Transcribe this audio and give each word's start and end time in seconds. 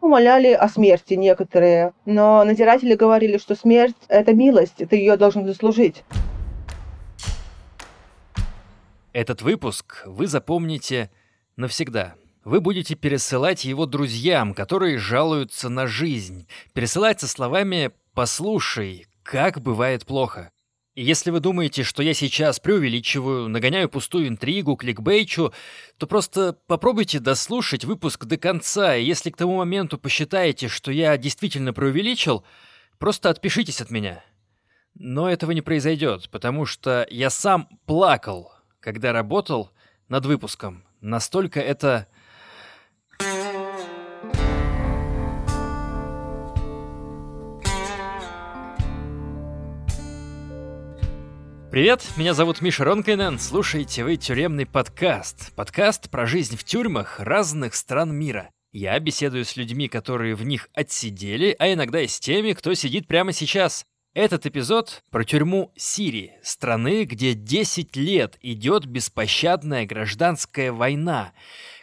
Умоляли 0.00 0.52
о 0.52 0.68
смерти 0.68 1.14
некоторые, 1.14 1.92
но 2.06 2.42
надзиратели 2.44 2.94
говорили, 2.94 3.36
что 3.36 3.54
смерть– 3.54 3.96
это 4.08 4.32
милость, 4.32 4.76
ты 4.76 4.96
ее 4.96 5.16
должен 5.16 5.46
заслужить. 5.46 6.04
Этот 9.12 9.42
выпуск 9.42 10.02
вы 10.06 10.26
запомните 10.26 11.10
навсегда. 11.56 12.14
Вы 12.44 12.60
будете 12.60 12.94
пересылать 12.94 13.64
его 13.64 13.84
друзьям, 13.84 14.54
которые 14.54 14.96
жалуются 14.96 15.68
на 15.68 15.86
жизнь. 15.86 16.46
Пересылать 16.72 17.20
со 17.20 17.28
словами 17.28 17.90
«послушай, 18.14 19.06
как 19.22 19.60
бывает 19.60 20.06
плохо». 20.06 20.50
Если 20.96 21.30
вы 21.30 21.38
думаете, 21.38 21.84
что 21.84 22.02
я 22.02 22.14
сейчас 22.14 22.58
преувеличиваю, 22.58 23.48
нагоняю 23.48 23.88
пустую 23.88 24.26
интригу, 24.26 24.74
кликбейчу, 24.74 25.52
то 25.98 26.06
просто 26.08 26.56
попробуйте 26.66 27.20
дослушать 27.20 27.84
выпуск 27.84 28.24
до 28.24 28.36
конца, 28.36 28.96
и 28.96 29.04
если 29.04 29.30
к 29.30 29.36
тому 29.36 29.56
моменту 29.56 29.98
посчитаете, 29.98 30.66
что 30.66 30.90
я 30.90 31.16
действительно 31.16 31.72
преувеличил, 31.72 32.44
просто 32.98 33.30
отпишитесь 33.30 33.80
от 33.80 33.90
меня. 33.90 34.24
Но 34.94 35.30
этого 35.30 35.52
не 35.52 35.62
произойдет, 35.62 36.28
потому 36.30 36.66
что 36.66 37.06
я 37.08 37.30
сам 37.30 37.68
плакал, 37.86 38.52
когда 38.80 39.12
работал 39.12 39.70
над 40.08 40.26
выпуском. 40.26 40.84
Настолько 41.00 41.60
это... 41.60 42.08
Привет, 51.70 52.04
меня 52.16 52.34
зовут 52.34 52.62
Миша 52.62 52.82
Ронкайнен, 52.82 53.38
слушаете 53.38 54.02
вы 54.02 54.16
тюремный 54.16 54.66
подкаст. 54.66 55.54
Подкаст 55.54 56.10
про 56.10 56.26
жизнь 56.26 56.56
в 56.56 56.64
тюрьмах 56.64 57.20
разных 57.20 57.76
стран 57.76 58.12
мира. 58.12 58.50
Я 58.72 58.98
беседую 58.98 59.44
с 59.44 59.54
людьми, 59.54 59.86
которые 59.86 60.34
в 60.34 60.44
них 60.44 60.68
отсидели, 60.74 61.54
а 61.60 61.72
иногда 61.72 62.00
и 62.00 62.08
с 62.08 62.18
теми, 62.18 62.54
кто 62.54 62.74
сидит 62.74 63.06
прямо 63.06 63.32
сейчас. 63.32 63.84
Этот 64.14 64.46
эпизод 64.46 65.04
про 65.12 65.22
тюрьму 65.22 65.72
Сирии, 65.76 66.32
страны, 66.42 67.04
где 67.04 67.34
10 67.34 67.94
лет 67.94 68.36
идет 68.42 68.86
беспощадная 68.86 69.86
гражданская 69.86 70.72
война. 70.72 71.32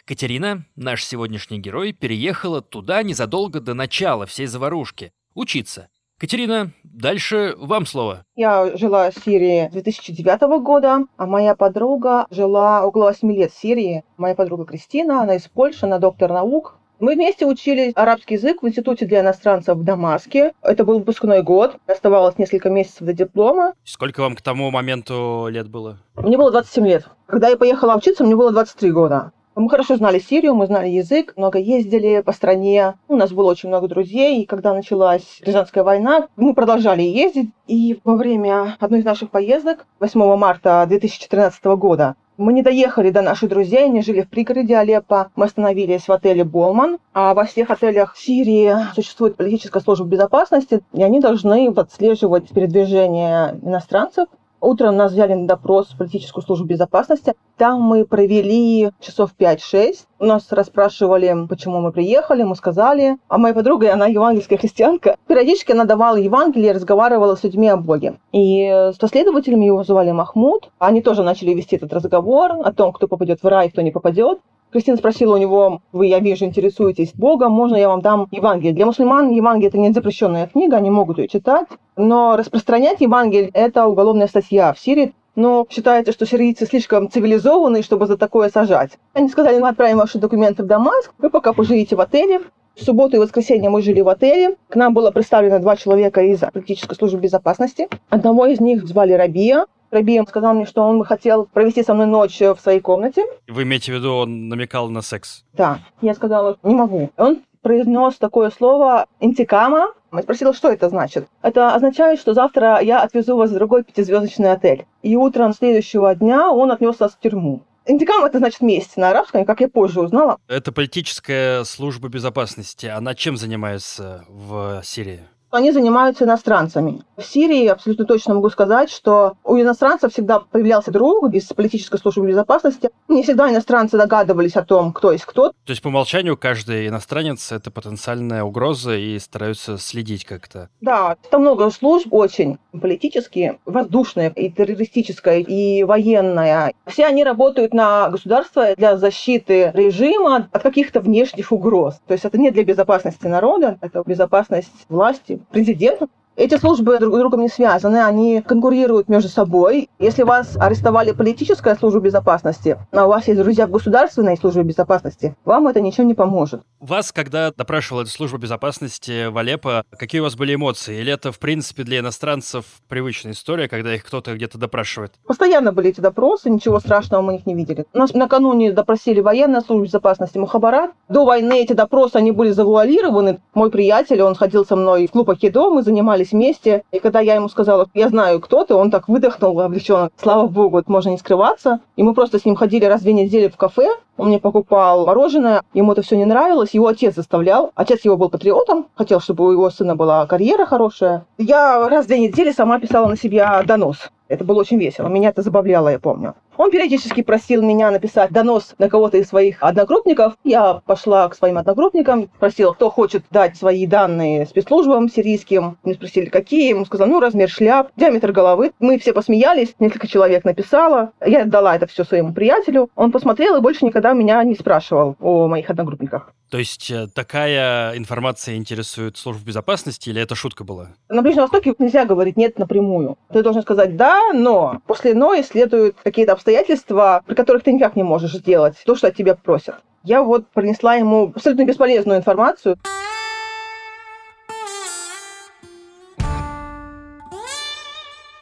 Катерина, 0.04 0.66
наш 0.76 1.02
сегодняшний 1.02 1.60
герой, 1.60 1.94
переехала 1.94 2.60
туда 2.60 3.02
незадолго 3.02 3.60
до 3.60 3.72
начала 3.72 4.26
всей 4.26 4.48
заварушки. 4.48 5.12
Учиться. 5.32 5.88
Катерина, 6.18 6.72
дальше 6.82 7.54
вам 7.58 7.86
слово. 7.86 8.24
Я 8.34 8.76
жила 8.76 9.08
в 9.12 9.14
Сирии 9.14 9.68
2009 9.70 10.60
года, 10.60 11.04
а 11.16 11.26
моя 11.26 11.54
подруга 11.54 12.26
жила 12.30 12.84
около 12.84 13.04
8 13.04 13.32
лет 13.32 13.52
в 13.52 13.60
Сирии. 13.60 14.02
Моя 14.16 14.34
подруга 14.34 14.64
Кристина, 14.64 15.22
она 15.22 15.36
из 15.36 15.46
Польши, 15.46 15.86
она 15.86 16.00
доктор 16.00 16.32
наук. 16.32 16.74
Мы 16.98 17.14
вместе 17.14 17.46
учили 17.46 17.92
арабский 17.94 18.34
язык 18.34 18.62
в 18.62 18.66
Институте 18.66 19.06
для 19.06 19.20
иностранцев 19.20 19.76
в 19.76 19.84
Дамаске. 19.84 20.54
Это 20.62 20.84
был 20.84 20.98
выпускной 20.98 21.44
год. 21.44 21.76
Оставалось 21.86 22.36
несколько 22.36 22.68
месяцев 22.68 23.06
до 23.06 23.12
диплома. 23.12 23.74
Сколько 23.84 24.20
вам 24.20 24.34
к 24.34 24.42
тому 24.42 24.72
моменту 24.72 25.46
лет 25.48 25.68
было? 25.68 26.00
Мне 26.16 26.36
было 26.36 26.50
27 26.50 26.84
лет. 26.88 27.08
Когда 27.26 27.48
я 27.48 27.56
поехала 27.56 27.96
учиться, 27.96 28.24
мне 28.24 28.34
было 28.34 28.50
23 28.50 28.90
года. 28.90 29.30
Мы 29.58 29.68
хорошо 29.68 29.96
знали 29.96 30.20
Сирию, 30.20 30.54
мы 30.54 30.66
знали 30.66 30.88
язык, 30.88 31.32
много 31.36 31.58
ездили 31.58 32.20
по 32.20 32.30
стране. 32.30 32.94
У 33.08 33.16
нас 33.16 33.32
было 33.32 33.50
очень 33.50 33.68
много 33.68 33.88
друзей, 33.88 34.40
и 34.40 34.46
когда 34.46 34.72
началась 34.72 35.40
гражданская 35.42 35.82
война, 35.82 36.28
мы 36.36 36.54
продолжали 36.54 37.02
ездить. 37.02 37.50
И 37.66 37.98
во 38.04 38.14
время 38.14 38.76
одной 38.78 39.00
из 39.00 39.04
наших 39.04 39.30
поездок, 39.30 39.84
8 39.98 40.36
марта 40.36 40.84
2014 40.88 41.64
года, 41.76 42.14
мы 42.36 42.52
не 42.52 42.62
доехали 42.62 43.10
до 43.10 43.20
наших 43.20 43.48
друзей, 43.48 43.86
они 43.86 44.00
жили 44.00 44.20
в 44.20 44.30
пригороде 44.30 44.76
Алеппо. 44.76 45.32
Мы 45.34 45.46
остановились 45.46 46.06
в 46.06 46.12
отеле 46.12 46.44
«Болман». 46.44 46.98
А 47.12 47.34
во 47.34 47.42
всех 47.42 47.72
отелях 47.72 48.16
Сирии 48.16 48.72
существует 48.94 49.34
политическая 49.34 49.80
служба 49.80 50.06
безопасности, 50.06 50.82
и 50.92 51.02
они 51.02 51.18
должны 51.18 51.68
отслеживать 51.74 52.48
передвижение 52.50 53.58
иностранцев. 53.60 54.28
Утром 54.60 54.96
нас 54.96 55.12
взяли 55.12 55.34
на 55.34 55.46
допрос 55.46 55.88
в 55.88 55.98
политическую 55.98 56.42
службу 56.42 56.66
безопасности. 56.66 57.34
Там 57.56 57.80
мы 57.80 58.04
провели 58.04 58.90
часов 59.00 59.30
5-6. 59.38 60.06
Нас 60.20 60.50
расспрашивали, 60.50 61.46
почему 61.48 61.80
мы 61.80 61.92
приехали, 61.92 62.42
мы 62.42 62.56
сказали. 62.56 63.18
А 63.28 63.38
моя 63.38 63.54
подруга, 63.54 63.92
она 63.92 64.06
евангельская 64.06 64.58
христианка. 64.58 65.16
Периодически 65.26 65.72
она 65.72 65.84
давала 65.84 66.16
Евангелие, 66.16 66.72
разговаривала 66.72 67.36
с 67.36 67.44
людьми 67.44 67.68
о 67.68 67.76
Боге. 67.76 68.14
И 68.32 68.90
с 68.92 68.96
последователями 68.96 69.66
его 69.66 69.84
звали 69.84 70.10
Махмуд. 70.10 70.70
Они 70.78 71.02
тоже 71.02 71.22
начали 71.22 71.54
вести 71.54 71.76
этот 71.76 71.92
разговор 71.92 72.52
о 72.64 72.72
том, 72.72 72.92
кто 72.92 73.06
попадет 73.06 73.42
в 73.42 73.46
рай, 73.46 73.70
кто 73.70 73.80
не 73.82 73.90
попадет. 73.90 74.40
Кристина 74.70 74.98
спросила 74.98 75.34
у 75.34 75.38
него, 75.38 75.80
вы, 75.92 76.08
я 76.08 76.18
вижу, 76.18 76.44
интересуетесь 76.44 77.14
Богом, 77.14 77.52
можно 77.52 77.76
я 77.76 77.88
вам 77.88 78.02
дам 78.02 78.28
Евангелие? 78.30 78.74
Для 78.74 78.84
мусульман 78.84 79.30
Евангелие– 79.30 79.68
это 79.70 79.78
не 79.78 79.92
запрещенная 79.92 80.46
книга, 80.46 80.76
они 80.76 80.90
могут 80.90 81.16
ее 81.18 81.26
читать, 81.26 81.68
но 81.96 82.36
распространять 82.36 83.00
Евангелие– 83.00 83.50
это 83.54 83.86
уголовная 83.86 84.26
статья 84.26 84.74
в 84.74 84.78
Сирии, 84.78 85.14
но 85.38 85.66
считается, 85.70 86.12
что 86.12 86.26
сирийцы 86.26 86.66
слишком 86.66 87.08
цивилизованные, 87.08 87.84
чтобы 87.84 88.06
за 88.06 88.16
такое 88.16 88.48
сажать. 88.50 88.98
Они 89.12 89.28
сказали, 89.28 89.60
мы 89.60 89.68
отправим 89.68 89.98
ваши 89.98 90.18
документы 90.18 90.64
в 90.64 90.66
Дамаск, 90.66 91.12
вы 91.18 91.30
пока 91.30 91.52
поживите 91.52 91.94
в 91.94 92.00
отеле. 92.00 92.40
В 92.74 92.84
субботу 92.84 93.16
и 93.16 93.18
воскресенье 93.20 93.70
мы 93.70 93.82
жили 93.82 94.00
в 94.00 94.08
отеле. 94.08 94.56
К 94.68 94.76
нам 94.76 94.94
было 94.94 95.10
представлено 95.10 95.58
два 95.60 95.76
человека 95.76 96.22
из 96.22 96.40
политической 96.40 96.94
службы 96.94 97.20
безопасности. 97.20 97.88
Одного 98.08 98.46
из 98.46 98.60
них 98.60 98.84
звали 98.86 99.12
Рабия, 99.12 99.66
Раби 99.90 100.20
сказал 100.28 100.54
мне, 100.54 100.66
что 100.66 100.82
он 100.82 100.98
бы 100.98 101.06
хотел 101.06 101.46
провести 101.46 101.82
со 101.82 101.94
мной 101.94 102.06
ночь 102.06 102.38
в 102.40 102.58
своей 102.60 102.80
комнате. 102.80 103.24
Вы 103.46 103.62
имеете 103.62 103.92
в 103.92 103.94
виду, 103.94 104.12
он 104.12 104.48
намекал 104.48 104.90
на 104.90 105.00
секс? 105.00 105.44
Да. 105.54 105.78
Я 106.02 106.14
сказала, 106.14 106.58
не 106.62 106.74
могу. 106.74 107.10
Он 107.16 107.42
произнес 107.62 108.16
такое 108.16 108.50
слово 108.50 109.06
«интикама». 109.20 109.92
Я 110.12 110.22
спросила, 110.22 110.54
что 110.54 110.70
это 110.70 110.88
значит. 110.88 111.28
Это 111.42 111.74
означает, 111.74 112.18
что 112.18 112.34
завтра 112.34 112.80
я 112.80 113.02
отвезу 113.02 113.36
вас 113.36 113.50
в 113.50 113.54
другой 113.54 113.84
пятизвездочный 113.84 114.52
отель. 114.52 114.86
И 115.02 115.16
утром 115.16 115.52
следующего 115.52 116.14
дня 116.14 116.50
он 116.50 116.70
отнес 116.70 116.98
нас 116.98 117.12
в 117.12 117.18
тюрьму. 117.20 117.62
Интикам 117.86 118.24
это 118.24 118.38
значит 118.38 118.60
месть 118.60 118.96
на 118.98 119.10
арабском, 119.10 119.46
как 119.46 119.60
я 119.60 119.68
позже 119.68 120.02
узнала. 120.02 120.38
Это 120.46 120.72
политическая 120.72 121.64
служба 121.64 122.08
безопасности. 122.08 122.86
Она 122.86 123.14
чем 123.14 123.36
занимается 123.36 124.24
в 124.28 124.82
Сирии? 124.84 125.20
Они 125.50 125.72
занимаются 125.72 126.24
иностранцами. 126.24 127.00
В 127.16 127.22
Сирии 127.22 127.66
абсолютно 127.66 128.04
точно 128.04 128.34
могу 128.34 128.50
сказать, 128.50 128.90
что 128.90 129.34
у 129.44 129.58
иностранцев 129.58 130.12
всегда 130.12 130.40
появлялся 130.40 130.90
друг 130.90 131.32
из 131.32 131.46
политической 131.46 131.98
службы 131.98 132.26
безопасности. 132.26 132.90
Не 133.08 133.22
всегда 133.22 133.50
иностранцы 133.50 133.96
догадывались 133.96 134.56
о 134.56 134.64
том, 134.64 134.92
кто 134.92 135.12
есть 135.12 135.24
кто. 135.24 135.48
То 135.48 135.70
есть 135.70 135.80
по 135.80 135.88
умолчанию 135.88 136.36
каждый 136.36 136.88
иностранец— 136.88 137.50
это 137.52 137.70
потенциальная 137.70 138.44
угроза 138.44 138.96
и 138.96 139.18
стараются 139.18 139.78
следить 139.78 140.24
как-то. 140.26 140.68
Да, 140.82 141.16
там 141.30 141.40
много 141.40 141.70
служб 141.70 142.08
очень 142.12 142.58
политические, 142.72 143.58
воздушная, 143.64 144.30
и 144.30 144.50
террористическая, 144.50 145.40
и 145.40 145.82
военная. 145.82 146.74
Все 146.86 147.06
они 147.06 147.24
работают 147.24 147.72
на 147.72 148.10
государство 148.10 148.74
для 148.76 148.96
защиты 148.98 149.70
режима 149.74 150.48
от 150.52 150.62
каких-то 150.62 151.00
внешних 151.00 151.52
угроз. 151.52 152.00
То 152.06 152.12
есть 152.12 152.24
это 152.24 152.38
не 152.38 152.50
для 152.50 152.64
безопасности 152.64 153.26
народа, 153.26 153.78
это 153.80 154.02
безопасность 154.06 154.72
власти, 154.88 155.37
президентом. 155.50 156.08
Эти 156.38 156.56
службы 156.56 157.00
друг 157.00 157.16
с 157.16 157.18
другом 157.18 157.40
не 157.40 157.48
связаны, 157.48 157.96
они 157.96 158.42
конкурируют 158.42 159.08
между 159.08 159.28
собой. 159.28 159.90
Если 159.98 160.22
вас 160.22 160.56
арестовали 160.56 161.10
политическая 161.10 161.74
служба 161.74 161.98
безопасности, 161.98 162.78
а 162.92 163.06
у 163.06 163.08
вас 163.08 163.26
есть 163.26 163.40
друзья 163.40 163.66
в 163.66 163.72
государственной 163.72 164.36
службе 164.36 164.62
безопасности, 164.62 165.34
вам 165.44 165.66
это 165.66 165.80
ничем 165.80 166.06
не 166.06 166.14
поможет. 166.14 166.62
Вас, 166.78 167.10
когда 167.10 167.50
допрашивала 167.50 168.02
эта 168.02 168.12
служба 168.12 168.38
безопасности 168.38 169.26
в 169.26 169.36
Алеппо, 169.36 169.82
какие 169.90 170.20
у 170.20 170.24
вас 170.24 170.36
были 170.36 170.54
эмоции? 170.54 171.00
Или 171.00 171.12
это, 171.12 171.32
в 171.32 171.40
принципе, 171.40 171.82
для 171.82 171.98
иностранцев 171.98 172.66
привычная 172.86 173.32
история, 173.32 173.66
когда 173.66 173.92
их 173.92 174.04
кто-то 174.04 174.32
где-то 174.36 174.58
допрашивает? 174.58 175.14
Постоянно 175.26 175.72
были 175.72 175.88
эти 175.88 176.00
допросы, 176.00 176.50
ничего 176.50 176.78
страшного 176.78 177.20
мы 177.20 177.34
их 177.34 177.46
не 177.46 177.56
видели. 177.56 177.84
Нас 177.94 178.14
накануне 178.14 178.70
допросили 178.70 179.18
военная 179.18 179.60
служба 179.60 179.86
безопасности 179.86 180.38
Мухабарат. 180.38 180.92
До 181.08 181.24
войны 181.24 181.62
эти 181.62 181.72
допросы, 181.72 182.14
они 182.14 182.30
были 182.30 182.50
завуалированы. 182.50 183.40
Мой 183.54 183.72
приятель, 183.72 184.22
он 184.22 184.36
ходил 184.36 184.64
со 184.64 184.76
мной 184.76 185.08
в 185.08 185.10
клуб 185.10 185.30
Акидо, 185.30 185.70
мы 185.70 185.82
занимались 185.82 186.27
собрались 186.28 186.32
вместе. 186.32 186.82
И 186.92 186.98
когда 186.98 187.20
я 187.20 187.34
ему 187.34 187.48
сказала, 187.48 187.88
я 187.94 188.08
знаю, 188.08 188.40
кто 188.40 188.64
ты, 188.64 188.74
он 188.74 188.90
так 188.90 189.08
выдохнул 189.08 189.60
облегченно. 189.60 190.10
Слава 190.16 190.46
богу, 190.46 190.82
можно 190.86 191.10
не 191.10 191.18
скрываться. 191.18 191.80
И 191.96 192.02
мы 192.02 192.14
просто 192.14 192.38
с 192.38 192.44
ним 192.44 192.56
ходили 192.56 192.84
раз 192.84 193.00
в 193.00 193.04
две 193.04 193.12
недели 193.12 193.48
в 193.48 193.56
кафе. 193.56 193.88
Он 194.16 194.28
мне 194.28 194.38
покупал 194.38 195.06
мороженое, 195.06 195.62
ему 195.74 195.92
это 195.92 196.02
все 196.02 196.16
не 196.16 196.24
нравилось, 196.24 196.74
его 196.74 196.88
отец 196.88 197.14
заставлял. 197.14 197.70
Отец 197.76 198.04
его 198.04 198.16
был 198.16 198.28
патриотом, 198.28 198.86
хотел, 198.96 199.20
чтобы 199.20 199.46
у 199.46 199.52
его 199.52 199.70
сына 199.70 199.94
была 199.94 200.26
карьера 200.26 200.66
хорошая. 200.66 201.24
Я 201.38 201.88
раз 201.88 202.06
в 202.06 202.08
две 202.08 202.18
недели 202.18 202.50
сама 202.50 202.80
писала 202.80 203.08
на 203.08 203.16
себя 203.16 203.62
донос. 203.64 204.10
Это 204.26 204.44
было 204.44 204.60
очень 204.60 204.78
весело. 204.78 205.08
Меня 205.08 205.28
это 205.28 205.42
забавляло, 205.42 205.88
я 205.88 205.98
помню. 206.00 206.34
Он 206.58 206.72
периодически 206.72 207.22
просил 207.22 207.62
меня 207.62 207.88
написать 207.92 208.32
донос 208.32 208.74
на 208.78 208.90
кого-то 208.90 209.16
из 209.16 209.28
своих 209.28 209.62
одногруппников. 209.62 210.34
Я 210.42 210.82
пошла 210.84 211.28
к 211.28 211.36
своим 211.36 211.56
одногруппникам, 211.56 212.28
спросила, 212.36 212.72
кто 212.72 212.90
хочет 212.90 213.22
дать 213.30 213.56
свои 213.56 213.86
данные 213.86 214.44
спецслужбам 214.44 215.08
сирийским. 215.08 215.78
Мне 215.84 215.94
спросили, 215.94 216.26
какие. 216.26 216.70
Ему 216.70 216.84
сказал, 216.84 217.06
ну, 217.06 217.20
размер 217.20 217.48
шляп, 217.48 217.90
диаметр 217.94 218.32
головы. 218.32 218.72
Мы 218.80 218.98
все 218.98 219.12
посмеялись, 219.12 219.76
несколько 219.78 220.08
человек 220.08 220.44
написало. 220.44 221.12
Я 221.24 221.44
дала 221.44 221.76
это 221.76 221.86
все 221.86 222.02
своему 222.02 222.32
приятелю. 222.32 222.90
Он 222.96 223.12
посмотрел 223.12 223.54
и 223.54 223.60
больше 223.60 223.86
никогда 223.86 224.12
меня 224.12 224.42
не 224.42 224.56
спрашивал 224.56 225.14
о 225.20 225.46
моих 225.46 225.70
одногруппниках. 225.70 226.34
То 226.50 226.58
есть 226.58 226.90
э, 226.90 227.06
такая 227.12 227.96
информация 227.96 228.56
интересует 228.56 229.16
службу 229.16 229.44
безопасности 229.44 230.08
или 230.08 230.20
это 230.20 230.34
шутка 230.34 230.64
была? 230.64 230.88
На 231.08 231.22
Ближнем 231.22 231.42
Востоке 231.42 231.74
нельзя 231.78 232.04
говорить 232.06 232.36
«нет» 232.36 232.58
напрямую. 232.58 233.18
Ты 233.32 233.42
должен 233.42 233.62
сказать 233.62 233.96
«да», 233.96 234.32
но 234.32 234.80
после 234.86 235.14
«но» 235.14 235.40
следуют 235.42 235.96
какие-то 236.02 236.32
обстоятельства, 236.32 237.22
при 237.26 237.34
которых 237.34 237.64
ты 237.64 237.72
никак 237.72 237.96
не 237.96 238.02
можешь 238.02 238.32
сделать 238.32 238.76
то, 238.84 238.94
что 238.94 239.08
от 239.08 239.16
тебя 239.16 239.34
просят. 239.34 239.76
Я 240.04 240.22
вот 240.22 240.48
принесла 240.48 240.94
ему 240.94 241.32
абсолютно 241.34 241.64
бесполезную 241.64 242.18
информацию. 242.18 242.78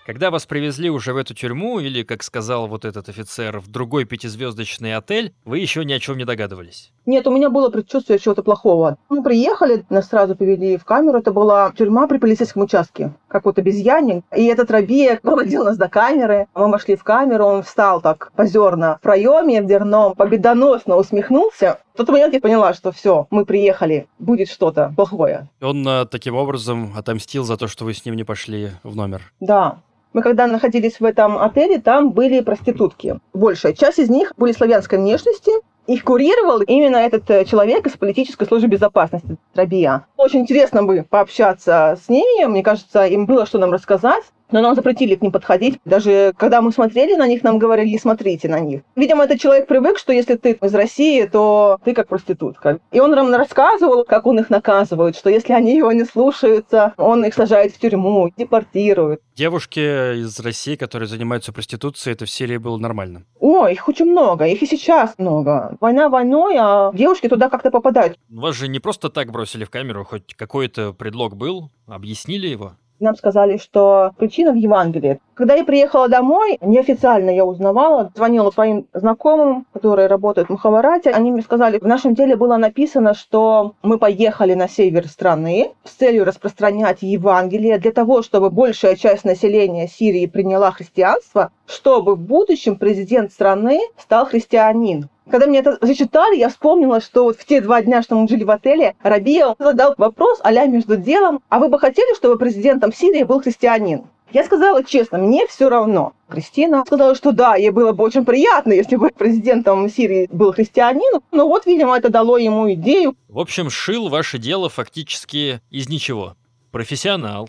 Когда 0.07 0.31
вас 0.31 0.47
привезли 0.47 0.89
уже 0.89 1.13
в 1.13 1.17
эту 1.17 1.35
тюрьму, 1.35 1.81
или, 1.81 2.05
как 2.05 2.23
сказал 2.23 2.69
вот 2.69 2.85
этот 2.85 3.09
офицер, 3.09 3.59
в 3.59 3.67
другой 3.67 4.05
пятизвездочный 4.05 4.95
отель, 4.95 5.35
вы 5.45 5.59
еще 5.59 5.85
ни 5.85 5.93
о 5.93 5.99
чем 5.99 6.17
не 6.17 6.25
догадывались? 6.25 6.93
Нет, 7.07 7.27
у 7.27 7.33
меня 7.33 7.51
было 7.51 7.71
предчувствие 7.71 8.21
чего-то 8.21 8.45
плохого. 8.45 8.99
Мы 9.09 9.25
приехали, 9.25 9.85
нас 9.91 10.09
сразу 10.09 10.37
повели 10.37 10.77
в 10.77 10.85
камеру. 10.85 11.19
Это 11.19 11.33
была 11.33 11.73
тюрьма 11.77 12.07
при 12.07 12.19
полицейском 12.19 12.63
участке, 12.63 13.15
как 13.27 13.47
вот 13.47 13.59
обезьянник. 13.59 14.23
И 14.33 14.45
этот 14.45 14.71
Рабия 14.71 15.19
проводил 15.21 15.65
нас 15.65 15.77
до 15.77 15.89
камеры. 15.89 16.47
Мы 16.55 16.71
вошли 16.71 16.95
в 16.95 17.03
камеру, 17.03 17.45
он 17.45 17.65
встал 17.65 18.01
так 18.01 18.31
позерно 18.37 18.99
в 18.99 19.01
проеме 19.01 19.61
в 19.61 19.67
дверном, 19.67 20.15
победоносно 20.15 20.95
усмехнулся. 20.95 21.81
В 21.95 21.97
тот 21.97 22.11
момент 22.11 22.33
я 22.33 22.41
поняла, 22.41 22.75
что 22.75 22.93
все, 22.93 23.27
мы 23.31 23.45
приехали, 23.45 24.07
будет 24.21 24.51
что-то 24.51 24.93
плохое. 24.95 25.49
Он 25.61 25.85
а, 25.89 26.05
таким 26.05 26.37
образом 26.37 26.93
отомстил 26.97 27.43
за 27.43 27.57
то, 27.57 27.67
что 27.67 27.85
вы 27.85 27.93
с 27.93 28.05
ним 28.05 28.15
не 28.15 28.23
пошли 28.23 28.71
в 28.85 28.95
номер? 28.95 29.33
Да, 29.41 29.79
мы 30.17 30.23
когда 30.23 30.47
находились 30.47 30.99
в 30.99 31.05
этом 31.05 31.37
отеле, 31.37 31.79
там 31.79 32.13
были 32.13 32.41
проститутки. 32.41 33.21
Большая 33.35 33.75
часть 33.75 33.99
из 33.99 34.09
них 34.09 34.33
были 34.39 34.53
славянской 34.53 34.97
внешности, 34.99 35.51
их 35.87 36.05
курировал 36.05 36.63
именно 36.63 36.97
этот 36.97 37.31
э, 37.31 37.45
человек 37.45 37.87
из 37.87 37.93
политической 37.99 38.47
службы 38.47 38.69
безопасности, 38.69 39.37
Рабия. 39.55 40.07
Очень 40.17 40.41
интересно 40.41 40.85
бы 40.85 41.05
пообщаться 41.09 41.99
с 42.03 42.09
ней. 42.09 42.47
Мне 42.47 42.63
кажется, 42.63 43.05
им 43.05 43.27
было 43.27 43.45
что 43.45 43.59
нам 43.59 43.75
рассказать. 43.75 44.25
Но 44.51 44.61
нам 44.61 44.75
запретили 44.75 45.15
к 45.15 45.23
ним 45.23 45.33
подходить. 45.33 45.79
Даже 45.85 46.33
когда 46.37 46.61
мы 46.61 46.73
смотрели 46.73 47.15
на 47.15 47.27
них, 47.27 47.43
нам 47.43 47.59
говорили, 47.59 47.89
не 47.89 47.99
смотрите 47.99 48.49
на 48.49 48.61
них. 48.61 48.83
Видимо, 48.95 49.25
этот 49.25 49.41
человек 49.41 49.67
привык, 49.67 49.99
что 49.99 50.13
если 50.13 50.37
ты 50.37 50.53
из 50.53 50.75
России, 50.75 51.27
то 51.27 51.79
ты 51.85 51.95
как 51.95 52.09
проститутка. 52.09 52.79
И 52.93 53.01
он 53.01 53.11
нам 53.11 53.35
рассказывал, 53.35 54.05
как 54.05 54.27
он 54.27 54.39
их 54.39 54.51
наказывает, 54.51 55.17
что 55.17 55.31
если 55.31 55.53
они 55.53 55.77
его 55.77 55.93
не 55.93 56.05
слушаются, 56.05 56.95
он 56.97 57.25
их 57.25 57.35
сажает 57.35 57.73
в 57.73 57.79
тюрьму, 57.79 58.31
депортирует. 58.37 59.21
Девушки 59.35 59.81
из 60.21 60.39
России, 60.41 60.77
которые 60.77 61.09
занимаются 61.09 61.53
проституцией, 61.53 62.15
это 62.15 62.25
в 62.25 62.31
Сирии 62.31 62.57
было 62.57 62.79
нормально? 62.79 63.25
О, 63.39 63.67
их 63.67 63.89
очень 63.89 64.07
много, 64.07 64.47
их 64.47 64.63
и 64.63 64.67
сейчас 64.67 65.15
много. 65.19 65.77
Война 65.81 66.09
войной, 66.09 66.57
а 66.59 66.91
девушки 66.95 67.29
туда 67.29 67.51
как-то 67.51 67.71
попадают. 67.71 68.19
Вас 68.29 68.55
же 68.55 68.69
не 68.69 68.79
просто 68.79 69.11
так 69.11 69.31
бросили 69.31 69.65
в 69.65 69.71
камеру, 69.71 70.05
хоть 70.05 70.35
какой-то 70.35 70.93
предлог 70.93 71.37
был, 71.37 71.71
объяснили 71.87 72.47
его? 72.47 72.77
Нам 72.99 73.15
сказали, 73.15 73.59
что 73.59 74.13
причина 74.17 74.53
в 74.53 74.57
Евангелии. 74.57 75.21
Когда 75.35 75.55
я 75.55 75.65
приехала 75.65 76.09
домой, 76.09 76.59
неофициально 76.63 77.29
я 77.29 77.45
узнавала, 77.45 78.11
звонила 78.15 78.51
своим 78.51 78.87
знакомым, 78.95 79.67
которые 79.73 80.09
работают 80.09 80.49
в 80.49 80.53
Махаварате. 80.53 81.11
Они 81.11 81.31
мне 81.31 81.43
сказали, 81.43 81.79
в 81.79 81.87
нашем 81.87 82.15
деле 82.15 82.37
было 82.37 82.57
написано, 82.57 83.13
что 83.13 83.75
мы 83.83 83.99
поехали 83.99 84.55
на 84.55 84.67
север 84.67 85.07
страны 85.09 85.73
с 85.85 85.91
целью 85.91 86.25
распространять 86.25 87.03
Евангелие 87.03 87.79
для 87.79 87.93
того, 87.93 88.23
чтобы 88.23 88.51
большая 88.51 88.97
часть 88.97 89.25
населения 89.25 89.89
Сирии 89.89 90.27
приняла 90.27 90.71
христианство, 90.71 91.51
чтобы 91.67 92.15
в 92.15 92.21
будущем 92.21 92.77
президент 92.77 93.31
страны 93.31 93.81
стал 93.99 94.25
христианин. 94.25 95.11
Когда 95.31 95.47
мне 95.47 95.59
это 95.59 95.77
зачитали, 95.81 96.37
я 96.37 96.49
вспомнила, 96.49 97.01
что 97.01 97.25
вот 97.25 97.37
в 97.37 97.45
те 97.45 97.61
два 97.61 97.83
дня, 97.83 98.03
что 98.03 98.15
мы 98.15 98.29
жили 98.29 98.45
в 98.45 98.51
отеле, 98.51 98.95
Рабия 99.03 99.57
задал 99.59 99.95
вопрос 99.99 100.41
а 100.43 100.53
между 100.67 100.97
делом, 100.97 101.43
а 101.49 101.59
вы 101.59 101.69
бы 101.69 101.81
хотели, 101.81 102.15
чтобы 102.15 102.39
президентом 102.39 102.93
Сирии 102.93 103.25
был 103.25 103.41
христианин? 103.43 104.05
Я 104.33 104.45
сказала 104.45 104.85
честно, 104.85 105.19
мне 105.19 105.47
все 105.47 105.69
равно. 105.69 106.13
Кристина 106.29 106.85
сказала, 106.87 107.15
что 107.15 107.33
да, 107.33 107.57
ей 107.57 107.71
было 107.71 107.93
бы 107.93 108.05
очень 108.05 108.25
приятно, 108.25 108.73
если 108.73 108.97
бы 108.97 109.11
президентом 109.11 109.89
Сирии 109.89 110.29
был 110.31 110.53
христианин. 110.53 111.21
Но 111.33 111.49
вот, 111.49 111.67
видимо, 111.67 111.97
это 111.97 112.09
дало 112.09 112.37
ему 112.37 112.73
идею. 112.75 113.17
В 113.29 113.39
общем, 113.39 113.71
шил 113.71 114.09
ваше 114.09 114.39
дело 114.39 114.69
фактически 114.69 115.61
из 115.71 115.89
ничего. 115.89 116.37
Профессионал. 116.71 117.49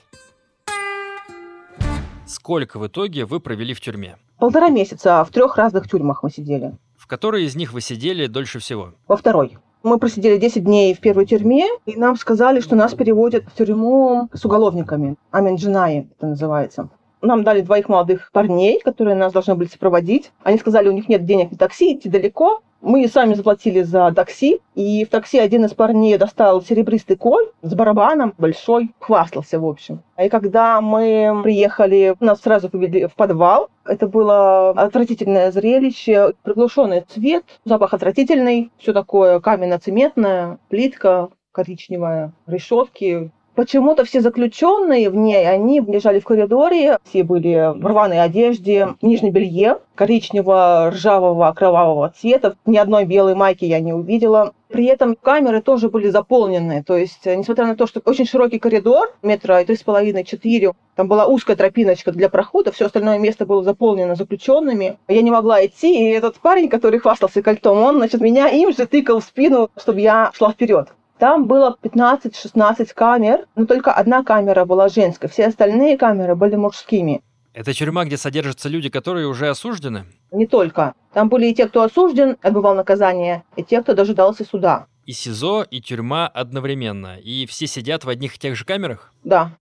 Сколько 2.25 2.79
в 2.79 2.87
итоге 2.87 3.25
вы 3.25 3.39
провели 3.39 3.73
в 3.73 3.81
тюрьме? 3.81 4.17
Полтора 4.39 4.69
месяца. 4.69 5.23
В 5.25 5.31
трех 5.31 5.57
разных 5.57 5.89
тюрьмах 5.89 6.23
мы 6.23 6.29
сидели. 6.29 6.73
В 7.07 7.09
которой 7.09 7.45
из 7.45 7.55
них 7.55 7.71
вы 7.71 7.79
сидели 7.79 8.27
дольше 8.27 8.59
всего? 8.59 8.91
Во 9.07 9.15
второй. 9.15 9.57
Мы 9.81 9.97
просидели 9.97 10.35
10 10.35 10.65
дней 10.65 10.93
в 10.93 10.99
первой 10.99 11.25
тюрьме, 11.25 11.65
и 11.85 11.95
нам 11.95 12.17
сказали, 12.17 12.59
что 12.59 12.75
нас 12.75 12.93
переводят 12.95 13.45
в 13.45 13.55
тюрьму 13.55 14.27
с 14.33 14.43
уголовниками. 14.43 15.15
Аминджинаи 15.31 16.09
это 16.17 16.27
называется. 16.27 16.89
Нам 17.21 17.45
дали 17.45 17.61
двоих 17.61 17.87
молодых 17.87 18.29
парней, 18.33 18.81
которые 18.81 19.15
нас 19.15 19.31
должны 19.31 19.55
были 19.55 19.69
сопроводить. 19.69 20.33
Они 20.43 20.57
сказали, 20.57 20.89
у 20.89 20.91
них 20.91 21.07
нет 21.07 21.23
денег 21.23 21.51
на 21.51 21.57
такси, 21.57 21.95
идти 21.95 22.09
далеко. 22.09 22.61
Мы 22.81 23.07
сами 23.07 23.33
заплатили 23.33 23.81
за 23.81 24.11
такси, 24.13 24.59
и 24.75 25.03
в 25.03 25.09
такси 25.09 25.39
один 25.39 25.65
из 25.65 25.73
парней 25.73 26.17
достал 26.17 26.61
серебристый 26.61 27.17
коль 27.17 27.47
с 27.61 27.73
барабаном, 27.73 28.33
большой, 28.37 28.93
хвастался, 28.99 29.59
в 29.59 29.65
общем. 29.65 30.03
И 30.17 30.29
когда 30.29 30.79
мы 30.79 31.41
приехали, 31.43 32.15
нас 32.19 32.41
сразу 32.41 32.69
повели 32.69 33.07
в 33.07 33.15
подвал. 33.15 33.69
Это 33.85 34.07
было 34.07 34.69
отвратительное 34.71 35.51
зрелище, 35.51 36.33
приглушенный 36.43 37.03
цвет, 37.07 37.43
запах 37.65 37.93
отвратительный, 37.93 38.71
все 38.77 38.93
такое 38.93 39.39
каменно-цементное, 39.39 40.59
плитка 40.69 41.29
коричневая, 41.51 42.33
решетки, 42.45 43.31
Почему-то 43.57 44.05
все 44.05 44.21
заключенные 44.21 45.09
в 45.09 45.15
ней, 45.15 45.49
они 45.49 45.79
лежали 45.79 46.19
в 46.19 46.25
коридоре, 46.25 46.99
все 47.09 47.23
были 47.23 47.73
в 47.75 47.83
рваной 47.83 48.21
одежде, 48.21 48.89
в 49.01 49.03
нижнем 49.03 49.31
белье, 49.31 49.79
коричневого, 49.95 50.91
ржавого, 50.91 51.51
кровавого 51.53 52.13
цвета. 52.15 52.55
Ни 52.67 52.77
одной 52.77 53.05
белой 53.05 53.33
майки 53.33 53.65
я 53.65 53.79
не 53.79 53.93
увидела. 53.93 54.53
При 54.67 54.85
этом 54.85 55.15
камеры 55.15 55.63
тоже 55.63 55.89
были 55.89 56.09
заполнены. 56.09 56.83
То 56.83 56.95
есть, 56.95 57.25
несмотря 57.25 57.65
на 57.65 57.75
то, 57.75 57.87
что 57.87 57.99
очень 58.05 58.27
широкий 58.27 58.59
коридор, 58.59 59.11
метра 59.23 59.63
три 59.63 59.75
с 59.75 59.81
половиной, 59.81 60.23
четыре, 60.23 60.73
там 60.95 61.07
была 61.07 61.25
узкая 61.25 61.55
тропиночка 61.55 62.11
для 62.11 62.29
прохода, 62.29 62.71
все 62.71 62.85
остальное 62.85 63.17
место 63.17 63.47
было 63.47 63.63
заполнено 63.63 64.13
заключенными. 64.13 64.99
Я 65.07 65.23
не 65.23 65.31
могла 65.31 65.65
идти, 65.65 65.97
и 65.97 66.11
этот 66.11 66.35
парень, 66.35 66.69
который 66.69 66.99
хвастался 66.99 67.41
кольтом, 67.41 67.79
он, 67.79 67.95
значит, 67.95 68.21
меня 68.21 68.49
им 68.49 68.71
же 68.71 68.85
тыкал 68.85 69.19
в 69.19 69.23
спину, 69.23 69.71
чтобы 69.77 70.01
я 70.01 70.29
шла 70.35 70.51
вперед. 70.51 70.89
Там 71.19 71.47
было 71.47 71.75
15-16 71.81 72.93
камер, 72.93 73.47
но 73.55 73.65
только 73.65 73.91
одна 73.91 74.23
камера 74.23 74.65
была 74.65 74.87
женской, 74.87 75.29
все 75.29 75.47
остальные 75.47 75.97
камеры 75.97 76.35
были 76.35 76.55
мужскими. 76.55 77.21
Это 77.53 77.73
тюрьма, 77.73 78.05
где 78.05 78.17
содержатся 78.17 78.69
люди, 78.69 78.89
которые 78.89 79.25
уже 79.25 79.49
осуждены? 79.49 80.05
Не 80.31 80.45
только. 80.45 80.93
Там 81.13 81.27
были 81.27 81.47
и 81.47 81.55
те, 81.55 81.67
кто 81.67 81.81
осужден, 81.81 82.37
отбывал 82.43 82.75
наказание, 82.75 83.43
и 83.55 83.63
те, 83.63 83.81
кто 83.81 83.95
дожидался 83.95 84.45
суда. 84.45 84.85
И 85.07 85.11
СИЗО, 85.13 85.63
и 85.63 85.81
тюрьма 85.81 86.27
одновременно. 86.27 87.17
И 87.17 87.47
все 87.47 87.65
сидят 87.65 88.03
в 88.03 88.09
одних 88.09 88.35
и 88.35 88.39
тех 88.39 88.55
же 88.55 88.63
камерах? 88.63 89.11
Да. 89.23 89.57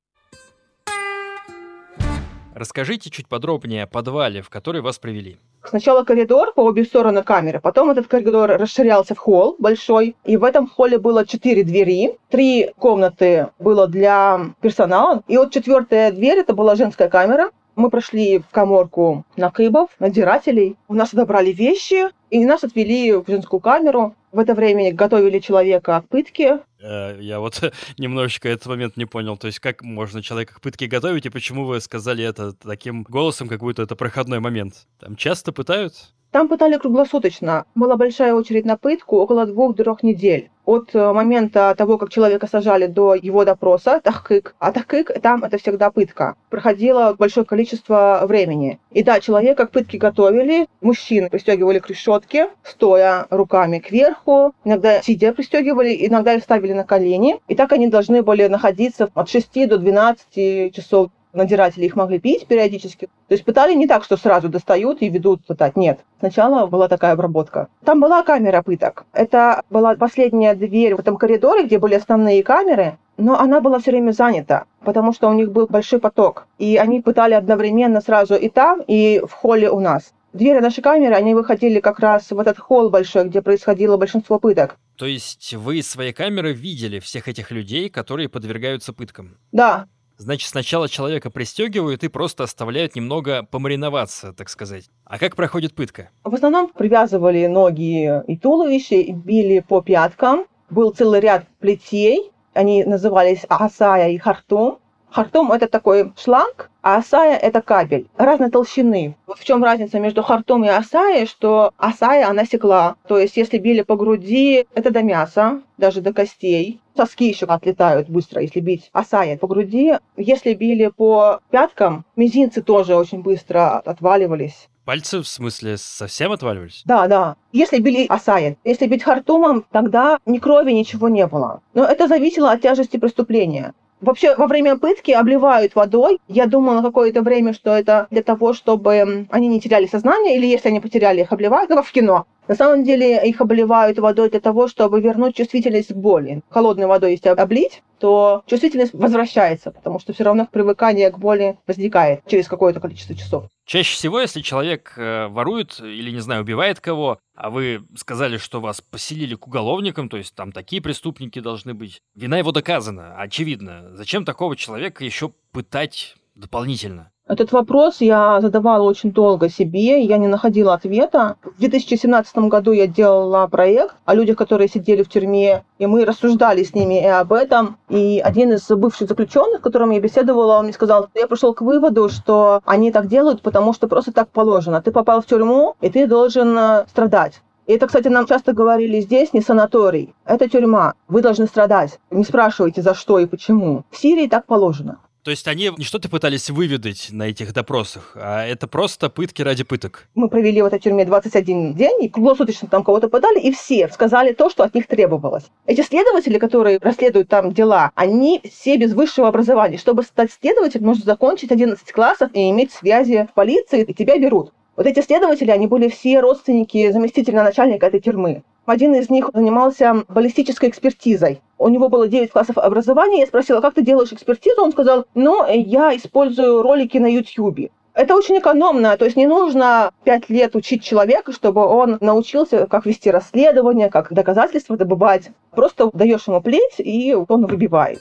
Расскажите 2.57 3.11
чуть 3.11 3.29
подробнее 3.29 3.83
о 3.83 3.87
подвале, 3.87 4.41
в 4.41 4.49
который 4.49 4.81
вас 4.81 4.99
привели. 4.99 5.37
Сначала 5.63 6.05
коридор 6.05 6.55
по 6.55 6.63
обе 6.63 6.85
стороны 6.85 7.23
камеры, 7.23 7.61
потом 7.61 7.91
этот 7.91 8.07
коридор 8.07 8.49
расширялся 8.49 9.15
в 9.15 9.19
холл 9.19 9.57
большой, 9.59 10.17
и 10.25 10.39
в 10.39 10.45
этом 10.45 10.67
холле 10.67 10.99
было 10.99 11.27
четыре 11.27 11.65
двери, 11.65 12.17
три 12.31 12.71
комнаты 12.79 13.49
было 13.59 13.87
для 13.87 14.41
персонала, 14.63 15.23
и 15.29 15.37
вот 15.37 15.53
четвертая 15.53 16.11
дверь, 16.13 16.39
это 16.39 16.55
была 16.55 16.77
женская 16.77 17.11
камера, 17.11 17.51
мы 17.75 17.91
прошли 17.91 18.39
в 18.39 18.49
коморку 18.51 19.27
накыбов, 19.37 19.91
надзирателей. 19.99 20.77
У 20.89 20.95
нас 20.95 21.13
отобрали 21.13 21.53
вещи, 21.53 22.07
и 22.31 22.45
нас 22.47 22.65
отвели 22.65 23.13
в 23.13 23.25
женскую 23.29 23.61
камеру. 23.61 24.15
В 24.33 24.39
это 24.39 24.55
время 24.55 24.95
готовили 24.95 25.41
человека 25.41 26.03
к 26.03 26.09
пытке. 26.09 26.61
Э, 26.81 27.17
я 27.21 27.41
вот 27.41 27.61
немножечко 27.99 28.49
этот 28.49 28.67
момент 28.67 28.97
не 28.97 29.07
понял. 29.07 29.37
То 29.37 29.47
есть 29.47 29.61
как 29.61 29.83
можно 29.83 30.23
человека 30.23 30.55
к 30.55 30.61
пытке 30.61 30.87
готовить, 30.87 31.27
и 31.27 31.31
почему 31.31 31.65
вы 31.65 31.81
сказали 31.81 32.25
это 32.25 32.53
таким 32.53 33.03
голосом, 33.03 33.49
как 33.49 33.61
будто 33.61 33.83
это 33.83 33.97
проходной 33.97 34.41
момент? 34.41 34.87
Там 34.99 35.17
часто 35.17 35.53
пытают? 35.53 36.13
Там 36.37 36.49
пытали 36.49 36.77
круглосуточно. 36.77 37.65
Была 37.75 37.97
большая 37.97 38.35
очередь 38.35 38.67
на 38.67 38.77
пытку, 38.77 39.17
около 39.17 39.47
двух-трех 39.47 40.03
недель. 40.03 40.51
От 40.67 40.95
э, 40.95 41.13
момента 41.13 41.73
того, 41.79 41.97
как 41.97 42.11
человека 42.11 42.49
сажали 42.49 42.87
до 42.87 43.15
его 43.15 43.45
допроса, 43.45 44.01
тахкык. 44.05 44.55
А 44.59 44.73
тахкык 44.73 45.13
там 45.23 45.45
это 45.45 45.57
всегда 45.59 45.91
пытка. 45.91 46.35
Проходило 46.51 47.15
большое 47.17 47.47
количество 47.47 48.25
времени. 48.27 48.79
И 48.91 49.03
да, 49.03 49.21
человека 49.21 49.67
к 49.67 49.71
пытке 49.71 49.97
готовили. 49.97 50.67
Мужчин 50.81 51.31
пристегивали 51.31 51.79
к 51.79 51.89
решетке, 51.89 52.51
стоя 52.65 53.27
руками 53.31 53.79
кверху. 53.79 54.53
Иногда 54.65 55.01
сидя 55.03 55.33
пристегивали, 55.33 55.97
иногда 56.07 56.35
их 56.35 56.43
ставили 56.43 56.66
на 56.73 56.85
колени. 56.85 57.41
И 57.49 57.55
так 57.55 57.73
они 57.73 57.89
должны 57.89 58.23
были 58.23 58.47
находиться 58.47 59.09
от 59.15 59.29
6 59.29 59.69
до 59.69 59.79
12 59.79 60.75
часов 60.75 61.11
надзиратели 61.37 61.85
их 61.85 61.95
могли 61.95 62.19
пить 62.19 62.47
периодически. 62.47 63.07
То 63.29 63.35
есть 63.35 63.45
пытали 63.45 63.75
не 63.75 63.87
так, 63.87 64.03
что 64.03 64.17
сразу 64.17 64.49
достают 64.49 65.03
и 65.03 65.09
ведут 65.09 65.45
пытать. 65.45 65.77
Нет. 65.77 66.01
Сначала 66.19 66.67
была 66.67 66.89
такая 66.89 67.13
обработка. 67.13 67.69
Там 67.85 68.01
была 68.01 68.23
камера 68.23 68.63
пыток. 68.63 69.05
Это 69.13 69.63
была 69.71 69.95
последняя 69.95 70.55
дверь 70.55 70.97
в 70.97 71.01
этом 71.01 71.17
коридоре, 71.17 71.65
где 71.65 71.79
были 71.79 71.95
основные 71.95 72.43
камеры, 72.43 72.99
но 73.19 73.39
она 73.39 73.61
была 73.61 73.79
все 73.79 73.93
время 73.93 74.13
занята, 74.13 74.65
потому 74.85 75.13
что 75.13 75.29
у 75.29 75.33
них 75.33 75.53
был 75.53 75.67
большой 75.67 76.01
поток. 76.01 76.47
И 76.59 76.77
они 76.77 77.01
пытали 77.01 77.35
одновременно 77.35 78.01
сразу 78.01 78.35
и 78.35 78.49
там, 78.49 78.83
и 78.87 79.23
в 79.27 79.33
холле 79.33 79.71
у 79.71 79.81
нас. 79.81 80.13
Двери 80.37 80.59
нашей 80.59 80.83
камеры, 80.83 81.15
они 81.15 81.35
выходили 81.35 81.81
как 81.81 81.99
раз 81.99 82.31
в 82.31 82.39
этот 82.39 82.59
холл 82.59 82.91
большой, 82.91 83.25
где 83.25 83.41
происходило 83.41 83.97
большинство 83.97 84.39
пыток. 84.39 84.77
То 84.97 85.07
есть 85.07 85.55
вы 85.55 85.79
из 85.79 85.91
своей 85.91 86.13
камеры 86.13 86.53
видели 86.53 86.99
всех 86.99 87.27
этих 87.27 87.51
людей, 87.51 87.89
которые 87.89 88.29
подвергаются 88.29 88.93
пыткам? 88.93 89.39
Да, 89.53 89.87
Значит, 90.19 90.49
сначала 90.49 90.89
человека 90.89 91.29
пристегивают 91.31 92.03
и 92.03 92.09
просто 92.09 92.45
оставляют 92.45 92.97
немного 92.97 93.43
помариноваться, 93.43 94.33
так 94.33 94.49
сказать. 94.49 94.85
А 95.05 95.19
как 95.19 95.37
проходит 95.37 95.75
пытка? 95.75 96.09
В 96.25 96.35
основном 96.35 96.69
привязывали 96.69 97.47
ноги 97.47 98.23
и 98.27 98.39
туловище, 98.39 99.03
и 99.03 99.13
били 99.13 99.61
по 99.61 99.83
пяткам. 99.83 100.47
Был 100.71 100.93
целый 100.93 101.21
ряд 101.21 101.47
плетей. 101.61 102.33
Они 102.55 102.83
назывались 102.85 103.45
асая 103.51 104.11
и 104.11 104.17
хартум. 104.17 104.79
Хартум– 105.11 105.53
это 105.53 105.69
такой 105.69 106.13
шланг, 106.17 106.71
а 106.83 106.97
асая– 106.97 107.37
это 107.43 107.63
кабель 107.63 108.07
разной 108.17 108.51
толщины. 108.51 109.17
В 109.27 109.45
чем 109.45 109.65
разница 109.65 109.99
между 109.99 110.23
хартум 110.23 110.65
и 110.65 110.69
асаей, 110.69 111.27
что 111.27 111.73
асая, 111.79 112.29
она 112.29 112.45
секла. 112.45 112.97
То 113.09 113.19
есть, 113.19 113.37
если 113.37 113.59
били 113.59 113.83
по 113.83 113.97
груди, 113.97 114.67
это 114.75 114.91
до 114.91 115.03
мяса, 115.03 115.63
даже 115.79 116.01
до 116.01 116.13
костей. 116.13 116.81
Соски 116.97 117.29
еще 117.29 117.47
отлетают 117.47 118.09
быстро, 118.09 118.43
если 118.43 118.61
бить 118.61 118.91
асая 118.93 119.37
по 119.37 119.47
груди. 119.47 119.95
Если 120.17 120.55
били 120.55 120.89
по 120.89 121.41
пяткам, 121.51 122.05
мизинцы 122.17 122.63
тоже 122.63 122.95
очень 122.95 123.23
быстро 123.23 123.79
отваливались. 123.79 124.69
Пальцы, 124.87 125.21
в 125.21 125.27
смысле, 125.27 125.79
совсем 125.79 126.31
отваливались? 126.31 126.83
Да, 126.85 127.09
да. 127.09 127.37
Если 127.53 127.79
били 127.79 128.07
асаен, 128.07 128.57
если 128.63 128.87
бить 128.87 129.03
хартумом, 129.03 129.65
тогда 129.73 130.21
ни 130.27 130.39
крови, 130.39 130.71
ничего 130.71 131.09
не 131.09 131.27
было. 131.27 131.61
Но 131.75 131.85
это 131.85 132.07
зависело 132.07 132.53
от 132.53 132.61
тяжести 132.61 132.97
преступления. 132.97 133.75
Вообще, 134.01 134.35
во 134.37 134.47
время 134.47 134.77
пытки 134.77 135.11
обливают 135.11 135.75
водой. 135.75 136.19
Я 136.29 136.47
думала 136.47 136.83
какое-то 136.83 137.23
время, 137.23 137.55
что 137.55 137.75
это 137.75 138.07
для 138.11 138.23
того, 138.23 138.53
чтобы 138.53 139.27
они 139.31 139.49
не 139.49 139.61
теряли 139.61 139.87
сознание, 139.87 140.37
или 140.37 140.47
если 140.47 140.69
они 140.69 140.81
потеряли, 140.81 141.23
их 141.23 141.33
обливают, 141.33 141.69
как 141.69 141.85
в 141.85 141.93
кино. 141.93 142.27
На 142.47 142.55
самом 142.55 142.85
деле 142.85 143.27
их 143.27 143.41
обливают 143.41 143.99
водой 143.99 144.31
для 144.31 144.41
того, 144.41 144.69
чтобы 144.69 145.01
вернуть 145.01 145.35
чувствительность 145.35 145.93
к 145.93 145.97
боли. 145.97 146.43
Холодной 146.49 146.87
водой, 146.87 147.13
если 147.13 147.31
облить, 147.31 147.83
то 147.99 148.43
чувствительность 148.47 148.95
возвращается, 148.95 149.71
потому 149.71 149.99
что 149.99 150.13
все 150.13 150.25
равно 150.25 150.47
привыкание 150.51 151.11
к 151.11 151.19
боли 151.19 151.59
возникает 151.67 152.21
через 152.27 152.47
какое-то 152.47 152.81
количество 152.81 153.17
часов. 153.17 153.45
Чаще 153.67 153.97
всего, 153.97 154.21
если 154.21 154.43
человек 154.43 154.95
э, 154.97 155.27
ворует 155.27 155.81
или, 155.81 156.13
не 156.13 156.21
знаю, 156.21 156.43
убивает 156.43 156.79
кого, 156.79 157.19
а 157.35 157.51
вы 157.51 157.85
сказали, 157.97 158.37
что 158.37 158.61
вас 158.61 158.81
поселили 158.81 159.35
к 159.35 159.49
уголовникам, 159.49 160.09
то 160.09 160.17
есть 160.17 160.37
там 160.37 160.53
такие 160.53 160.81
преступники 160.81 161.41
должны 161.41 161.75
быть, 161.75 162.01
вина 162.15 162.39
его 162.39 162.53
доказана, 162.53 163.17
очевидно. 163.19 163.93
Зачем 163.97 164.25
такого 164.25 164.55
человека 164.55 165.05
еще 165.05 165.31
пытать 165.51 166.15
дополнительно? 166.37 167.11
Этот 167.29 167.51
вопрос 167.51 168.01
я 168.01 168.41
задавала 168.41 168.85
очень 168.85 169.11
долго 169.11 169.49
себе, 169.49 170.01
я 170.01 170.17
не 170.17 170.29
находила 170.29 170.75
ответа. 170.75 171.37
В 171.43 171.59
2017 171.59 172.39
году 172.39 172.71
я 172.71 172.87
делала 172.87 173.49
проект 173.49 173.97
о 174.05 174.15
людях, 174.15 174.37
которые 174.37 174.69
сидели 174.69 175.03
в 175.03 175.09
тюрьме, 175.09 175.65
и 175.81 175.87
мы 175.87 176.05
рассуждали 176.05 176.63
с 176.63 176.73
ними 176.73 177.03
и 177.03 177.07
об 177.07 177.33
этом. 177.33 177.79
И 177.89 178.23
один 178.25 178.53
из 178.53 178.69
бывших 178.69 179.09
заключенных, 179.09 179.59
с 179.59 179.63
которым 179.65 179.91
я 179.91 179.99
беседовала, 179.99 180.59
он 180.59 180.67
мне 180.67 180.73
сказал, 180.73 181.09
я 181.17 181.27
пришел 181.27 181.53
к 181.53 181.63
выводу, 181.63 182.09
что 182.09 182.61
они 182.65 182.93
так 182.93 183.09
делают, 183.09 183.43
потому 183.43 183.73
что 183.73 183.89
просто 183.89 184.13
так 184.13 184.29
положено. 184.29 184.81
Ты 184.81 184.93
попал 184.93 185.21
в 185.21 185.27
тюрьму, 185.27 185.75
и 185.81 185.91
ты 185.91 186.07
должен 186.07 186.57
э, 186.57 186.85
страдать. 186.89 187.43
И 187.67 187.73
это, 187.73 187.89
кстати, 187.89 188.07
нам 188.07 188.27
часто 188.27 188.53
говорили 188.53 189.01
здесь, 189.01 189.33
не 189.33 189.41
санаторий, 189.41 190.15
это 190.25 190.49
тюрьма. 190.49 190.95
Вы 191.09 191.23
должны 191.23 191.47
страдать. 191.47 191.99
Не 192.13 192.23
спрашивайте, 192.23 192.83
за 192.83 192.95
что 192.95 193.19
и 193.19 193.27
почему. 193.27 193.83
В 193.91 193.97
Сирии 193.97 194.29
так 194.29 194.47
положено. 194.47 195.01
То 195.27 195.31
есть 195.31 195.49
они 195.49 195.73
не 195.77 195.83
что-то 195.83 196.09
пытались 196.09 196.51
выведать 196.51 197.09
на 197.11 197.25
этих 197.25 197.53
допросах, 197.53 198.13
а 198.15 198.47
это 198.47 198.69
просто 198.69 199.11
пытки 199.11 199.43
ради 199.43 199.65
пыток. 199.65 200.07
Мы 200.15 200.29
провели 200.29 200.63
в 200.63 200.67
этой 200.67 200.79
тюрьме 200.79 201.05
21 201.05 201.75
день, 201.75 202.05
и 202.05 202.09
круглосуточно 202.09 202.69
там 202.69 202.85
кого-то 202.85 203.09
пытали, 203.09 203.41
и 203.41 203.51
все 203.51 203.89
сказали 203.89 204.35
то, 204.35 204.49
что 204.51 204.63
от 204.63 204.73
них 204.77 204.87
требовалось. 204.87 205.43
Эти 205.67 205.81
следователи, 205.81 206.39
которые 206.39 206.79
расследуют 206.81 207.29
там 207.29 207.53
дела, 207.53 207.91
они 207.97 208.41
все 208.49 208.77
без 208.77 208.95
высшего 208.95 209.27
образования. 209.27 209.79
Чтобы 209.79 210.05
стать 210.05 210.31
следователем, 210.31 210.87
нужно 210.87 211.05
закончить 211.05 211.51
11 211.51 211.91
классов 211.91 212.31
и 212.33 212.49
иметь 212.51 212.71
связи 212.71 213.27
в 213.29 213.35
полиции, 213.35 213.83
и 213.83 213.95
тебя 213.95 214.19
берут. 214.19 214.53
Вот 214.77 214.87
эти 214.87 215.01
следователи, 215.01 215.51
они 215.51 215.67
были 215.67 215.89
все 215.89 216.21
родственники 216.21 216.93
заместителя 216.93 217.43
начальника 217.43 217.87
этой 217.87 217.99
тюрьмы. 217.99 218.45
Один 218.67 218.97
из 218.97 219.09
них 219.09 219.31
занимался 219.33 220.05
баллистической 220.09 220.69
экспертизой. 220.69 221.41
У 221.57 221.69
него 221.69 221.89
было 221.89 222.09
9 222.09 222.33
классов 222.33 222.59
образования. 222.59 223.21
Я 223.21 223.27
спросила, 223.27 223.61
как 223.61 223.75
ты 223.75 223.83
делаешь 223.83 224.13
экспертизу? 224.13 224.61
Он 224.61 224.73
сказал, 224.73 225.07
ну, 225.15 225.47
я 225.49 225.97
использую 225.97 226.63
ролики 226.63 226.99
на 226.99 227.07
YouTube. 227.07 227.71
Это 227.95 228.15
очень 228.15 228.39
экономно, 228.39 228.95
то 228.99 229.07
есть 229.07 229.17
не 229.17 229.27
нужно 229.27 229.91
пять 230.05 230.29
лет 230.29 230.55
учить 230.55 230.83
человека, 230.85 231.33
чтобы 231.33 231.65
он 231.65 231.97
научился, 232.03 232.67
как 232.67 232.85
вести 232.85 233.11
расследование, 233.11 233.89
как 233.89 234.13
доказательства 234.13 234.77
добывать. 234.77 235.31
Просто 235.53 235.89
даешь 235.95 236.27
ему 236.27 236.43
плеть, 236.43 236.75
и 236.79 237.15
он 237.15 237.47
выбивает. 237.47 238.01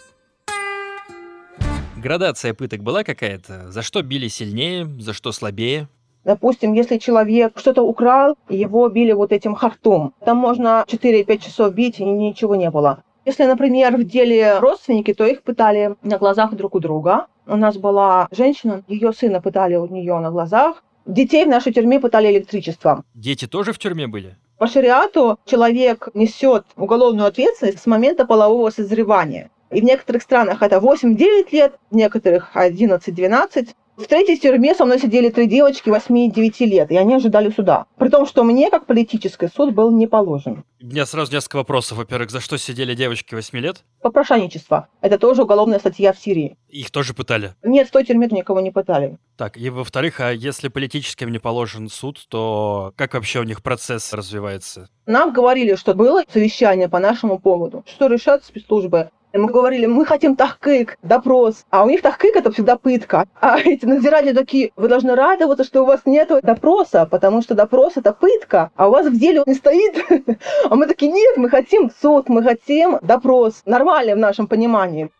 Градация 1.95 2.53
пыток 2.53 2.83
была 2.83 3.03
какая-то? 3.03 3.71
За 3.71 3.81
что 3.81 4.01
били 4.01 4.27
сильнее, 4.27 4.85
за 4.99 5.13
что 5.13 5.31
слабее? 5.31 5.87
Допустим, 6.25 6.73
если 6.73 6.97
человек 6.97 7.57
что-то 7.57 7.83
украл, 7.83 8.35
его 8.49 8.89
били 8.89 9.11
вот 9.13 9.31
этим 9.31 9.53
хартом. 9.53 10.13
Там 10.25 10.37
можно 10.37 10.83
4-5 10.87 11.37
часов 11.37 11.73
бить, 11.73 11.99
и 11.99 12.03
ничего 12.03 12.55
не 12.55 12.71
было. 12.71 13.03
Если, 13.25 13.45
например, 13.45 13.95
в 13.95 14.03
деле 14.03 14.59
родственники, 14.59 15.13
то 15.13 15.25
их 15.25 15.43
пытали 15.43 15.95
на 16.01 16.17
глазах 16.17 16.53
друг 16.55 16.75
у 16.75 16.79
друга. 16.79 17.27
У 17.47 17.55
нас 17.55 17.77
была 17.77 18.27
женщина, 18.31 18.83
ее 18.87 19.13
сына 19.13 19.39
пытали 19.39 19.75
у 19.75 19.87
нее 19.87 20.17
на 20.19 20.31
глазах. 20.31 20.83
Детей 21.05 21.45
в 21.45 21.49
нашей 21.49 21.71
тюрьме 21.71 21.99
пытали 21.99 22.31
электричеством. 22.31 23.03
Дети 23.13 23.47
тоже 23.47 23.71
в 23.71 23.77
тюрьме 23.77 24.07
были? 24.07 24.35
По 24.57 24.67
шариату 24.67 25.37
человек 25.45 26.09
несет 26.15 26.65
уголовную 26.75 27.27
ответственность 27.27 27.81
с 27.81 27.85
момента 27.85 28.25
полового 28.25 28.71
созревания. 28.71 29.51
И 29.71 29.81
в 29.81 29.83
некоторых 29.83 30.23
странах 30.23 30.61
это 30.61 30.77
8-9 30.77 31.47
лет, 31.51 31.75
в 31.91 31.95
некоторых 31.95 32.55
11-12. 32.55 33.69
В 33.97 34.07
третьей 34.07 34.37
тюрьме 34.37 34.75
со 34.75 34.83
мной 34.83 34.99
сидели 34.99 35.29
три 35.29 35.47
девочки 35.47 35.89
8 35.89 36.17
и 36.17 36.29
9 36.29 36.59
лет, 36.61 36.91
и 36.91 36.97
они 36.97 37.13
ожидали 37.13 37.49
суда. 37.49 37.85
При 37.97 38.09
том, 38.09 38.25
что 38.25 38.43
мне, 38.43 38.69
как 38.69 38.87
политический 38.87 39.47
суд, 39.47 39.73
был 39.73 39.89
не 39.89 40.05
положен. 40.05 40.65
У 40.81 40.87
меня 40.87 41.05
сразу 41.05 41.31
несколько 41.31 41.55
вопросов. 41.55 41.97
Во-первых, 41.97 42.29
за 42.29 42.41
что 42.41 42.57
сидели 42.57 42.93
девочки 42.93 43.35
8 43.35 43.57
лет? 43.59 43.85
Попрошайничество. 44.01 44.89
Это 44.99 45.17
тоже 45.17 45.43
уголовная 45.43 45.79
статья 45.79 46.11
в 46.11 46.19
Сирии. 46.19 46.57
Их 46.67 46.91
тоже 46.91 47.13
пытали? 47.13 47.55
Нет, 47.63 47.87
в 47.87 47.91
той 47.91 48.03
тюрьме 48.03 48.27
никого 48.29 48.59
не 48.59 48.71
пытали. 48.71 49.17
Так, 49.37 49.55
и 49.55 49.69
во-вторых, 49.69 50.19
а 50.19 50.31
если 50.31 50.67
политическим 50.67 51.31
не 51.31 51.39
положен 51.39 51.87
суд, 51.87 52.19
то 52.27 52.91
как 52.97 53.13
вообще 53.13 53.39
у 53.39 53.43
них 53.43 53.63
процесс 53.63 54.11
развивается? 54.11 54.89
Нам 55.05 55.31
говорили, 55.31 55.75
что 55.75 55.93
было 55.93 56.23
совещание 56.29 56.89
по 56.89 56.99
нашему 56.99 57.39
поводу, 57.39 57.85
что 57.87 58.07
решат 58.07 58.43
спецслужбы. 58.43 59.09
Мы 59.37 59.47
говорили, 59.51 59.85
мы 59.85 60.05
хотим 60.05 60.37
тахкык, 60.37 60.97
допрос. 61.03 61.65
А 61.69 61.83
у 61.83 61.89
них 61.89 62.01
тахкык 62.01 62.35
это 62.37 62.51
всегда 62.51 62.77
пытка. 62.77 63.25
А 63.41 63.59
эти 63.59 63.85
надзиратели 63.85 64.33
такие, 64.33 64.71
вы 64.77 64.87
должны 64.87 65.13
радоваться, 65.13 65.65
что 65.65 65.83
у 65.83 65.85
вас 65.85 66.01
нет 66.05 66.31
допроса, 66.41 67.05
потому 67.05 67.41
что 67.41 67.53
допрос 67.53 67.93
это 67.97 68.13
пытка, 68.13 68.71
а 68.75 68.87
у 68.87 68.91
вас 68.91 69.07
в 69.07 69.19
деле 69.19 69.41
он 69.41 69.45
не 69.47 69.55
стоит. 69.55 69.95
А 70.69 70.75
мы 70.75 70.87
такие, 70.87 71.11
нет, 71.11 71.37
мы 71.37 71.49
хотим 71.49 71.91
суд, 72.01 72.29
мы 72.29 72.41
хотим 72.43 72.97
допрос. 73.01 73.61
Нормально 73.65 74.15
в 74.15 74.19
нашем 74.19 74.47
понимании. 74.47 75.11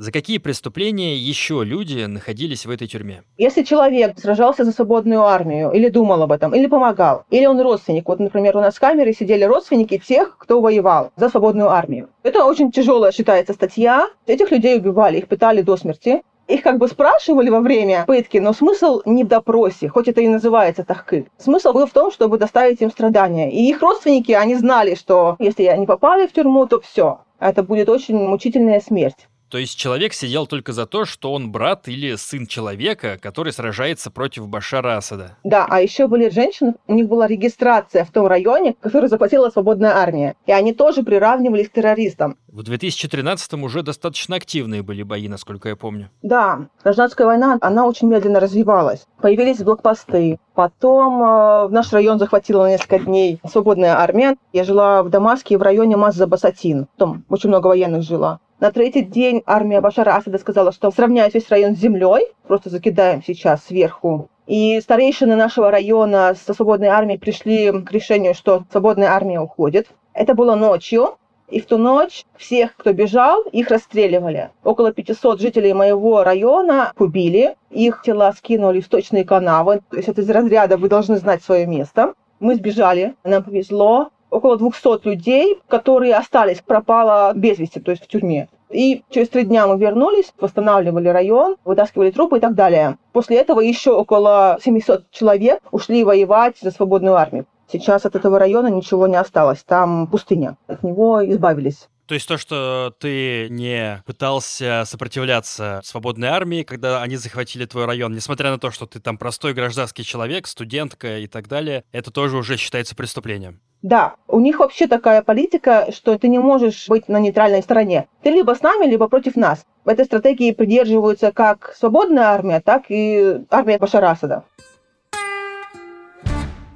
За 0.00 0.12
какие 0.12 0.38
преступления 0.38 1.16
еще 1.16 1.64
люди 1.64 2.04
находились 2.04 2.64
в 2.64 2.70
этой 2.70 2.86
тюрьме? 2.86 3.24
Если 3.36 3.64
человек 3.64 4.16
сражался 4.16 4.62
за 4.62 4.70
свободную 4.70 5.24
армию, 5.24 5.72
или 5.72 5.88
думал 5.88 6.22
об 6.22 6.30
этом, 6.30 6.54
или 6.54 6.68
помогал, 6.68 7.24
или 7.30 7.46
он 7.46 7.60
родственник, 7.60 8.06
вот, 8.06 8.20
например, 8.20 8.56
у 8.56 8.60
нас 8.60 8.76
в 8.76 8.78
камере 8.78 9.12
сидели 9.12 9.42
родственники 9.42 9.98
тех, 9.98 10.38
кто 10.38 10.60
воевал 10.60 11.10
за 11.16 11.28
свободную 11.28 11.70
армию. 11.70 12.10
Это 12.22 12.44
очень 12.44 12.70
тяжелая 12.70 13.10
считается 13.10 13.54
статья. 13.54 14.06
Этих 14.28 14.52
людей 14.52 14.78
убивали, 14.78 15.18
их 15.18 15.26
пытали 15.26 15.62
до 15.62 15.76
смерти. 15.76 16.22
Их 16.46 16.62
как 16.62 16.78
бы 16.78 16.86
спрашивали 16.86 17.50
во 17.50 17.58
время 17.58 18.04
пытки, 18.06 18.38
но 18.38 18.52
смысл 18.52 19.02
не 19.04 19.24
в 19.24 19.26
допросе, 19.26 19.88
хоть 19.88 20.06
это 20.06 20.20
и 20.20 20.28
называется 20.28 20.84
тахкык. 20.84 21.26
Смысл 21.38 21.72
был 21.72 21.88
в 21.88 21.92
том, 21.92 22.12
чтобы 22.12 22.38
доставить 22.38 22.80
им 22.82 22.92
страдания. 22.92 23.50
И 23.50 23.68
их 23.68 23.82
родственники, 23.82 24.30
они 24.30 24.54
знали, 24.54 24.94
что 24.94 25.34
если 25.40 25.64
они 25.64 25.86
попали 25.86 26.28
в 26.28 26.32
тюрьму, 26.32 26.66
то 26.66 26.80
все, 26.80 27.22
это 27.40 27.64
будет 27.64 27.88
очень 27.88 28.16
мучительная 28.16 28.78
смерть. 28.78 29.26
То 29.50 29.58
есть 29.58 29.78
человек 29.78 30.12
сидел 30.12 30.46
только 30.46 30.72
за 30.72 30.86
то, 30.86 31.04
что 31.04 31.32
он 31.32 31.50
брат 31.50 31.88
или 31.88 32.16
сын 32.16 32.46
человека, 32.46 33.18
который 33.20 33.52
сражается 33.52 34.10
против 34.10 34.46
Башара 34.48 34.96
Асада. 34.96 35.36
Да, 35.42 35.66
а 35.68 35.80
еще 35.80 36.06
были 36.06 36.28
женщины, 36.28 36.74
у 36.86 36.94
них 36.94 37.08
была 37.08 37.26
регистрация 37.26 38.04
в 38.04 38.10
том 38.10 38.26
районе, 38.26 38.74
который 38.80 39.08
заплатила 39.08 39.48
свободная 39.50 39.96
армия. 39.96 40.34
И 40.46 40.52
они 40.52 40.74
тоже 40.74 41.02
приравнивались 41.02 41.68
к 41.68 41.72
террористам. 41.72 42.36
В 42.48 42.60
2013-м 42.60 43.62
уже 43.62 43.82
достаточно 43.82 44.36
активные 44.36 44.82
были 44.82 45.02
бои, 45.02 45.28
насколько 45.28 45.68
я 45.68 45.76
помню. 45.76 46.10
Да, 46.22 46.68
гражданская 46.82 47.26
война, 47.26 47.58
она 47.60 47.86
очень 47.86 48.08
медленно 48.08 48.40
развивалась. 48.40 49.06
Появились 49.20 49.58
блокпосты. 49.58 50.38
Потом 50.54 51.22
э, 51.22 51.66
в 51.68 51.72
наш 51.72 51.92
район 51.92 52.18
захватила 52.18 52.64
на 52.64 52.70
несколько 52.70 52.98
дней 52.98 53.40
свободная 53.48 53.96
армия. 53.96 54.36
Я 54.52 54.64
жила 54.64 55.02
в 55.02 55.08
Дамаске 55.08 55.56
в 55.56 55.62
районе 55.62 55.96
Мазза-Басатин. 55.96 56.86
Там 56.96 57.24
очень 57.28 57.48
много 57.48 57.68
военных 57.68 58.02
жило. 58.02 58.40
На 58.60 58.72
третий 58.72 59.02
день 59.02 59.44
армия 59.46 59.80
Башара 59.80 60.16
Асада 60.16 60.36
сказала, 60.38 60.72
что 60.72 60.90
сравняют 60.90 61.32
весь 61.32 61.48
район 61.48 61.76
с 61.76 61.78
землей, 61.78 62.26
просто 62.48 62.70
закидаем 62.70 63.22
сейчас 63.22 63.64
сверху. 63.64 64.28
И 64.48 64.80
старейшины 64.80 65.36
нашего 65.36 65.70
района 65.70 66.34
со 66.34 66.54
свободной 66.54 66.88
армией 66.88 67.20
пришли 67.20 67.70
к 67.70 67.92
решению, 67.92 68.34
что 68.34 68.64
свободная 68.72 69.10
армия 69.10 69.38
уходит. 69.38 69.86
Это 70.12 70.34
было 70.34 70.56
ночью, 70.56 71.18
и 71.48 71.60
в 71.60 71.66
ту 71.66 71.78
ночь 71.78 72.24
всех, 72.36 72.74
кто 72.74 72.92
бежал, 72.92 73.42
их 73.52 73.70
расстреливали. 73.70 74.50
Около 74.64 74.92
500 74.92 75.40
жителей 75.40 75.72
моего 75.72 76.24
района 76.24 76.92
убили, 76.98 77.54
их 77.70 78.02
тела 78.02 78.32
скинули 78.32 78.80
в 78.80 78.86
сточные 78.86 79.24
канавы. 79.24 79.82
То 79.88 79.98
есть 79.98 80.08
это 80.08 80.22
из 80.22 80.30
разряда 80.30 80.78
«вы 80.78 80.88
должны 80.88 81.18
знать 81.18 81.44
свое 81.44 81.64
место». 81.64 82.14
Мы 82.40 82.56
сбежали, 82.56 83.14
нам 83.22 83.44
повезло 83.44 84.10
около 84.30 84.56
200 84.56 85.06
людей, 85.06 85.58
которые 85.68 86.14
остались, 86.14 86.60
пропало 86.60 87.32
без 87.34 87.58
вести, 87.58 87.80
то 87.80 87.90
есть 87.90 88.04
в 88.04 88.08
тюрьме. 88.08 88.48
И 88.70 89.02
через 89.10 89.30
три 89.30 89.44
дня 89.44 89.66
мы 89.66 89.78
вернулись, 89.78 90.32
восстанавливали 90.38 91.08
район, 91.08 91.56
вытаскивали 91.64 92.10
трупы 92.10 92.38
и 92.38 92.40
так 92.40 92.54
далее. 92.54 92.98
После 93.12 93.38
этого 93.38 93.60
еще 93.60 93.92
около 93.92 94.58
700 94.62 95.10
человек 95.10 95.60
ушли 95.70 96.04
воевать 96.04 96.56
за 96.60 96.70
свободную 96.70 97.14
армию. 97.14 97.46
Сейчас 97.70 98.04
от 98.06 98.14
этого 98.14 98.38
района 98.38 98.68
ничего 98.68 99.06
не 99.06 99.16
осталось, 99.16 99.62
там 99.64 100.06
пустыня. 100.06 100.56
От 100.66 100.82
него 100.82 101.24
избавились. 101.30 101.88
То 102.06 102.14
есть 102.14 102.26
то, 102.26 102.38
что 102.38 102.94
ты 102.98 103.48
не 103.50 104.02
пытался 104.06 104.84
сопротивляться 104.86 105.82
свободной 105.84 106.28
армии, 106.28 106.62
когда 106.62 107.02
они 107.02 107.16
захватили 107.16 107.66
твой 107.66 107.84
район, 107.84 108.14
несмотря 108.14 108.50
на 108.50 108.58
то, 108.58 108.70
что 108.70 108.86
ты 108.86 108.98
там 108.98 109.18
простой 109.18 109.52
гражданский 109.52 110.04
человек, 110.04 110.46
студентка 110.46 111.18
и 111.18 111.26
так 111.26 111.48
далее, 111.48 111.84
это 111.92 112.10
тоже 112.10 112.38
уже 112.38 112.56
считается 112.56 112.96
преступлением. 112.96 113.60
Да, 113.82 114.16
у 114.26 114.40
них 114.40 114.58
вообще 114.58 114.86
такая 114.88 115.22
политика, 115.22 115.88
что 115.92 116.18
ты 116.18 116.28
не 116.28 116.38
можешь 116.38 116.88
быть 116.88 117.08
на 117.08 117.20
нейтральной 117.20 117.62
стороне. 117.62 118.08
Ты 118.22 118.30
либо 118.30 118.54
с 118.54 118.62
нами, 118.62 118.86
либо 118.86 119.08
против 119.08 119.36
нас. 119.36 119.64
В 119.84 119.88
этой 119.88 120.04
стратегии 120.04 120.50
придерживаются 120.50 121.30
как 121.32 121.74
свободная 121.78 122.24
армия, 122.24 122.60
так 122.60 122.86
и 122.88 123.40
армия 123.50 123.78
Башара 123.78 124.10
Асада. 124.10 124.44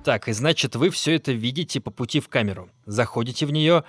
Так, 0.04 0.28
и 0.28 0.32
значит, 0.32 0.76
вы 0.76 0.90
все 0.90 1.16
это 1.16 1.32
видите 1.32 1.80
по 1.80 1.90
пути 1.90 2.20
в 2.20 2.28
камеру. 2.28 2.68
Заходите 2.86 3.46
в 3.46 3.52
нее, 3.52 3.84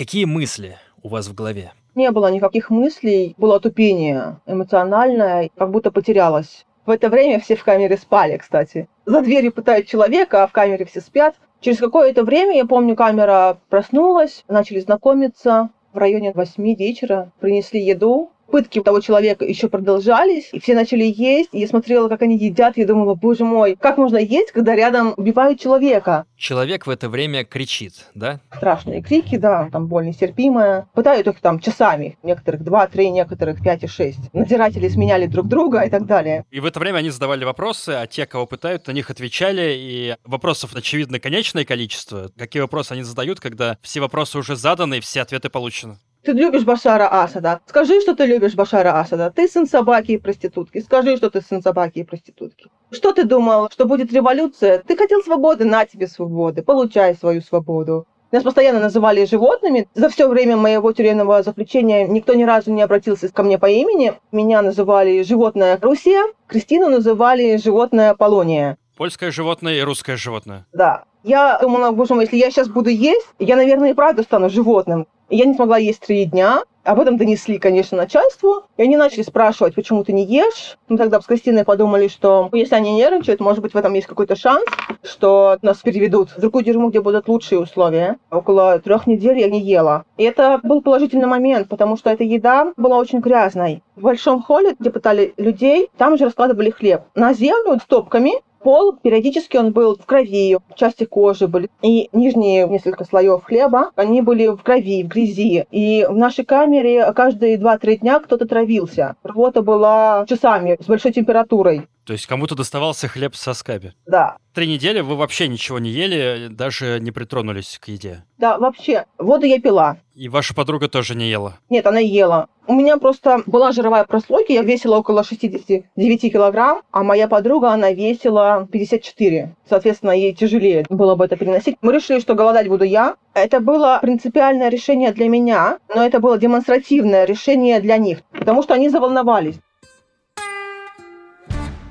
Какие 0.00 0.24
мысли 0.24 0.78
у 1.02 1.08
вас 1.08 1.28
в 1.28 1.34
голове? 1.34 1.72
Не 1.94 2.10
было 2.10 2.30
никаких 2.30 2.70
мыслей, 2.70 3.34
было 3.36 3.60
тупение 3.60 4.40
эмоциональное, 4.46 5.50
как 5.56 5.70
будто 5.70 5.90
потерялась. 5.90 6.64
В 6.86 6.90
это 6.90 7.10
время 7.10 7.38
все 7.38 7.54
в 7.54 7.64
камере 7.64 7.98
спали, 7.98 8.38
кстати. 8.38 8.88
За 9.04 9.20
дверью 9.20 9.52
пытают 9.52 9.86
человека, 9.86 10.42
а 10.42 10.46
в 10.46 10.52
камере 10.52 10.86
все 10.86 11.00
спят. 11.02 11.34
Через 11.60 11.78
какое-то 11.78 12.24
время, 12.24 12.56
я 12.56 12.64
помню, 12.64 12.96
камера 12.96 13.58
проснулась, 13.68 14.44
начали 14.48 14.80
знакомиться. 14.80 15.70
В 15.92 15.98
районе 15.98 16.32
восьми 16.32 16.74
вечера 16.74 17.32
принесли 17.40 17.80
еду, 17.80 18.30
пытки 18.50 18.80
того 18.80 19.00
человека 19.00 19.44
еще 19.44 19.68
продолжались, 19.68 20.50
и 20.52 20.60
все 20.60 20.74
начали 20.74 21.04
есть, 21.04 21.50
и 21.52 21.60
я 21.60 21.68
смотрела, 21.68 22.08
как 22.08 22.22
они 22.22 22.36
едят, 22.36 22.76
и 22.76 22.80
я 22.80 22.86
думала, 22.86 23.14
боже 23.14 23.44
мой, 23.44 23.76
как 23.80 23.98
можно 23.98 24.16
есть, 24.16 24.52
когда 24.52 24.74
рядом 24.74 25.14
убивают 25.16 25.60
человека? 25.60 26.26
Человек 26.36 26.86
в 26.86 26.90
это 26.90 27.08
время 27.08 27.44
кричит, 27.44 28.06
да? 28.14 28.40
Страшные 28.54 29.02
крики, 29.02 29.36
да, 29.36 29.68
там 29.70 29.86
боль 29.86 30.06
нестерпимая. 30.06 30.88
Пытают 30.94 31.26
их 31.26 31.40
там 31.40 31.60
часами, 31.60 32.18
некоторых 32.22 32.62
два, 32.62 32.86
три, 32.86 33.10
некоторых 33.10 33.62
пять 33.62 33.82
и 33.84 33.86
шесть. 33.86 34.32
Надзиратели 34.32 34.88
сменяли 34.88 35.26
друг 35.26 35.48
друга 35.48 35.80
и 35.82 35.90
так 35.90 36.06
далее. 36.06 36.44
И 36.50 36.60
в 36.60 36.66
это 36.66 36.80
время 36.80 36.98
они 36.98 37.10
задавали 37.10 37.44
вопросы, 37.44 37.90
а 37.90 38.06
те, 38.06 38.26
кого 38.26 38.46
пытают, 38.46 38.86
на 38.86 38.92
них 38.92 39.10
отвечали, 39.10 39.74
и 39.76 40.16
вопросов, 40.24 40.74
очевидно, 40.74 41.20
конечное 41.20 41.64
количество. 41.64 42.30
Какие 42.36 42.62
вопросы 42.62 42.92
они 42.92 43.02
задают, 43.02 43.40
когда 43.40 43.78
все 43.82 44.00
вопросы 44.00 44.38
уже 44.38 44.56
заданы 44.56 44.98
и 44.98 45.00
все 45.00 45.22
ответы 45.22 45.48
получены? 45.48 45.98
Ты 46.22 46.32
любишь 46.32 46.64
Башара 46.64 47.08
Асада. 47.10 47.60
Скажи, 47.66 48.00
что 48.02 48.14
ты 48.14 48.26
любишь 48.26 48.54
Башара 48.54 49.00
Асада. 49.00 49.32
Ты 49.34 49.48
сын 49.48 49.66
собаки 49.66 50.12
и 50.12 50.18
проститутки. 50.18 50.80
Скажи, 50.80 51.16
что 51.16 51.30
ты 51.30 51.40
сын 51.40 51.62
собаки 51.62 52.00
и 52.00 52.04
проститутки. 52.04 52.70
Что 52.90 53.12
ты 53.12 53.24
думал, 53.24 53.70
что 53.70 53.86
будет 53.86 54.12
революция? 54.12 54.82
Ты 54.86 54.96
хотел 54.96 55.22
свободы, 55.22 55.64
на 55.64 55.86
тебе 55.86 56.06
свободы. 56.06 56.62
Получай 56.62 57.14
свою 57.14 57.40
свободу. 57.40 58.06
Нас 58.32 58.44
постоянно 58.44 58.80
называли 58.80 59.24
животными. 59.24 59.88
За 59.94 60.08
все 60.08 60.28
время 60.28 60.56
моего 60.56 60.92
тюремного 60.92 61.42
заключения 61.42 62.06
никто 62.06 62.34
ни 62.34 62.44
разу 62.44 62.70
не 62.70 62.82
обратился 62.82 63.32
ко 63.32 63.42
мне 63.42 63.58
по 63.58 63.66
имени. 63.66 64.12
Меня 64.30 64.62
называли 64.62 65.22
животное 65.22 65.78
Русия, 65.80 66.22
Кристину 66.46 66.90
называли 66.90 67.56
животное 67.56 68.14
Полония. 68.14 68.76
Польское 68.96 69.30
животное 69.30 69.74
и 69.76 69.80
русское 69.80 70.16
животное. 70.16 70.66
Да. 70.72 71.04
Я 71.24 71.58
думала, 71.60 71.90
боже 71.90 72.14
мой, 72.14 72.24
если 72.24 72.36
я 72.36 72.50
сейчас 72.50 72.68
буду 72.68 72.90
есть, 72.90 73.26
я, 73.38 73.56
наверное, 73.56 73.90
и 73.90 73.94
правда 73.94 74.22
стану 74.22 74.48
животным. 74.48 75.06
Я 75.30 75.44
не 75.44 75.54
смогла 75.54 75.78
есть 75.78 76.00
три 76.00 76.24
дня. 76.24 76.64
Об 76.82 76.98
этом 76.98 77.16
донесли, 77.16 77.58
конечно, 77.58 77.96
начальству. 77.96 78.64
И 78.76 78.82
они 78.82 78.96
начали 78.96 79.22
спрашивать, 79.22 79.76
почему 79.76 80.02
ты 80.02 80.12
не 80.12 80.24
ешь. 80.24 80.76
Мы 80.88 80.98
тогда 80.98 81.20
с 81.20 81.26
Кристиной 81.26 81.64
подумали, 81.64 82.08
что 82.08 82.48
если 82.52 82.74
они 82.74 82.94
нервничают, 82.94 83.38
может 83.38 83.62
быть, 83.62 83.72
в 83.72 83.76
этом 83.76 83.94
есть 83.94 84.08
какой-то 84.08 84.34
шанс, 84.34 84.64
что 85.04 85.56
нас 85.62 85.76
переведут 85.78 86.30
в 86.30 86.40
другую 86.40 86.64
тюрьму, 86.64 86.90
где 86.90 87.00
будут 87.00 87.28
лучшие 87.28 87.60
условия. 87.60 88.18
Около 88.30 88.80
трех 88.80 89.06
недель 89.06 89.38
я 89.38 89.48
не 89.48 89.60
ела. 89.60 90.04
И 90.16 90.24
это 90.24 90.58
был 90.64 90.82
положительный 90.82 91.26
момент, 91.26 91.68
потому 91.68 91.96
что 91.96 92.10
эта 92.10 92.24
еда 92.24 92.72
была 92.76 92.96
очень 92.96 93.20
грязной. 93.20 93.84
В 93.94 94.02
большом 94.02 94.42
холле, 94.42 94.74
где 94.76 94.90
пытали 94.90 95.32
людей, 95.36 95.90
там 95.96 96.18
же 96.18 96.24
раскладывали 96.24 96.70
хлеб 96.70 97.02
на 97.14 97.34
землю 97.34 97.78
стопками, 97.80 98.32
Пол 98.62 98.94
периодически 99.02 99.56
он 99.56 99.72
был 99.72 99.96
в 99.96 100.04
крови, 100.04 100.58
части 100.74 101.04
кожи 101.04 101.48
были. 101.48 101.70
И 101.82 102.08
нижние 102.12 102.68
несколько 102.68 103.04
слоев 103.04 103.44
хлеба, 103.44 103.90
они 103.96 104.20
были 104.20 104.48
в 104.48 104.58
крови, 104.62 105.02
в 105.02 105.08
грязи. 105.08 105.64
И 105.70 106.06
в 106.08 106.16
нашей 106.16 106.44
камере 106.44 107.12
каждые 107.12 107.56
2-3 107.56 107.96
дня 107.96 108.20
кто-то 108.20 108.46
травился. 108.46 109.16
Рвота 109.22 109.62
была 109.62 110.26
часами 110.28 110.76
с 110.80 110.86
большой 110.86 111.12
температурой. 111.12 111.88
То 112.10 112.14
есть 112.14 112.26
кому-то 112.26 112.56
доставался 112.56 113.06
хлеб 113.06 113.36
со 113.36 113.54
скаби? 113.54 113.92
Да. 114.04 114.36
Три 114.52 114.66
недели 114.66 114.98
вы 114.98 115.14
вообще 115.14 115.46
ничего 115.46 115.78
не 115.78 115.90
ели, 115.90 116.48
даже 116.50 116.98
не 116.98 117.12
притронулись 117.12 117.78
к 117.80 117.86
еде? 117.86 118.24
Да, 118.36 118.58
вообще. 118.58 119.04
Воду 119.16 119.46
я 119.46 119.60
пила. 119.60 119.98
И 120.16 120.28
ваша 120.28 120.52
подруга 120.52 120.88
тоже 120.88 121.14
не 121.14 121.30
ела? 121.30 121.58
Нет, 121.68 121.86
она 121.86 122.00
ела. 122.00 122.48
У 122.66 122.74
меня 122.74 122.96
просто 122.96 123.44
была 123.46 123.70
жировая 123.70 124.02
прослойка, 124.02 124.52
я 124.52 124.62
весила 124.62 124.96
около 124.96 125.22
69 125.22 126.32
килограмм, 126.32 126.82
а 126.90 127.04
моя 127.04 127.28
подруга, 127.28 127.70
она 127.70 127.92
весила 127.92 128.66
54. 128.72 129.54
Соответственно, 129.68 130.10
ей 130.10 130.34
тяжелее 130.34 130.86
было 130.88 131.14
бы 131.14 131.26
это 131.26 131.36
переносить. 131.36 131.76
Мы 131.80 131.92
решили, 131.92 132.18
что 132.18 132.34
голодать 132.34 132.66
буду 132.66 132.82
я. 132.82 133.14
Это 133.34 133.60
было 133.60 134.00
принципиальное 134.02 134.68
решение 134.68 135.12
для 135.12 135.28
меня, 135.28 135.78
но 135.94 136.04
это 136.04 136.18
было 136.18 136.36
демонстративное 136.38 137.24
решение 137.24 137.78
для 137.78 137.98
них, 137.98 138.22
потому 138.32 138.64
что 138.64 138.74
они 138.74 138.88
заволновались. 138.88 139.60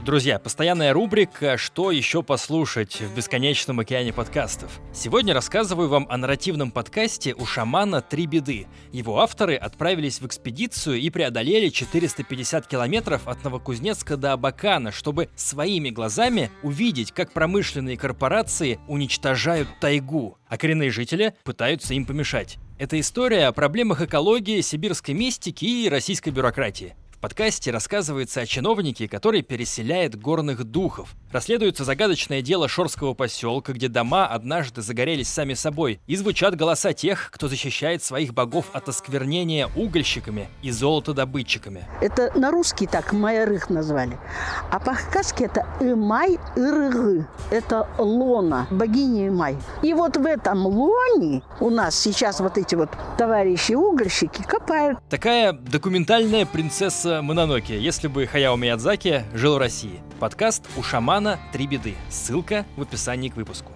Друзья, 0.06 0.40
постоянная 0.40 0.94
рубрика 0.94 1.58
«Что 1.58 1.92
еще 1.92 2.24
послушать» 2.24 3.02
в 3.02 3.14
бесконечном 3.14 3.82
океане 3.82 4.14
подкастов. 4.14 4.80
Сегодня 4.94 5.34
рассказываю 5.34 5.90
вам 5.90 6.08
о 6.10 6.16
нарративном 6.16 6.72
подкасте 6.72 7.36
«У 7.36 7.46
шамана 7.46 8.02
три 8.02 8.26
беды». 8.26 8.68
Его 8.94 9.20
авторы 9.20 9.56
отправились 9.56 10.22
в 10.22 10.26
экспедицию 10.26 11.02
и 11.02 11.10
преодолели 11.10 11.68
450 11.68 12.66
километров 12.66 13.28
от 13.28 13.44
Новокузнецка 13.44 14.16
до 14.16 14.32
Абакана, 14.32 14.94
чтобы 14.94 15.28
своими 15.36 15.90
глазами 15.90 16.50
увидеть, 16.64 17.12
как 17.12 17.34
промышленные 17.34 17.98
корпорации 17.98 18.80
уничтожают 18.88 19.68
тайгу, 19.82 20.38
а 20.48 20.58
коренные 20.58 20.92
жители 20.92 21.36
пытаются 21.44 21.94
им 21.94 22.06
помешать. 22.06 22.58
Это 22.78 22.98
история 22.98 23.48
о 23.48 23.52
проблемах 23.52 24.02
экологии, 24.02 24.62
сибирской 24.62 25.14
мистики 25.14 25.66
и 25.66 25.90
российской 25.90 26.30
бюрократии 26.30 26.96
В 27.20 27.22
подкасте 27.22 27.72
рассказывается 27.72 28.40
о 28.40 28.46
чиновнике, 28.46 29.10
который 29.10 29.42
переселяет 29.42 30.18
горных 30.18 30.64
духов. 30.64 31.16
Расследуется 31.34 31.84
загадочное 31.84 32.42
дело 32.42 32.70
Шорского 32.70 33.14
поселка, 33.14 33.74
где 33.74 33.90
дома 33.90 34.26
однажды 34.26 34.82
загорелись 34.82 35.28
сами 35.28 35.54
собой, 35.54 36.00
и 36.08 36.16
звучат 36.16 36.56
голоса 36.56 36.94
тех, 36.94 37.30
кто 37.30 37.50
защищает 37.50 38.02
своих 38.02 38.34
богов 38.34 38.68
от 38.72 38.88
осквернения 38.88 39.68
угольщиками 39.76 40.48
и 40.62 40.72
золотодобытчиками. 40.72 41.86
Это 42.00 42.32
на 42.40 42.52
русский 42.52 42.88
так 42.88 43.12
майорых 43.12 43.70
назвали. 43.70 44.18
А 44.72 44.80
по-хакасски 44.80 45.44
это 45.44 45.68
Имай 45.82 46.40
Ирыгы. 46.56 47.28
Это 47.52 47.86
лона, 47.98 48.66
богиня 48.72 49.28
Имай. 49.28 49.58
И 49.84 49.94
вот 49.94 50.16
в 50.16 50.26
этом 50.26 50.66
лоне 50.66 51.42
у 51.60 51.70
нас 51.70 52.00
сейчас 52.00 52.40
вот 52.40 52.58
эти 52.58 52.76
вот 52.76 52.92
товарищи-угольщики 53.18 54.42
копают. 54.44 55.00
Такая 55.10 55.52
документальная 55.52 56.46
принцесса 56.46 57.09
Мононоки, 57.22 57.74
если 57.74 58.08
бы 58.08 58.26
Хаяо 58.26 58.56
Миядзаки 58.56 59.24
жил 59.34 59.56
в 59.56 59.58
России. 59.58 60.00
Подкаст 60.20 60.64
«У 60.78 60.84
шамана 60.84 61.40
три 61.52 61.68
беды». 61.68 61.96
Ссылка 62.10 62.66
в 62.78 62.84
описании 62.84 63.30
к 63.30 63.36
выпуску. 63.36 63.72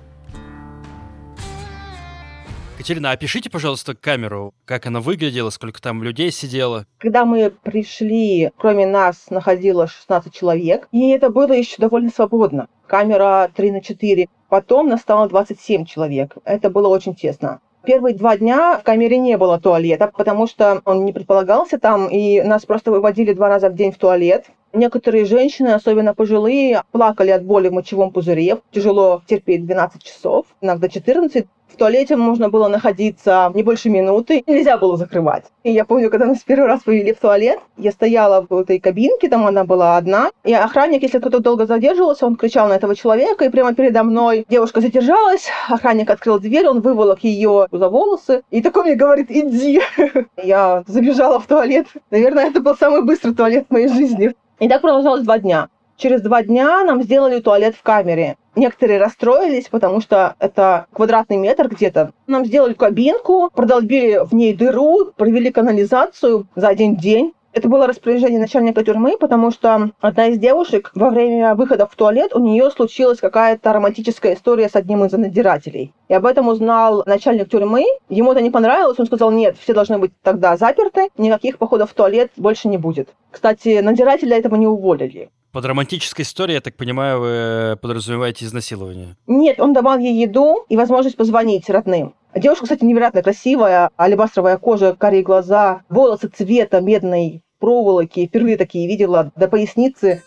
Катерина, 2.77 3.11
опишите, 3.11 3.49
пожалуйста, 3.49 3.95
камеру, 3.95 4.53
как 4.65 4.85
она 4.85 4.99
выглядела, 4.99 5.49
сколько 5.49 5.81
там 5.81 6.03
людей 6.03 6.31
сидело. 6.31 6.85
Когда 6.99 7.25
мы 7.25 7.49
пришли, 7.49 8.51
кроме 8.57 8.85
нас 8.85 9.29
находилось 9.29 9.91
16 9.91 10.33
человек, 10.33 10.87
и 10.91 11.09
это 11.09 11.29
было 11.29 11.53
еще 11.53 11.75
довольно 11.77 12.09
свободно. 12.09 12.67
Камера 12.87 13.49
3 13.55 13.71
на 13.71 13.81
4. 13.81 14.27
Потом 14.49 14.89
нас 14.89 15.01
стало 15.01 15.27
27 15.29 15.85
человек. 15.85 16.35
Это 16.45 16.69
было 16.69 16.87
очень 16.87 17.15
тесно. 17.15 17.59
Первые 17.85 18.15
два 18.15 18.37
дня 18.37 18.77
в 18.79 18.83
камере 18.83 19.17
не 19.17 19.37
было 19.37 19.59
туалета, 19.59 20.09
потому 20.15 20.47
что 20.47 20.81
он 20.85 21.03
не 21.03 21.11
предполагался 21.11 21.77
там, 21.77 22.07
и 22.07 22.41
нас 22.41 22.65
просто 22.65 22.91
выводили 22.91 23.33
два 23.33 23.49
раза 23.49 23.69
в 23.69 23.75
день 23.75 23.91
в 23.91 23.97
туалет. 23.97 24.45
Некоторые 24.73 25.25
женщины, 25.25 25.67
особенно 25.67 26.15
пожилые, 26.15 26.81
плакали 26.91 27.29
от 27.29 27.45
боли 27.45 27.69
в 27.69 27.73
мочевом 27.73 28.11
пузыре. 28.11 28.57
Тяжело 28.71 29.21
терпеть 29.27 29.67
12 29.67 30.03
часов, 30.03 30.47
иногда 30.61 30.89
14. 30.89 31.45
В 31.73 31.75
туалете 31.75 32.15
можно 32.15 32.49
было 32.49 32.67
находиться 32.67 33.51
не 33.55 33.63
больше 33.63 33.89
минуты, 33.89 34.43
нельзя 34.45 34.77
было 34.77 34.95
закрывать. 34.95 35.45
И 35.63 35.71
я 35.71 35.85
помню, 35.85 36.11
когда 36.11 36.27
нас 36.27 36.39
первый 36.45 36.67
раз 36.67 36.83
повели 36.83 37.13
в 37.13 37.19
туалет, 37.19 37.59
я 37.77 37.91
стояла 37.91 38.45
в 38.47 38.55
этой 38.55 38.79
кабинке, 38.79 39.27
там 39.27 39.47
она 39.47 39.63
была 39.63 39.97
одна, 39.97 40.29
и 40.43 40.53
охранник, 40.53 41.01
если 41.01 41.17
кто-то 41.17 41.39
долго 41.39 41.65
задерживался, 41.65 42.27
он 42.27 42.35
кричал 42.35 42.67
на 42.67 42.73
этого 42.73 42.95
человека, 42.95 43.45
и 43.45 43.49
прямо 43.49 43.73
передо 43.73 44.03
мной 44.03 44.45
девушка 44.49 44.81
задержалась, 44.81 45.47
охранник 45.67 46.11
открыл 46.11 46.39
дверь, 46.39 46.67
он 46.67 46.81
выволок 46.81 47.23
ее 47.23 47.67
за 47.71 47.89
волосы, 47.89 48.43
и 48.51 48.61
такой 48.61 48.83
мне 48.83 48.95
говорит, 48.95 49.31
иди. 49.31 49.81
Я 50.43 50.83
забежала 50.85 51.39
в 51.39 51.47
туалет. 51.47 51.87
Наверное, 52.11 52.49
это 52.49 52.59
был 52.61 52.75
самый 52.75 53.01
быстрый 53.01 53.33
туалет 53.33 53.65
в 53.67 53.73
моей 53.73 53.87
жизни. 53.87 54.35
И 54.59 54.67
так 54.67 54.81
продолжалось 54.81 55.23
два 55.23 55.39
дня. 55.39 55.69
Через 55.97 56.21
два 56.21 56.43
дня 56.43 56.83
нам 56.83 57.03
сделали 57.03 57.39
туалет 57.39 57.75
в 57.75 57.83
камере. 57.83 58.37
Некоторые 58.55 58.99
расстроились, 58.99 59.67
потому 59.69 60.01
что 60.01 60.35
это 60.39 60.87
квадратный 60.93 61.37
метр 61.37 61.67
где-то. 61.69 62.11
Нам 62.27 62.45
сделали 62.45 62.73
кабинку, 62.73 63.49
продолбили 63.53 64.21
в 64.23 64.33
ней 64.33 64.53
дыру, 64.53 65.11
провели 65.15 65.51
канализацию 65.51 66.47
за 66.55 66.67
один 66.67 66.95
день. 66.95 67.33
Это 67.53 67.69
было 67.69 67.85
распоряжение 67.85 68.39
начальника 68.39 68.83
тюрьмы, 68.83 69.15
потому 69.19 69.51
что 69.51 69.91
одна 70.01 70.27
из 70.27 70.39
девушек 70.39 70.91
во 70.95 71.11
время 71.11 71.53
выхода 71.53 71.85
в 71.85 71.95
туалет 71.95 72.33
у 72.33 72.39
нее 72.39 72.71
случилась 72.71 73.19
какая-то 73.19 73.71
романтическая 73.71 74.33
история 74.33 74.69
с 74.69 74.75
одним 74.75 75.05
из 75.05 75.11
надзирателей. 75.11 75.93
И 76.07 76.13
об 76.15 76.25
этом 76.25 76.47
узнал 76.47 77.03
начальник 77.05 77.51
тюрьмы. 77.51 77.85
Ему 78.09 78.31
это 78.31 78.41
не 78.41 78.49
понравилось. 78.49 78.99
Он 78.99 79.05
сказал, 79.05 79.29
нет, 79.29 79.55
все 79.59 79.75
должны 79.75 79.99
быть 79.99 80.13
тогда 80.23 80.57
заперты, 80.57 81.09
никаких 81.15 81.59
походов 81.59 81.91
в 81.91 81.93
туалет 81.93 82.31
больше 82.37 82.69
не 82.69 82.79
будет. 82.79 83.09
Кстати, 83.29 83.81
надзирателя 83.81 84.35
этого 84.35 84.55
не 84.55 84.65
уволили. 84.65 85.29
Под 85.53 85.65
романтической 85.65 86.23
историей, 86.23 86.55
я 86.55 86.61
так 86.61 86.75
понимаю, 86.75 87.19
вы 87.19 87.77
подразумеваете 87.79 88.43
изнасилование? 88.45 89.15
Нет, 89.27 89.59
он 89.59 89.71
давал 89.71 89.99
ей 89.99 90.19
еду 90.19 90.65
и 90.67 90.75
возможность 90.75 91.15
позвонить 91.15 91.69
родным. 91.69 92.15
Девушка, 92.35 92.63
кстати, 92.63 92.83
невероятно 92.83 93.21
красивая, 93.21 93.91
алебастровая 93.95 94.57
кожа, 94.57 94.95
карие 94.97 95.21
глаза, 95.21 95.83
волосы 95.89 96.29
цвета 96.29 96.81
медной 96.81 97.43
проволоки. 97.59 98.25
Впервые 98.25 98.57
такие 98.57 98.87
видела 98.87 99.31
до 99.35 99.47
поясницы. 99.47 100.23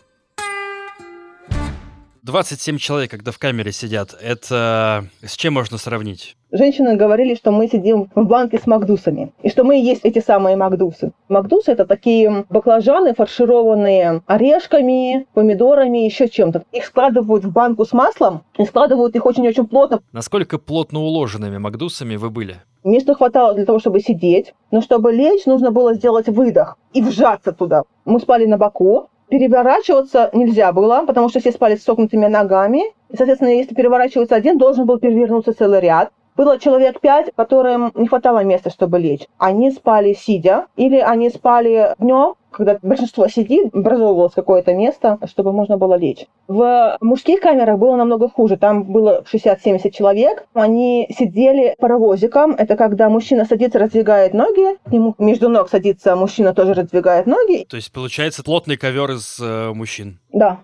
27 2.26 2.78
человек, 2.78 3.12
когда 3.12 3.30
в 3.30 3.38
камере 3.38 3.70
сидят, 3.70 4.16
это 4.20 5.06
с 5.22 5.36
чем 5.36 5.54
можно 5.54 5.78
сравнить? 5.78 6.36
Женщины 6.50 6.96
говорили, 6.96 7.36
что 7.36 7.52
мы 7.52 7.68
сидим 7.68 8.10
в 8.16 8.24
банке 8.24 8.58
с 8.58 8.66
макдусами, 8.66 9.32
и 9.42 9.48
что 9.48 9.62
мы 9.62 9.78
и 9.78 9.84
есть 9.84 10.00
эти 10.04 10.18
самые 10.18 10.56
макдусы. 10.56 11.12
Макдусы– 11.28 11.70
это 11.72 11.86
такие 11.86 12.44
баклажаны, 12.50 13.14
фаршированные 13.14 14.22
орешками, 14.26 15.28
помидорами, 15.34 15.98
еще 15.98 16.28
чем-то. 16.28 16.64
Их 16.72 16.86
складывают 16.86 17.44
в 17.44 17.52
банку 17.52 17.84
с 17.84 17.92
маслом, 17.92 18.42
и 18.58 18.64
складывают 18.64 19.14
их 19.14 19.24
очень-очень 19.24 19.66
плотно. 19.68 20.00
Насколько 20.12 20.58
плотно 20.58 21.00
уложенными 21.00 21.58
макдусами 21.58 22.16
вы 22.16 22.30
были? 22.30 22.56
Места 22.82 23.14
хватало 23.14 23.54
для 23.54 23.64
того, 23.64 23.78
чтобы 23.78 24.00
сидеть, 24.00 24.52
но 24.72 24.80
чтобы 24.80 25.12
лечь, 25.12 25.46
нужно 25.46 25.70
было 25.70 25.94
сделать 25.94 26.28
выдох 26.28 26.76
и 26.92 27.02
вжаться 27.02 27.52
туда. 27.52 27.82
Мы 28.04 28.18
спали 28.18 28.46
на 28.46 28.58
боку, 28.58 29.10
Переворачиваться 29.28 30.30
нельзя 30.32 30.72
было, 30.72 31.04
потому 31.04 31.28
что 31.28 31.40
все 31.40 31.50
спали 31.50 31.74
с 31.74 31.82
согнутыми 31.82 32.26
ногами. 32.26 32.82
И, 33.10 33.16
соответственно, 33.16 33.48
если 33.48 33.74
переворачивается 33.74 34.36
один, 34.36 34.56
должен 34.56 34.86
был 34.86 34.98
перевернуться 34.98 35.52
целый 35.52 35.80
ряд. 35.80 36.12
Было 36.37 36.59
человек 36.59 37.01
пять, 37.01 37.33
которым 37.35 37.92
не 37.94 38.09
хватало 38.09 38.44
места, 38.44 38.70
чтобы 38.70 38.99
лечь. 38.99 39.27
Они 39.38 39.70
спали 39.70 40.12
сидя, 40.12 40.66
или 40.77 40.99
они 40.99 41.31
спали 41.31 41.94
днем, 41.99 42.35
когда 42.57 42.79
большинство 42.83 43.29
сидит, 43.29 43.75
образовывалось 43.75 44.33
какое-то 44.33 44.72
место, 44.72 45.18
чтобы 45.27 45.53
можно 45.53 45.77
было 45.77 45.94
лечь. 45.94 46.27
В 46.49 46.96
мужских 47.01 47.40
камерах 47.40 47.79
было 47.79 47.96
намного 47.96 48.29
хуже. 48.31 48.57
Там 48.57 48.85
было 48.85 49.25
60-70 49.31 49.90
человек. 49.90 50.46
Они 50.55 51.07
сидели 51.16 51.77
паровозиком. 51.79 52.53
Это 52.53 52.77
когда 52.77 53.11
мужчина 53.11 53.44
садится, 53.44 53.79
раздвигает 53.79 54.33
ноги. 54.33 54.79
Ему 54.90 55.14
между 55.18 55.51
ног 55.51 55.68
садится 55.68 56.16
мужчина, 56.16 56.55
тоже 56.55 56.72
раздвигает 56.72 57.27
ноги. 57.27 57.66
То 57.68 57.77
есть 57.77 57.92
получается 57.92 58.42
плотный 58.42 58.79
ковер 58.79 59.11
из 59.11 59.38
э, 59.38 59.72
мужчин? 59.75 60.18
Да. 60.33 60.61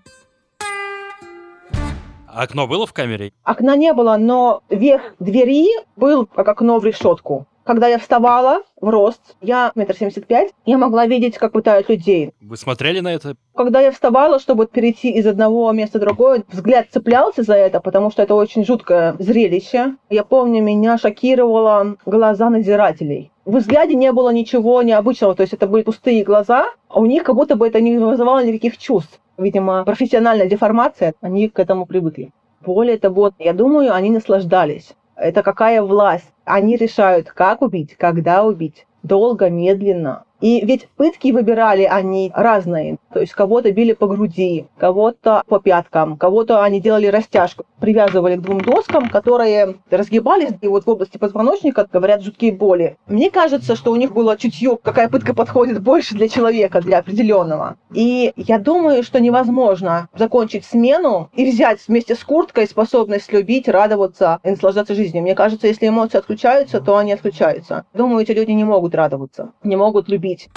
Окно 2.34 2.66
было 2.66 2.86
в 2.86 2.94
камере? 2.94 3.32
Окна 3.44 3.76
не 3.76 3.92
было, 3.92 4.16
но 4.16 4.62
верх 4.70 5.14
двери 5.18 5.68
был 5.96 6.26
как 6.26 6.48
окно 6.48 6.78
в 6.78 6.84
решетку. 6.86 7.46
Когда 7.64 7.86
я 7.86 7.98
вставала 7.98 8.62
в 8.80 8.88
рост, 8.88 9.36
я 9.40 9.70
метр 9.76 9.94
семьдесят 9.96 10.26
пять, 10.26 10.52
я 10.66 10.78
могла 10.78 11.06
видеть, 11.06 11.38
как 11.38 11.52
пытают 11.52 11.88
людей. 11.88 12.32
Вы 12.40 12.56
смотрели 12.56 12.98
на 12.98 13.14
это? 13.14 13.36
Когда 13.54 13.80
я 13.80 13.92
вставала, 13.92 14.40
чтобы 14.40 14.66
перейти 14.66 15.10
из 15.10 15.26
одного 15.26 15.70
места 15.70 15.98
в 15.98 16.00
другое, 16.00 16.42
взгляд 16.50 16.88
цеплялся 16.90 17.44
за 17.44 17.54
это, 17.54 17.80
потому 17.80 18.10
что 18.10 18.22
это 18.22 18.34
очень 18.34 18.64
жуткое 18.64 19.14
зрелище. 19.20 19.94
Я 20.10 20.24
помню, 20.24 20.60
меня 20.62 20.98
шокировало 20.98 21.96
глаза 22.04 22.50
надзирателей. 22.50 23.30
В 23.44 23.56
взгляде 23.58 23.94
не 23.94 24.10
было 24.10 24.30
ничего 24.30 24.82
необычного, 24.82 25.34
то 25.34 25.42
есть 25.42 25.52
это 25.52 25.68
были 25.68 25.82
пустые 25.82 26.24
глаза, 26.24 26.66
а 26.88 27.00
у 27.00 27.06
них 27.06 27.22
как 27.22 27.36
будто 27.36 27.54
бы 27.54 27.68
это 27.68 27.80
не 27.80 27.96
вызывало 27.96 28.44
никаких 28.44 28.76
чувств. 28.76 29.20
Видимо, 29.38 29.84
профессиональная 29.84 30.46
деформация, 30.46 31.14
они 31.20 31.48
к 31.48 31.58
этому 31.58 31.86
привыкли. 31.86 32.30
Более 32.60 32.98
того, 32.98 33.32
я 33.38 33.52
думаю, 33.52 33.92
они 33.92 34.10
наслаждались. 34.10 34.94
Это 35.22 35.44
какая 35.44 35.82
власть? 35.82 36.32
Они 36.44 36.76
решают, 36.76 37.30
как 37.30 37.62
убить, 37.62 37.94
когда 37.96 38.42
убить. 38.42 38.88
Долго, 39.04 39.50
медленно. 39.50 40.24
И 40.42 40.64
ведь 40.66 40.88
пытки 40.96 41.30
выбирали 41.30 41.84
они 41.84 42.32
разные. 42.34 42.98
То 43.14 43.20
есть 43.20 43.32
кого-то 43.32 43.70
били 43.70 43.92
по 43.92 44.08
груди, 44.08 44.66
кого-то 44.76 45.44
по 45.46 45.60
пяткам, 45.60 46.16
кого-то 46.16 46.64
они 46.64 46.80
делали 46.80 47.06
растяжку, 47.06 47.64
привязывали 47.78 48.34
к 48.34 48.40
двум 48.40 48.60
доскам, 48.60 49.08
которые 49.08 49.76
разгибались, 49.88 50.50
и 50.60 50.66
вот 50.66 50.84
в 50.84 50.90
области 50.90 51.16
позвоночника, 51.16 51.88
говорят, 51.90 52.22
жуткие 52.22 52.52
боли. 52.52 52.96
Мне 53.06 53.30
кажется, 53.30 53.76
что 53.76 53.92
у 53.92 53.96
них 53.96 54.12
было 54.12 54.36
чутье, 54.36 54.76
какая 54.82 55.08
пытка 55.08 55.32
подходит 55.32 55.80
больше 55.80 56.16
для 56.16 56.28
человека, 56.28 56.80
для 56.80 56.98
определенного. 56.98 57.76
И 57.94 58.32
я 58.36 58.58
думаю, 58.58 59.04
что 59.04 59.20
невозможно 59.20 60.08
закончить 60.16 60.64
смену 60.64 61.30
и 61.34 61.48
взять 61.48 61.78
вместе 61.86 62.16
с 62.16 62.24
курткой 62.24 62.66
способность 62.66 63.32
любить, 63.32 63.68
радоваться 63.68 64.40
и 64.42 64.50
наслаждаться 64.50 64.96
жизнью. 64.96 65.22
Мне 65.22 65.36
кажется, 65.36 65.68
если 65.68 65.86
эмоции 65.86 66.18
отключаются, 66.18 66.80
то 66.80 66.96
они 66.96 67.12
отключаются. 67.12 67.84
Думаю, 67.94 68.22
эти 68.22 68.32
люди 68.32 68.50
не 68.50 68.64
могут 68.64 68.96
радоваться, 68.96 69.52
не 69.62 69.76
могут 69.76 70.08
любить 70.08 70.31
купить. 70.32 70.48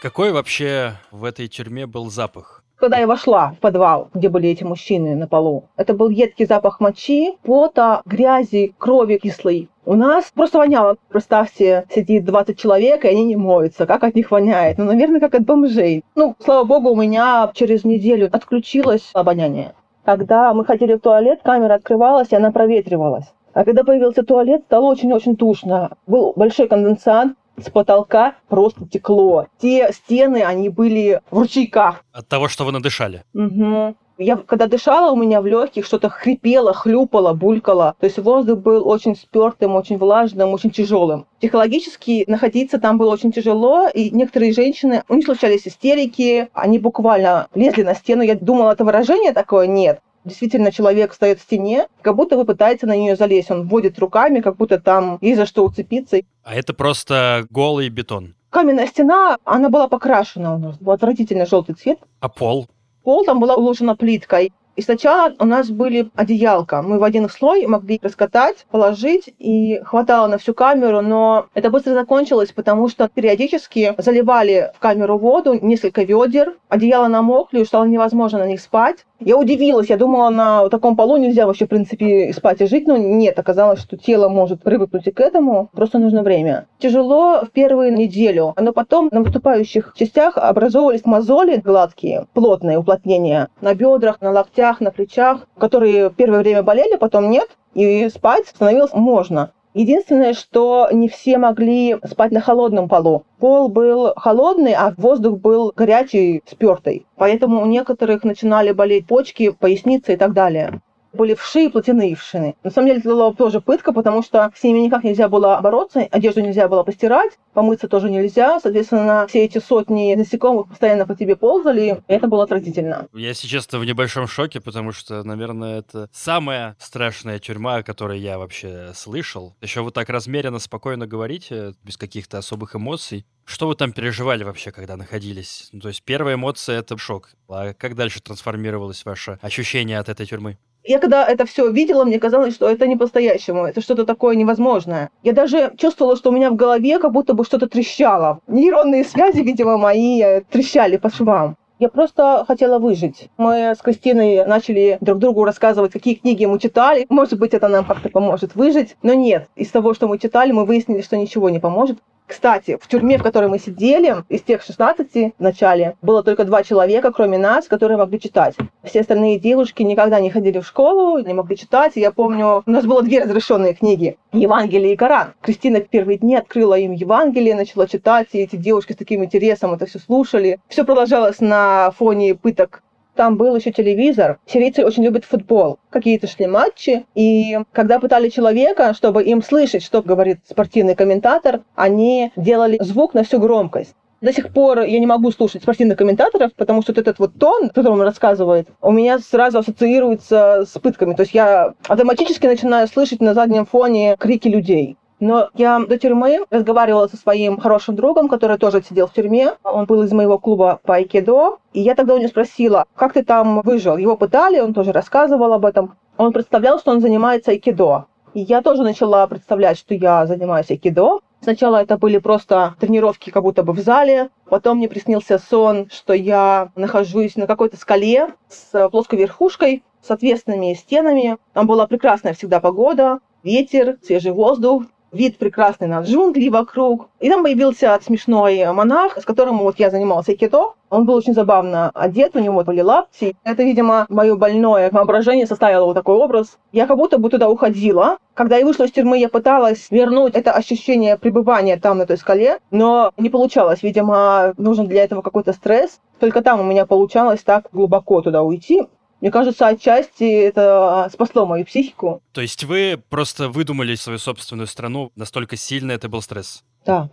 Какой 0.00 0.32
вообще 0.32 0.94
в 1.12 1.24
этой 1.24 1.46
тюрьме 1.46 1.86
был 1.86 2.10
запах? 2.10 2.64
Когда 2.76 2.98
я 2.98 3.06
вошла 3.06 3.52
в 3.52 3.60
подвал, 3.60 4.10
где 4.12 4.28
были 4.28 4.48
эти 4.48 4.64
мужчины 4.64 5.14
на 5.14 5.28
полу, 5.28 5.68
это 5.76 5.94
был 5.94 6.08
едкий 6.08 6.46
запах 6.46 6.80
мочи, 6.80 7.38
пота, 7.44 8.02
грязи, 8.04 8.74
крови 8.76 9.18
кислой. 9.18 9.68
У 9.84 9.94
нас 9.94 10.32
просто 10.34 10.58
воняло. 10.58 10.96
Представьте, 11.08 11.86
сидит 11.94 12.24
20 12.24 12.58
человек, 12.58 13.04
и 13.04 13.08
они 13.08 13.24
не 13.24 13.36
моются. 13.36 13.86
Как 13.86 14.02
от 14.02 14.16
них 14.16 14.32
воняет? 14.32 14.78
Ну, 14.78 14.84
наверное, 14.84 15.20
как 15.20 15.36
от 15.36 15.44
бомжей. 15.44 16.02
Ну, 16.16 16.34
слава 16.40 16.64
богу, 16.64 16.90
у 16.90 16.96
меня 16.96 17.52
через 17.54 17.84
неделю 17.84 18.28
отключилось 18.32 19.10
обоняние. 19.12 19.74
Когда 20.04 20.52
мы 20.52 20.64
ходили 20.64 20.94
в 20.94 21.00
туалет, 21.00 21.40
камера 21.44 21.74
открывалась, 21.74 22.32
и 22.32 22.36
она 22.36 22.50
проветривалась. 22.50 23.26
А 23.54 23.64
когда 23.64 23.84
появился 23.84 24.22
туалет, 24.22 24.62
стало 24.66 24.86
очень-очень 24.86 25.36
душно. 25.36 25.96
Был 26.06 26.32
большой 26.36 26.68
конденсат, 26.68 27.28
с 27.56 27.70
потолка 27.70 28.36
просто 28.48 28.86
текло. 28.88 29.46
Те 29.60 29.90
стены, 29.92 30.42
они 30.42 30.68
были 30.68 31.20
в 31.30 31.38
ручейках. 31.38 32.02
От 32.12 32.28
того, 32.28 32.48
что 32.48 32.64
вы 32.64 32.72
надышали. 32.72 33.24
Угу. 33.34 33.94
Я 34.18 34.36
когда 34.36 34.66
дышала, 34.66 35.10
у 35.10 35.16
меня 35.16 35.40
в 35.40 35.46
легких 35.46 35.84
что-то 35.84 36.08
хрипело, 36.08 36.72
хлюпало, 36.72 37.32
булькало. 37.32 37.96
То 37.98 38.06
есть 38.06 38.18
воздух 38.18 38.60
был 38.60 38.86
очень 38.86 39.16
спертым, 39.16 39.74
очень 39.74 39.98
влажным, 39.98 40.50
очень 40.52 40.70
тяжелым. 40.70 41.26
Психологически 41.38 42.24
находиться 42.28 42.78
там 42.78 42.98
было 42.98 43.12
очень 43.12 43.32
тяжело, 43.32 43.88
и 43.88 44.10
некоторые 44.10 44.52
женщины, 44.52 45.02
у 45.08 45.14
них 45.14 45.24
случались 45.24 45.66
истерики, 45.66 46.48
они 46.52 46.78
буквально 46.78 47.48
лезли 47.54 47.82
на 47.82 47.94
стену. 47.94 48.22
Я 48.22 48.36
думала, 48.36 48.72
это 48.72 48.84
выражение 48.84 49.32
такое? 49.32 49.66
Нет. 49.66 50.00
Действительно, 50.24 50.70
человек 50.70 51.12
встает 51.12 51.40
в 51.40 51.42
стене, 51.42 51.88
как 52.00 52.14
будто 52.14 52.36
вы 52.36 52.44
пытаетесь 52.44 52.82
на 52.82 52.96
нее 52.96 53.16
залезть. 53.16 53.50
Он 53.50 53.66
вводит 53.66 53.98
руками, 53.98 54.40
как 54.40 54.56
будто 54.56 54.78
там 54.78 55.18
есть 55.20 55.36
за 55.36 55.46
что 55.46 55.64
уцепиться. 55.64 56.20
А 56.44 56.54
это 56.54 56.74
просто 56.74 57.46
голый 57.50 57.88
бетон. 57.88 58.34
Каменная 58.50 58.86
стена, 58.86 59.38
она 59.44 59.68
была 59.68 59.88
покрашена 59.88 60.54
у 60.54 60.58
нас. 60.58 60.78
Был 60.78 60.92
отвратительно 60.92 61.46
желтый 61.46 61.74
цвет. 61.74 61.98
А 62.20 62.28
пол? 62.28 62.68
Пол 63.02 63.24
там 63.24 63.40
была 63.40 63.56
уложена 63.56 63.96
плиткой. 63.96 64.52
И 64.76 64.82
сначала 64.82 65.34
у 65.38 65.44
нас 65.44 65.70
были 65.70 66.10
одеялка. 66.14 66.82
Мы 66.82 66.98
в 66.98 67.04
один 67.04 67.28
слой 67.28 67.66
могли 67.66 68.00
раскатать, 68.02 68.66
положить, 68.70 69.32
и 69.38 69.80
хватало 69.84 70.26
на 70.28 70.38
всю 70.38 70.54
камеру, 70.54 71.02
но 71.02 71.46
это 71.54 71.70
быстро 71.70 71.92
закончилось, 71.92 72.52
потому 72.52 72.88
что 72.88 73.08
периодически 73.08 73.94
заливали 73.98 74.72
в 74.74 74.78
камеру 74.78 75.18
воду, 75.18 75.58
несколько 75.60 76.02
ведер, 76.04 76.56
одеяло 76.68 77.08
намокли, 77.08 77.64
стало 77.64 77.84
невозможно 77.84 78.38
на 78.38 78.46
них 78.46 78.60
спать. 78.60 79.04
Я 79.20 79.36
удивилась, 79.36 79.88
я 79.88 79.96
думала, 79.96 80.30
на 80.30 80.68
таком 80.68 80.96
полу 80.96 81.16
нельзя 81.16 81.46
вообще, 81.46 81.66
в 81.66 81.68
принципе, 81.68 82.32
спать 82.32 82.60
и 82.60 82.66
жить, 82.66 82.88
но 82.88 82.96
нет, 82.96 83.38
оказалось, 83.38 83.80
что 83.80 83.96
тело 83.96 84.28
может 84.28 84.62
привыкнуть 84.62 85.06
и 85.06 85.12
к 85.12 85.20
этому, 85.20 85.68
просто 85.72 85.98
нужно 86.00 86.22
время. 86.22 86.66
Тяжело 86.80 87.42
в 87.44 87.50
первую 87.50 87.94
неделю, 87.94 88.52
но 88.58 88.72
потом 88.72 89.10
на 89.12 89.20
выступающих 89.20 89.94
частях 89.96 90.36
образовывались 90.38 91.04
мозоли 91.04 91.56
гладкие, 91.56 92.26
плотные 92.32 92.78
уплотнения 92.78 93.48
на 93.60 93.74
бедрах, 93.74 94.20
на 94.20 94.32
локтях, 94.32 94.61
на 94.80 94.90
плечах, 94.90 95.46
которые 95.58 96.10
первое 96.10 96.40
время 96.40 96.62
болели, 96.62 96.96
потом 96.96 97.30
нет, 97.30 97.48
и 97.74 98.08
спать 98.08 98.46
становилось 98.46 98.92
можно. 98.92 99.52
Единственное, 99.74 100.34
что 100.34 100.88
не 100.92 101.08
все 101.08 101.38
могли 101.38 101.96
спать 102.04 102.30
на 102.30 102.40
холодном 102.40 102.88
полу. 102.88 103.24
Пол 103.38 103.68
был 103.68 104.12
холодный, 104.16 104.74
а 104.74 104.92
воздух 104.96 105.38
был 105.38 105.72
горячий, 105.74 106.42
спертый. 106.46 107.06
Поэтому 107.16 107.62
у 107.62 107.66
некоторых 107.66 108.22
начинали 108.22 108.72
болеть 108.72 109.06
почки, 109.06 109.50
поясница 109.50 110.12
и 110.12 110.16
так 110.16 110.34
далее 110.34 110.80
были 111.12 111.34
вши 111.34 111.66
и 111.66 111.68
платяные 111.68 112.14
вшины. 112.14 112.56
На 112.62 112.70
самом 112.70 112.88
деле 112.88 113.00
это 113.00 113.08
была 113.08 113.32
тоже 113.32 113.60
пытка, 113.60 113.92
потому 113.92 114.22
что 114.22 114.52
с 114.54 114.62
ними 114.62 114.78
никак 114.80 115.04
нельзя 115.04 115.28
было 115.28 115.58
бороться, 115.62 116.00
одежду 116.10 116.40
нельзя 116.40 116.68
было 116.68 116.82
постирать, 116.82 117.38
помыться 117.54 117.88
тоже 117.88 118.10
нельзя. 118.10 118.60
Соответственно, 118.60 119.26
все 119.28 119.44
эти 119.44 119.58
сотни 119.58 120.14
насекомых 120.14 120.68
постоянно 120.68 121.06
по 121.06 121.14
тебе 121.14 121.36
ползали, 121.36 122.02
и 122.08 122.12
это 122.12 122.26
было 122.26 122.44
отвратительно. 122.44 123.08
Я, 123.12 123.28
если 123.28 123.46
честно, 123.46 123.78
в 123.78 123.84
небольшом 123.84 124.26
шоке, 124.26 124.60
потому 124.60 124.92
что, 124.92 125.22
наверное, 125.22 125.80
это 125.80 126.08
самая 126.12 126.76
страшная 126.78 127.38
тюрьма, 127.38 127.76
о 127.76 127.82
которой 127.82 128.18
я 128.18 128.38
вообще 128.38 128.92
слышал. 128.94 129.54
Еще 129.60 129.82
вы 129.82 129.90
так 129.90 130.08
размеренно, 130.08 130.58
спокойно 130.58 131.06
говорите, 131.06 131.74
без 131.82 131.96
каких-то 131.96 132.38
особых 132.38 132.74
эмоций. 132.76 133.26
Что 133.44 133.66
вы 133.66 133.74
там 133.74 133.92
переживали 133.92 134.44
вообще, 134.44 134.70
когда 134.70 134.96
находились? 134.96 135.68
Ну, 135.72 135.80
то 135.80 135.88
есть 135.88 136.02
первая 136.04 136.36
эмоция— 136.36 136.78
это 136.80 136.96
шок. 136.96 137.30
А 137.48 137.74
как 137.74 137.96
дальше 137.96 138.22
трансформировалось 138.22 139.04
ваше 139.04 139.38
ощущение 139.42 139.98
от 139.98 140.08
этой 140.08 140.26
тюрьмы? 140.26 140.58
Я 140.84 140.98
когда 140.98 141.24
это 141.24 141.46
все 141.46 141.70
видела, 141.70 142.04
мне 142.04 142.18
казалось, 142.18 142.54
что 142.54 142.68
это 142.68 142.86
не 142.88 142.96
по-настоящему, 142.96 143.64
это 143.66 143.80
что-то 143.80 144.04
такое 144.04 144.34
невозможное. 144.34 145.10
Я 145.22 145.32
даже 145.32 145.72
чувствовала, 145.76 146.16
что 146.16 146.30
у 146.30 146.32
меня 146.32 146.50
в 146.50 146.56
голове 146.56 146.98
как 146.98 147.12
будто 147.12 147.34
бы 147.34 147.44
что-то 147.44 147.68
трещало. 147.68 148.40
Нейронные 148.48 149.04
связи, 149.04 149.40
видимо, 149.40 149.78
мои 149.78 150.20
э, 150.20 150.40
трещали 150.50 150.96
по 150.96 151.08
швам. 151.08 151.56
Я 151.78 151.88
просто 151.88 152.44
хотела 152.46 152.78
выжить. 152.78 153.28
Мы 153.38 153.74
с 153.76 153.78
Кристиной 153.78 154.44
начали 154.44 154.98
друг 155.00 155.18
другу 155.18 155.44
рассказывать, 155.44 155.92
какие 155.92 156.14
книги 156.14 156.44
мы 156.44 156.60
читали. 156.60 157.06
Может 157.08 157.38
быть, 157.38 157.54
это 157.54 157.66
нам 157.66 157.84
как-то 157.84 158.08
поможет 158.08 158.54
выжить. 158.54 158.96
Но 159.02 159.14
нет, 159.14 159.48
из 159.56 159.68
того, 159.68 159.92
что 159.92 160.06
мы 160.06 160.18
читали, 160.18 160.52
мы 160.52 160.64
выяснили, 160.64 161.00
что 161.00 161.16
ничего 161.16 161.50
не 161.50 161.58
поможет. 161.58 161.98
Кстати, 162.32 162.78
в 162.80 162.88
тюрьме, 162.88 163.18
в 163.18 163.22
которой 163.22 163.50
мы 163.50 163.58
сидели, 163.58 164.16
из 164.30 164.40
тех 164.40 164.62
16 164.62 165.34
в 165.38 165.42
начале, 165.42 165.96
было 166.00 166.22
только 166.22 166.44
два 166.44 166.62
человека, 166.62 167.12
кроме 167.12 167.36
нас, 167.36 167.68
которые 167.68 167.98
могли 167.98 168.18
читать. 168.18 168.56
Все 168.82 169.00
остальные 169.00 169.38
девушки 169.38 169.82
никогда 169.82 170.18
не 170.18 170.30
ходили 170.30 170.58
в 170.58 170.66
школу, 170.66 171.18
не 171.18 171.34
могли 171.34 171.58
читать. 171.58 171.92
я 171.96 172.10
помню, 172.10 172.62
у 172.64 172.70
нас 172.70 172.86
было 172.86 173.02
две 173.02 173.24
разрешенные 173.24 173.74
книги. 173.74 174.16
Евангелие 174.32 174.94
и 174.94 174.96
Коран. 174.96 175.34
Кристина 175.42 175.80
в 175.80 175.88
первые 175.90 176.16
дни 176.16 176.34
открыла 176.34 176.78
им 176.78 176.92
Евангелие, 176.92 177.54
начала 177.54 177.86
читать, 177.86 178.28
и 178.32 178.38
эти 178.38 178.56
девушки 178.56 178.94
с 178.94 178.96
таким 178.96 179.22
интересом 179.22 179.74
это 179.74 179.84
все 179.84 179.98
слушали. 179.98 180.58
Все 180.68 180.84
продолжалось 180.84 181.40
на 181.40 181.90
фоне 181.90 182.34
пыток 182.34 182.82
там 183.14 183.36
был 183.36 183.54
еще 183.56 183.72
телевизор. 183.72 184.38
Сирийцы 184.46 184.84
очень 184.84 185.04
любят 185.04 185.24
футбол. 185.24 185.78
Какие-то 185.90 186.26
шли 186.26 186.46
матчи. 186.46 187.04
И 187.14 187.58
когда 187.72 187.98
пытали 187.98 188.28
человека, 188.28 188.94
чтобы 188.94 189.22
им 189.22 189.42
слышать, 189.42 189.82
что 189.82 190.02
говорит 190.02 190.40
спортивный 190.48 190.94
комментатор, 190.94 191.60
они 191.74 192.32
делали 192.36 192.78
звук 192.80 193.14
на 193.14 193.24
всю 193.24 193.38
громкость. 193.38 193.94
До 194.22 194.32
сих 194.32 194.52
пор 194.52 194.82
я 194.82 195.00
не 195.00 195.06
могу 195.06 195.32
слушать 195.32 195.62
спортивных 195.62 195.98
комментаторов, 195.98 196.52
потому 196.54 196.80
что 196.82 196.92
вот 196.92 196.98
этот 196.98 197.18
вот 197.18 197.32
тон, 197.40 197.70
который 197.70 197.94
он 197.94 198.02
рассказывает, 198.02 198.68
у 198.80 198.92
меня 198.92 199.18
сразу 199.18 199.58
ассоциируется 199.58 200.64
с 200.64 200.78
пытками. 200.78 201.14
То 201.14 201.22
есть 201.22 201.34
я 201.34 201.74
автоматически 201.88 202.46
начинаю 202.46 202.86
слышать 202.86 203.20
на 203.20 203.34
заднем 203.34 203.66
фоне 203.66 204.16
крики 204.20 204.46
людей. 204.46 204.96
Но 205.22 205.50
я 205.54 205.78
до 205.78 205.98
тюрьмы 205.98 206.46
разговаривала 206.50 207.06
со 207.06 207.16
своим 207.16 207.56
хорошим 207.56 207.94
другом, 207.94 208.28
который 208.28 208.58
тоже 208.58 208.82
сидел 208.82 209.06
в 209.06 209.12
тюрьме. 209.12 209.52
Он 209.62 209.84
был 209.84 210.02
из 210.02 210.10
моего 210.10 210.36
клуба 210.36 210.80
по 210.82 210.96
айкидо. 210.96 211.58
И 211.72 211.80
я 211.80 211.94
тогда 211.94 212.14
у 212.14 212.18
него 212.18 212.26
спросила, 212.26 212.86
как 212.96 213.12
ты 213.12 213.22
там 213.22 213.60
выжил? 213.60 213.96
Его 213.96 214.16
пытали, 214.16 214.58
он 214.58 214.74
тоже 214.74 214.90
рассказывал 214.90 215.52
об 215.52 215.64
этом. 215.64 215.94
Он 216.16 216.32
представлял, 216.32 216.80
что 216.80 216.90
он 216.90 217.00
занимается 217.00 217.52
айкидо. 217.52 218.06
И 218.34 218.40
я 218.40 218.62
тоже 218.62 218.82
начала 218.82 219.24
представлять, 219.28 219.78
что 219.78 219.94
я 219.94 220.26
занимаюсь 220.26 220.72
айкидо. 220.72 221.20
Сначала 221.40 221.76
это 221.76 221.98
были 221.98 222.18
просто 222.18 222.74
тренировки 222.80 223.30
как 223.30 223.44
будто 223.44 223.62
бы 223.62 223.74
в 223.74 223.78
зале. 223.78 224.30
Потом 224.48 224.78
мне 224.78 224.88
приснился 224.88 225.38
сон, 225.38 225.88
что 225.92 226.14
я 226.14 226.72
нахожусь 226.74 227.36
на 227.36 227.46
какой-то 227.46 227.76
скале 227.76 228.34
с 228.48 228.88
плоской 228.88 229.20
верхушкой, 229.20 229.84
с 230.02 230.10
ответственными 230.10 230.74
стенами. 230.74 231.36
Там 231.52 231.68
была 231.68 231.86
прекрасная 231.86 232.34
всегда 232.34 232.58
погода, 232.58 233.20
ветер, 233.44 233.98
свежий 234.02 234.32
воздух 234.32 234.82
вид 235.12 235.38
прекрасный 235.38 235.86
на 235.86 236.00
джунгли 236.00 236.48
вокруг. 236.48 237.08
И 237.20 237.28
там 237.28 237.42
появился 237.42 237.98
смешной 238.02 238.72
монах, 238.72 239.18
с 239.18 239.24
которым 239.24 239.58
вот 239.58 239.78
я 239.78 239.90
занимался 239.90 240.34
кито. 240.34 240.74
Он 240.90 241.06
был 241.06 241.14
очень 241.14 241.34
забавно 241.34 241.90
одет, 241.94 242.36
у 242.36 242.38
него 242.38 242.64
были 242.64 242.80
лапти. 242.80 243.34
Это, 243.44 243.62
видимо, 243.62 244.06
мое 244.08 244.36
больное 244.36 244.90
воображение 244.90 245.46
составило 245.46 245.86
вот 245.86 245.94
такой 245.94 246.16
образ. 246.16 246.58
Я 246.72 246.86
как 246.86 246.96
будто 246.96 247.18
бы 247.18 247.30
туда 247.30 247.48
уходила. 247.48 248.18
Когда 248.34 248.56
я 248.56 248.66
вышла 248.66 248.84
из 248.84 248.92
тюрьмы, 248.92 249.18
я 249.18 249.28
пыталась 249.28 249.86
вернуть 249.90 250.34
это 250.34 250.52
ощущение 250.52 251.16
пребывания 251.16 251.76
там, 251.76 251.98
на 251.98 252.06
той 252.06 252.16
скале, 252.16 252.58
но 252.70 253.12
не 253.16 253.30
получалось. 253.30 253.82
Видимо, 253.82 254.54
нужен 254.56 254.86
для 254.86 255.04
этого 255.04 255.22
какой-то 255.22 255.52
стресс. 255.52 256.00
Только 256.18 256.42
там 256.42 256.60
у 256.60 256.64
меня 256.64 256.86
получалось 256.86 257.42
так 257.42 257.68
глубоко 257.72 258.20
туда 258.20 258.42
уйти. 258.42 258.86
Мне 259.22 259.30
кажется, 259.30 259.68
отчасти 259.68 260.24
это 260.24 261.08
спасло 261.12 261.46
мою 261.46 261.64
психику. 261.64 262.24
То 262.32 262.40
есть 262.40 262.64
вы 262.64 263.00
просто 263.08 263.48
выдумали 263.48 263.94
свою 263.94 264.18
собственную 264.18 264.66
страну, 264.66 265.12
настолько 265.14 265.54
сильно 265.54 265.92
это 265.92 266.08
был 266.08 266.22
стресс? 266.22 266.64
Да. 266.84 267.08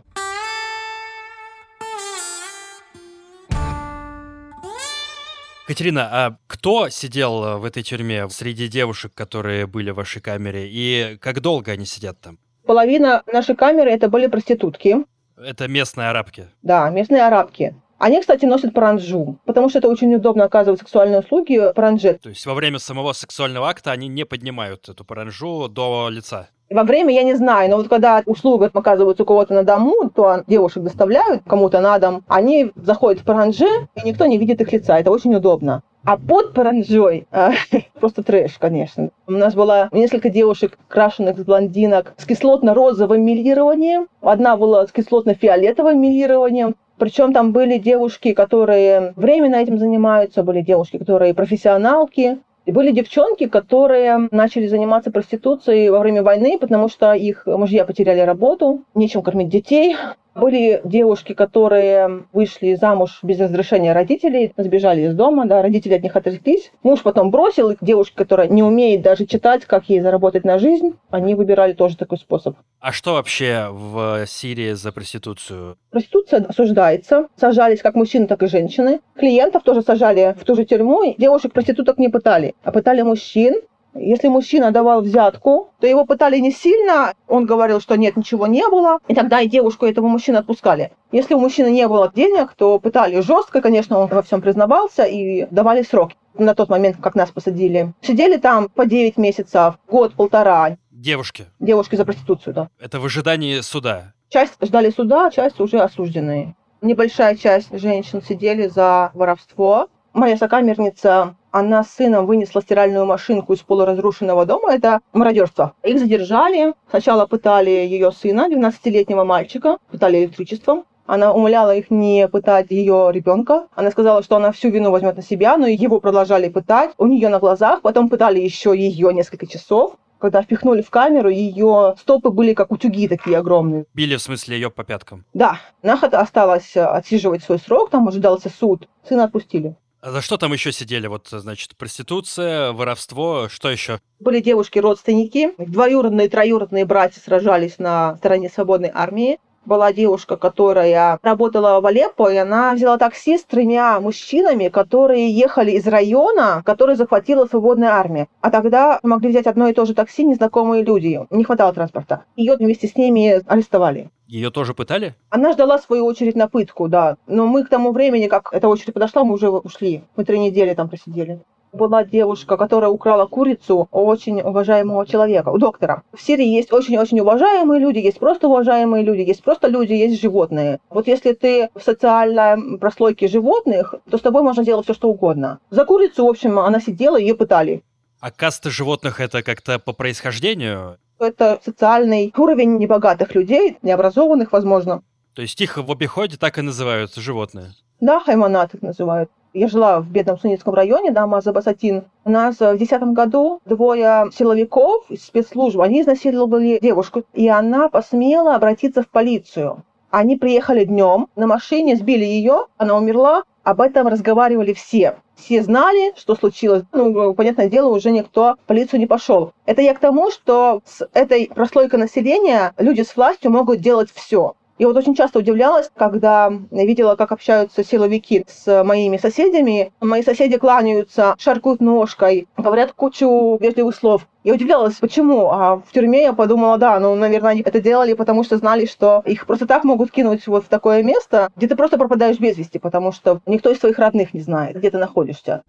Катерина, 5.67 6.09
а 6.11 6.37
кто 6.47 6.89
сидел 6.89 7.59
в 7.59 7.63
этой 7.63 7.83
тюрьме 7.83 8.27
среди 8.29 8.67
девушек, 8.67 9.13
которые 9.13 9.67
были 9.67 9.91
в 9.91 9.97
вашей 9.97 10.19
камере, 10.19 10.67
и 10.67 11.15
как 11.21 11.41
долго 11.41 11.73
они 11.73 11.85
сидят 11.85 12.19
там? 12.19 12.39
Половина 12.65 13.21
нашей 13.31 13.55
камеры 13.55 13.91
это 13.91 14.09
были 14.09 14.25
проститутки. 14.25 15.05
Это 15.37 15.67
местные 15.67 16.09
арабки? 16.09 16.47
Да, 16.63 16.89
местные 16.89 17.21
арабки. 17.21 17.75
Они, 17.99 18.21
кстати, 18.21 18.45
носят 18.45 18.73
паранджу, 18.73 19.37
потому 19.45 19.67
что 19.67 19.79
это 19.79 19.89
очень 19.89 20.15
удобно 20.15 20.45
оказывать 20.45 20.79
сексуальные 20.79 21.19
услуги 21.19 21.73
паранже. 21.75 22.13
То 22.13 22.29
есть 22.29 22.45
во 22.45 22.53
время 22.53 22.79
самого 22.79 23.11
сексуального 23.11 23.67
акта 23.67 23.91
они 23.91 24.07
не 24.07 24.25
поднимают 24.25 24.87
эту 24.87 25.03
паранджу 25.03 25.67
до 25.67 26.07
лица? 26.09 26.47
Во 26.69 26.83
время 26.83 27.13
я 27.13 27.23
не 27.23 27.33
знаю, 27.33 27.69
но 27.69 27.77
вот 27.77 27.89
когда 27.89 28.23
услуга 28.25 28.69
оказывается 28.73 29.23
у 29.23 29.25
кого-то 29.25 29.53
на 29.53 29.63
дому, 29.63 30.09
то 30.15 30.43
девушек 30.47 30.83
доставляют 30.83 31.43
кому-то 31.45 31.81
на 31.81 31.99
дом, 31.99 32.23
они 32.27 32.71
заходят 32.75 33.21
в 33.21 33.25
паранже, 33.25 33.67
и 33.95 34.07
никто 34.07 34.27
не 34.27 34.37
видит 34.37 34.61
их 34.61 34.71
лица. 34.71 34.97
Это 34.97 35.11
очень 35.11 35.35
удобно. 35.35 35.83
А 36.09 36.17
под 36.17 36.53
паранжой 36.53 37.27
э, 37.31 37.51
просто 37.99 38.23
трэш, 38.23 38.57
конечно. 38.57 39.11
У 39.27 39.33
нас 39.33 39.53
было 39.53 39.89
несколько 39.91 40.31
девушек, 40.31 40.79
крашенных 40.87 41.37
с 41.37 41.43
блондинок, 41.43 42.15
с 42.17 42.25
кислотно-розовым 42.25 43.19
милированием. 43.19 44.07
Одна 44.19 44.57
была 44.57 44.87
с 44.87 44.91
кислотно-фиолетовым 44.91 45.99
милированием. 45.99 46.75
Причем 46.97 47.31
там 47.31 47.51
были 47.51 47.77
девушки, 47.77 48.33
которые 48.33 49.13
временно 49.17 49.57
этим 49.57 49.77
занимаются, 49.77 50.41
были 50.41 50.61
девушки, 50.61 50.97
которые 50.97 51.35
профессионалки. 51.35 52.39
И 52.65 52.71
были 52.71 52.91
девчонки, 52.91 53.47
которые 53.47 54.29
начали 54.31 54.65
заниматься 54.65 55.11
проституцией 55.11 55.91
во 55.91 55.99
время 55.99 56.23
войны, 56.23 56.57
потому 56.59 56.89
что 56.89 57.13
их 57.13 57.45
мужья 57.45 57.85
потеряли 57.85 58.21
работу, 58.21 58.83
нечем 58.95 59.21
кормить 59.21 59.49
детей, 59.49 59.95
были 60.35 60.81
девушки, 60.83 61.33
которые 61.33 62.25
вышли 62.33 62.75
замуж 62.75 63.19
без 63.23 63.39
разрешения 63.39 63.93
родителей, 63.93 64.53
сбежали 64.57 65.01
из 65.01 65.13
дома, 65.13 65.45
да, 65.45 65.61
родители 65.61 65.93
от 65.93 66.03
них 66.03 66.15
отреклись. 66.15 66.71
Муж 66.83 67.01
потом 67.01 67.31
бросил, 67.31 67.75
девушки, 67.81 68.15
которая 68.15 68.47
не 68.47 68.63
умеет 68.63 69.01
даже 69.01 69.25
читать, 69.25 69.65
как 69.65 69.89
ей 69.89 70.01
заработать 70.01 70.43
на 70.43 70.59
жизнь, 70.59 70.95
они 71.09 71.35
выбирали 71.35 71.73
тоже 71.73 71.97
такой 71.97 72.17
способ. 72.17 72.55
А 72.79 72.91
что 72.91 73.13
вообще 73.13 73.67
в 73.71 74.25
Сирии 74.25 74.73
за 74.73 74.91
проституцию? 74.91 75.77
Проституция 75.91 76.45
осуждается. 76.45 77.27
Сажались 77.35 77.81
как 77.81 77.95
мужчины, 77.95 78.27
так 78.27 78.41
и 78.43 78.47
женщины. 78.47 79.01
Клиентов 79.15 79.63
тоже 79.63 79.81
сажали 79.81 80.35
в 80.39 80.43
ту 80.45 80.55
же 80.55 80.65
тюрьму. 80.65 81.15
Девушек-проституток 81.17 81.97
не 81.97 82.09
пытали, 82.09 82.55
а 82.63 82.71
пытали 82.71 83.01
мужчин. 83.01 83.55
Если 83.95 84.27
мужчина 84.27 84.71
давал 84.71 85.01
взятку, 85.01 85.71
то 85.79 85.87
его 85.87 86.05
пытали 86.05 86.37
не 86.37 86.51
сильно, 86.51 87.13
он 87.27 87.45
говорил, 87.45 87.81
что 87.81 87.95
нет, 87.95 88.15
ничего 88.15 88.47
не 88.47 88.67
было, 88.69 88.99
и 89.07 89.15
тогда 89.15 89.41
и 89.41 89.49
девушку 89.49 89.85
этого 89.85 90.07
мужчины 90.07 90.37
отпускали. 90.37 90.91
Если 91.11 91.33
у 91.33 91.39
мужчины 91.39 91.71
не 91.71 91.87
было 91.87 92.11
денег, 92.13 92.53
то 92.55 92.79
пытали 92.79 93.19
жестко, 93.21 93.61
конечно, 93.61 93.97
он 93.97 94.07
во 94.07 94.21
всем 94.21 94.41
признавался, 94.41 95.03
и 95.03 95.47
давали 95.49 95.81
срок. 95.81 96.11
На 96.35 96.53
тот 96.55 96.69
момент, 96.69 96.97
как 97.01 97.15
нас 97.15 97.31
посадили. 97.31 97.93
Сидели 98.01 98.37
там 98.37 98.69
по 98.69 98.85
9 98.85 99.17
месяцев, 99.17 99.75
год-полтора. 99.87 100.77
Девушки? 100.91 101.45
Девушки 101.59 101.95
за 101.95 102.05
проституцию, 102.05 102.53
да. 102.53 102.69
Это 102.79 102.99
в 102.99 103.05
ожидании 103.05 103.59
суда? 103.61 104.13
Часть 104.29 104.53
ждали 104.61 104.91
суда, 104.91 105.31
часть 105.31 105.59
уже 105.59 105.79
осужденные. 105.79 106.55
Небольшая 106.81 107.35
часть 107.35 107.77
женщин 107.77 108.21
сидели 108.21 108.67
за 108.67 109.11
воровство. 109.13 109.87
Моя 110.13 110.37
сокамерница 110.37 111.35
она 111.51 111.83
с 111.83 111.91
сыном 111.91 112.25
вынесла 112.25 112.61
стиральную 112.61 113.05
машинку 113.05 113.53
из 113.53 113.59
полуразрушенного 113.59 114.45
дома. 114.45 114.73
Это 114.73 115.01
мародерство. 115.13 115.73
Их 115.83 115.99
задержали. 115.99 116.73
Сначала 116.89 117.25
пытали 117.25 117.69
ее 117.69 118.11
сына, 118.11 118.47
12-летнего 118.51 119.23
мальчика, 119.23 119.77
пытали 119.91 120.23
электричеством. 120.23 120.85
Она 121.05 121.33
умоляла 121.33 121.75
их 121.75 121.89
не 121.89 122.27
пытать 122.27 122.69
ее 122.69 123.09
ребенка. 123.11 123.67
Она 123.73 123.89
сказала, 123.89 124.21
что 124.21 124.35
она 124.35 124.51
всю 124.51 124.69
вину 124.69 124.91
возьмет 124.91 125.15
на 125.15 125.23
себя, 125.23 125.57
но 125.57 125.65
его 125.65 125.99
продолжали 125.99 126.49
пытать 126.49 126.91
у 126.99 127.07
нее 127.07 127.29
на 127.29 127.39
глазах. 127.39 127.81
Потом 127.81 128.09
пытали 128.09 128.39
еще 128.39 128.77
ее 128.77 129.11
несколько 129.11 129.47
часов. 129.47 129.95
Когда 130.19 130.43
впихнули 130.43 130.83
в 130.83 130.89
камеру, 130.91 131.29
ее 131.29 131.95
стопы 131.99 132.29
были 132.29 132.53
как 132.53 132.71
утюги 132.71 133.07
такие 133.07 133.37
огромные. 133.37 133.85
Били, 133.95 134.17
в 134.17 134.21
смысле, 134.21 134.57
ее 134.57 134.69
по 134.69 134.83
пяткам? 134.83 135.25
Да. 135.33 135.59
Нахат 135.81 136.13
осталось 136.13 136.75
отсиживать 136.75 137.41
свой 137.41 137.57
срок, 137.57 137.89
там 137.89 138.07
ожидался 138.07 138.49
суд. 138.49 138.87
Сына 139.07 139.23
отпустили. 139.23 139.77
А 140.01 140.11
за 140.11 140.21
что 140.21 140.37
там 140.37 140.53
еще 140.53 140.71
сидели? 140.71 141.07
Вот, 141.07 141.27
значит, 141.29 141.75
проституция, 141.75 142.71
воровство, 142.71 143.47
что 143.49 143.69
еще? 143.69 143.99
Были 144.19 144.39
девушки-родственники, 144.39 145.53
двоюродные, 145.57 146.29
троюродные 146.29 146.85
братья 146.85 147.19
сражались 147.19 147.79
на 147.79 148.15
стороне 148.17 148.49
свободной 148.49 148.91
армии 148.93 149.39
была 149.69 149.93
девушка, 149.93 150.35
которая 150.35 151.19
работала 151.21 151.79
в 151.79 151.85
Алеппо, 151.85 152.29
и 152.29 152.35
она 152.35 152.73
взяла 152.73 152.97
такси 152.97 153.37
с 153.37 153.45
тремя 153.45 154.01
мужчинами, 154.01 154.67
которые 154.67 155.29
ехали 155.29 155.71
из 155.71 155.87
района, 155.87 156.61
который 156.65 156.95
захватила 156.95 157.45
свободная 157.45 157.91
армия. 157.91 158.27
А 158.41 158.51
тогда 158.51 158.99
могли 159.03 159.29
взять 159.29 159.47
одно 159.47 159.69
и 159.69 159.73
то 159.73 159.85
же 159.85 159.93
такси 159.93 160.25
незнакомые 160.25 160.83
люди. 160.83 161.21
Не 161.29 161.43
хватало 161.43 161.71
транспорта. 161.71 162.25
Ее 162.35 162.57
вместе 162.57 162.87
с 162.87 162.97
ними 162.97 163.41
арестовали. 163.47 164.09
Ее 164.27 164.51
тоже 164.51 164.73
пытали? 164.73 165.15
Она 165.29 165.53
ждала 165.53 165.79
свою 165.79 166.05
очередь 166.05 166.35
на 166.35 166.47
пытку, 166.47 166.87
да. 166.87 167.17
Но 167.27 167.47
мы 167.47 167.63
к 167.63 167.69
тому 167.69 167.91
времени, 167.91 168.27
как 168.27 168.49
эта 168.51 168.67
очередь 168.67 168.93
подошла, 168.93 169.23
мы 169.23 169.33
уже 169.35 169.49
ушли. 169.49 170.03
Мы 170.15 170.25
три 170.25 170.39
недели 170.39 170.73
там 170.73 170.89
просидели 170.89 171.39
была 171.71 172.03
девушка, 172.03 172.57
которая 172.57 172.89
украла 172.89 173.25
курицу 173.25 173.87
у 173.91 174.05
очень 174.05 174.41
уважаемого 174.41 175.05
человека, 175.05 175.49
у 175.49 175.57
доктора. 175.57 176.03
В 176.13 176.21
Сирии 176.21 176.47
есть 176.47 176.71
очень-очень 176.71 177.19
уважаемые 177.19 177.79
люди, 177.79 177.99
есть 177.99 178.19
просто 178.19 178.47
уважаемые 178.47 179.03
люди, 179.03 179.21
есть 179.21 179.43
просто 179.43 179.67
люди, 179.67 179.93
есть 179.93 180.21
животные. 180.21 180.79
Вот 180.89 181.07
если 181.07 181.33
ты 181.33 181.69
в 181.75 181.81
социальной 181.81 182.77
прослойке 182.77 183.27
животных, 183.27 183.95
то 184.09 184.17
с 184.17 184.21
тобой 184.21 184.41
можно 184.41 184.63
делать 184.63 184.85
все, 184.85 184.93
что 184.93 185.09
угодно. 185.09 185.59
За 185.69 185.85
курицу, 185.85 186.25
в 186.25 186.29
общем, 186.29 186.59
она 186.59 186.79
сидела, 186.79 187.17
ее 187.17 187.35
пытали. 187.35 187.83
А 188.19 188.31
каста 188.31 188.69
животных 188.69 189.19
это 189.21 189.43
как-то 189.43 189.79
по 189.79 189.93
происхождению? 189.93 190.97
Это 191.19 191.59
социальный 191.63 192.33
уровень 192.37 192.77
небогатых 192.77 193.35
людей, 193.35 193.77
необразованных, 193.81 194.51
возможно. 194.51 195.03
То 195.35 195.41
есть 195.41 195.59
их 195.61 195.77
в 195.77 195.91
обиходе 195.91 196.37
так 196.37 196.57
и 196.57 196.61
называют 196.61 197.15
животные? 197.15 197.73
Да, 198.01 198.19
хайманат 198.19 198.73
их 198.73 198.81
называют. 198.81 199.29
Я 199.53 199.67
жила 199.67 199.99
в 199.99 200.09
бедном 200.11 200.37
Сунницком 200.37 200.75
районе, 200.75 201.09
да, 201.09 201.25
Маза 201.25 201.51
Басатин. 201.51 202.03
У 202.23 202.29
нас 202.29 202.55
в 202.55 202.59
2010 202.59 203.01
году 203.13 203.61
двое 203.65 204.29
силовиков 204.31 205.09
из 205.09 205.25
спецслужб, 205.25 205.79
они 205.79 206.01
изнасиловали 206.01 206.77
девушку, 206.79 207.23
и 207.33 207.47
она 207.47 207.89
посмела 207.89 208.55
обратиться 208.55 209.01
в 209.01 209.09
полицию. 209.09 209.83
Они 210.11 210.35
приехали 210.35 210.85
днем 210.85 211.27
на 211.35 211.47
машине, 211.47 211.95
сбили 211.95 212.25
ее, 212.25 212.67
она 212.77 212.95
умерла. 212.97 213.43
Об 213.63 213.81
этом 213.81 214.07
разговаривали 214.07 214.73
все. 214.73 215.17
Все 215.35 215.61
знали, 215.61 216.13
что 216.17 216.35
случилось. 216.35 216.83
Ну, 216.91 217.33
понятное 217.33 217.69
дело, 217.69 217.89
уже 217.89 218.09
никто 218.09 218.55
в 218.63 218.67
полицию 218.67 218.99
не 218.99 219.07
пошел. 219.07 219.53
Это 219.65 219.81
я 219.81 219.93
к 219.93 219.99
тому, 219.99 220.31
что 220.31 220.81
с 220.85 221.07
этой 221.13 221.51
прослойкой 221.53 221.99
населения 221.99 222.73
люди 222.77 223.01
с 223.01 223.15
властью 223.15 223.51
могут 223.51 223.79
делать 223.79 224.09
все. 224.11 224.55
И 224.79 224.85
вот 224.85 224.95
очень 224.95 225.13
часто 225.13 225.39
удивлялась, 225.39 225.91
когда 225.93 226.51
видела, 226.71 227.15
как 227.17 227.33
общаются 227.33 227.83
силовики 227.83 228.45
с 228.47 228.83
моими 228.83 229.17
соседями. 229.17 229.91
Мои 229.99 230.23
соседи 230.23 230.57
кланяются, 230.57 231.35
шаркают 231.37 231.81
ножкой, 231.81 232.47
говорят 232.55 232.93
кучу 232.93 233.57
вежливых 233.59 233.93
слов. 233.93 234.25
Я 234.45 234.53
удивлялась, 234.53 234.95
почему. 234.95 235.51
А 235.51 235.75
в 235.75 235.91
тюрьме 235.91 236.23
я 236.23 236.33
подумала, 236.33 236.77
да, 236.77 236.97
ну, 237.01 237.13
наверное, 237.13 237.51
они 237.51 237.61
это 237.61 237.81
делали, 237.81 238.13
потому 238.13 238.45
что 238.45 238.57
знали, 238.57 238.85
что 238.85 239.21
их 239.25 239.45
просто 239.45 239.67
так 239.67 239.83
могут 239.83 240.11
кинуть 240.11 240.47
вот 240.47 240.63
в 240.63 240.69
такое 240.69 241.03
место, 241.03 241.49
где 241.57 241.67
ты 241.67 241.75
просто 241.75 241.97
пропадаешь 241.97 242.39
без 242.39 242.57
вести, 242.57 242.79
потому 242.79 243.11
что 243.11 243.41
никто 243.45 243.69
из 243.69 243.79
своих 243.79 243.99
родных 243.99 244.33
не 244.33 244.39
знает, 244.39 244.77
где 244.77 244.89
ты 244.89 244.97
находишься. 244.97 245.63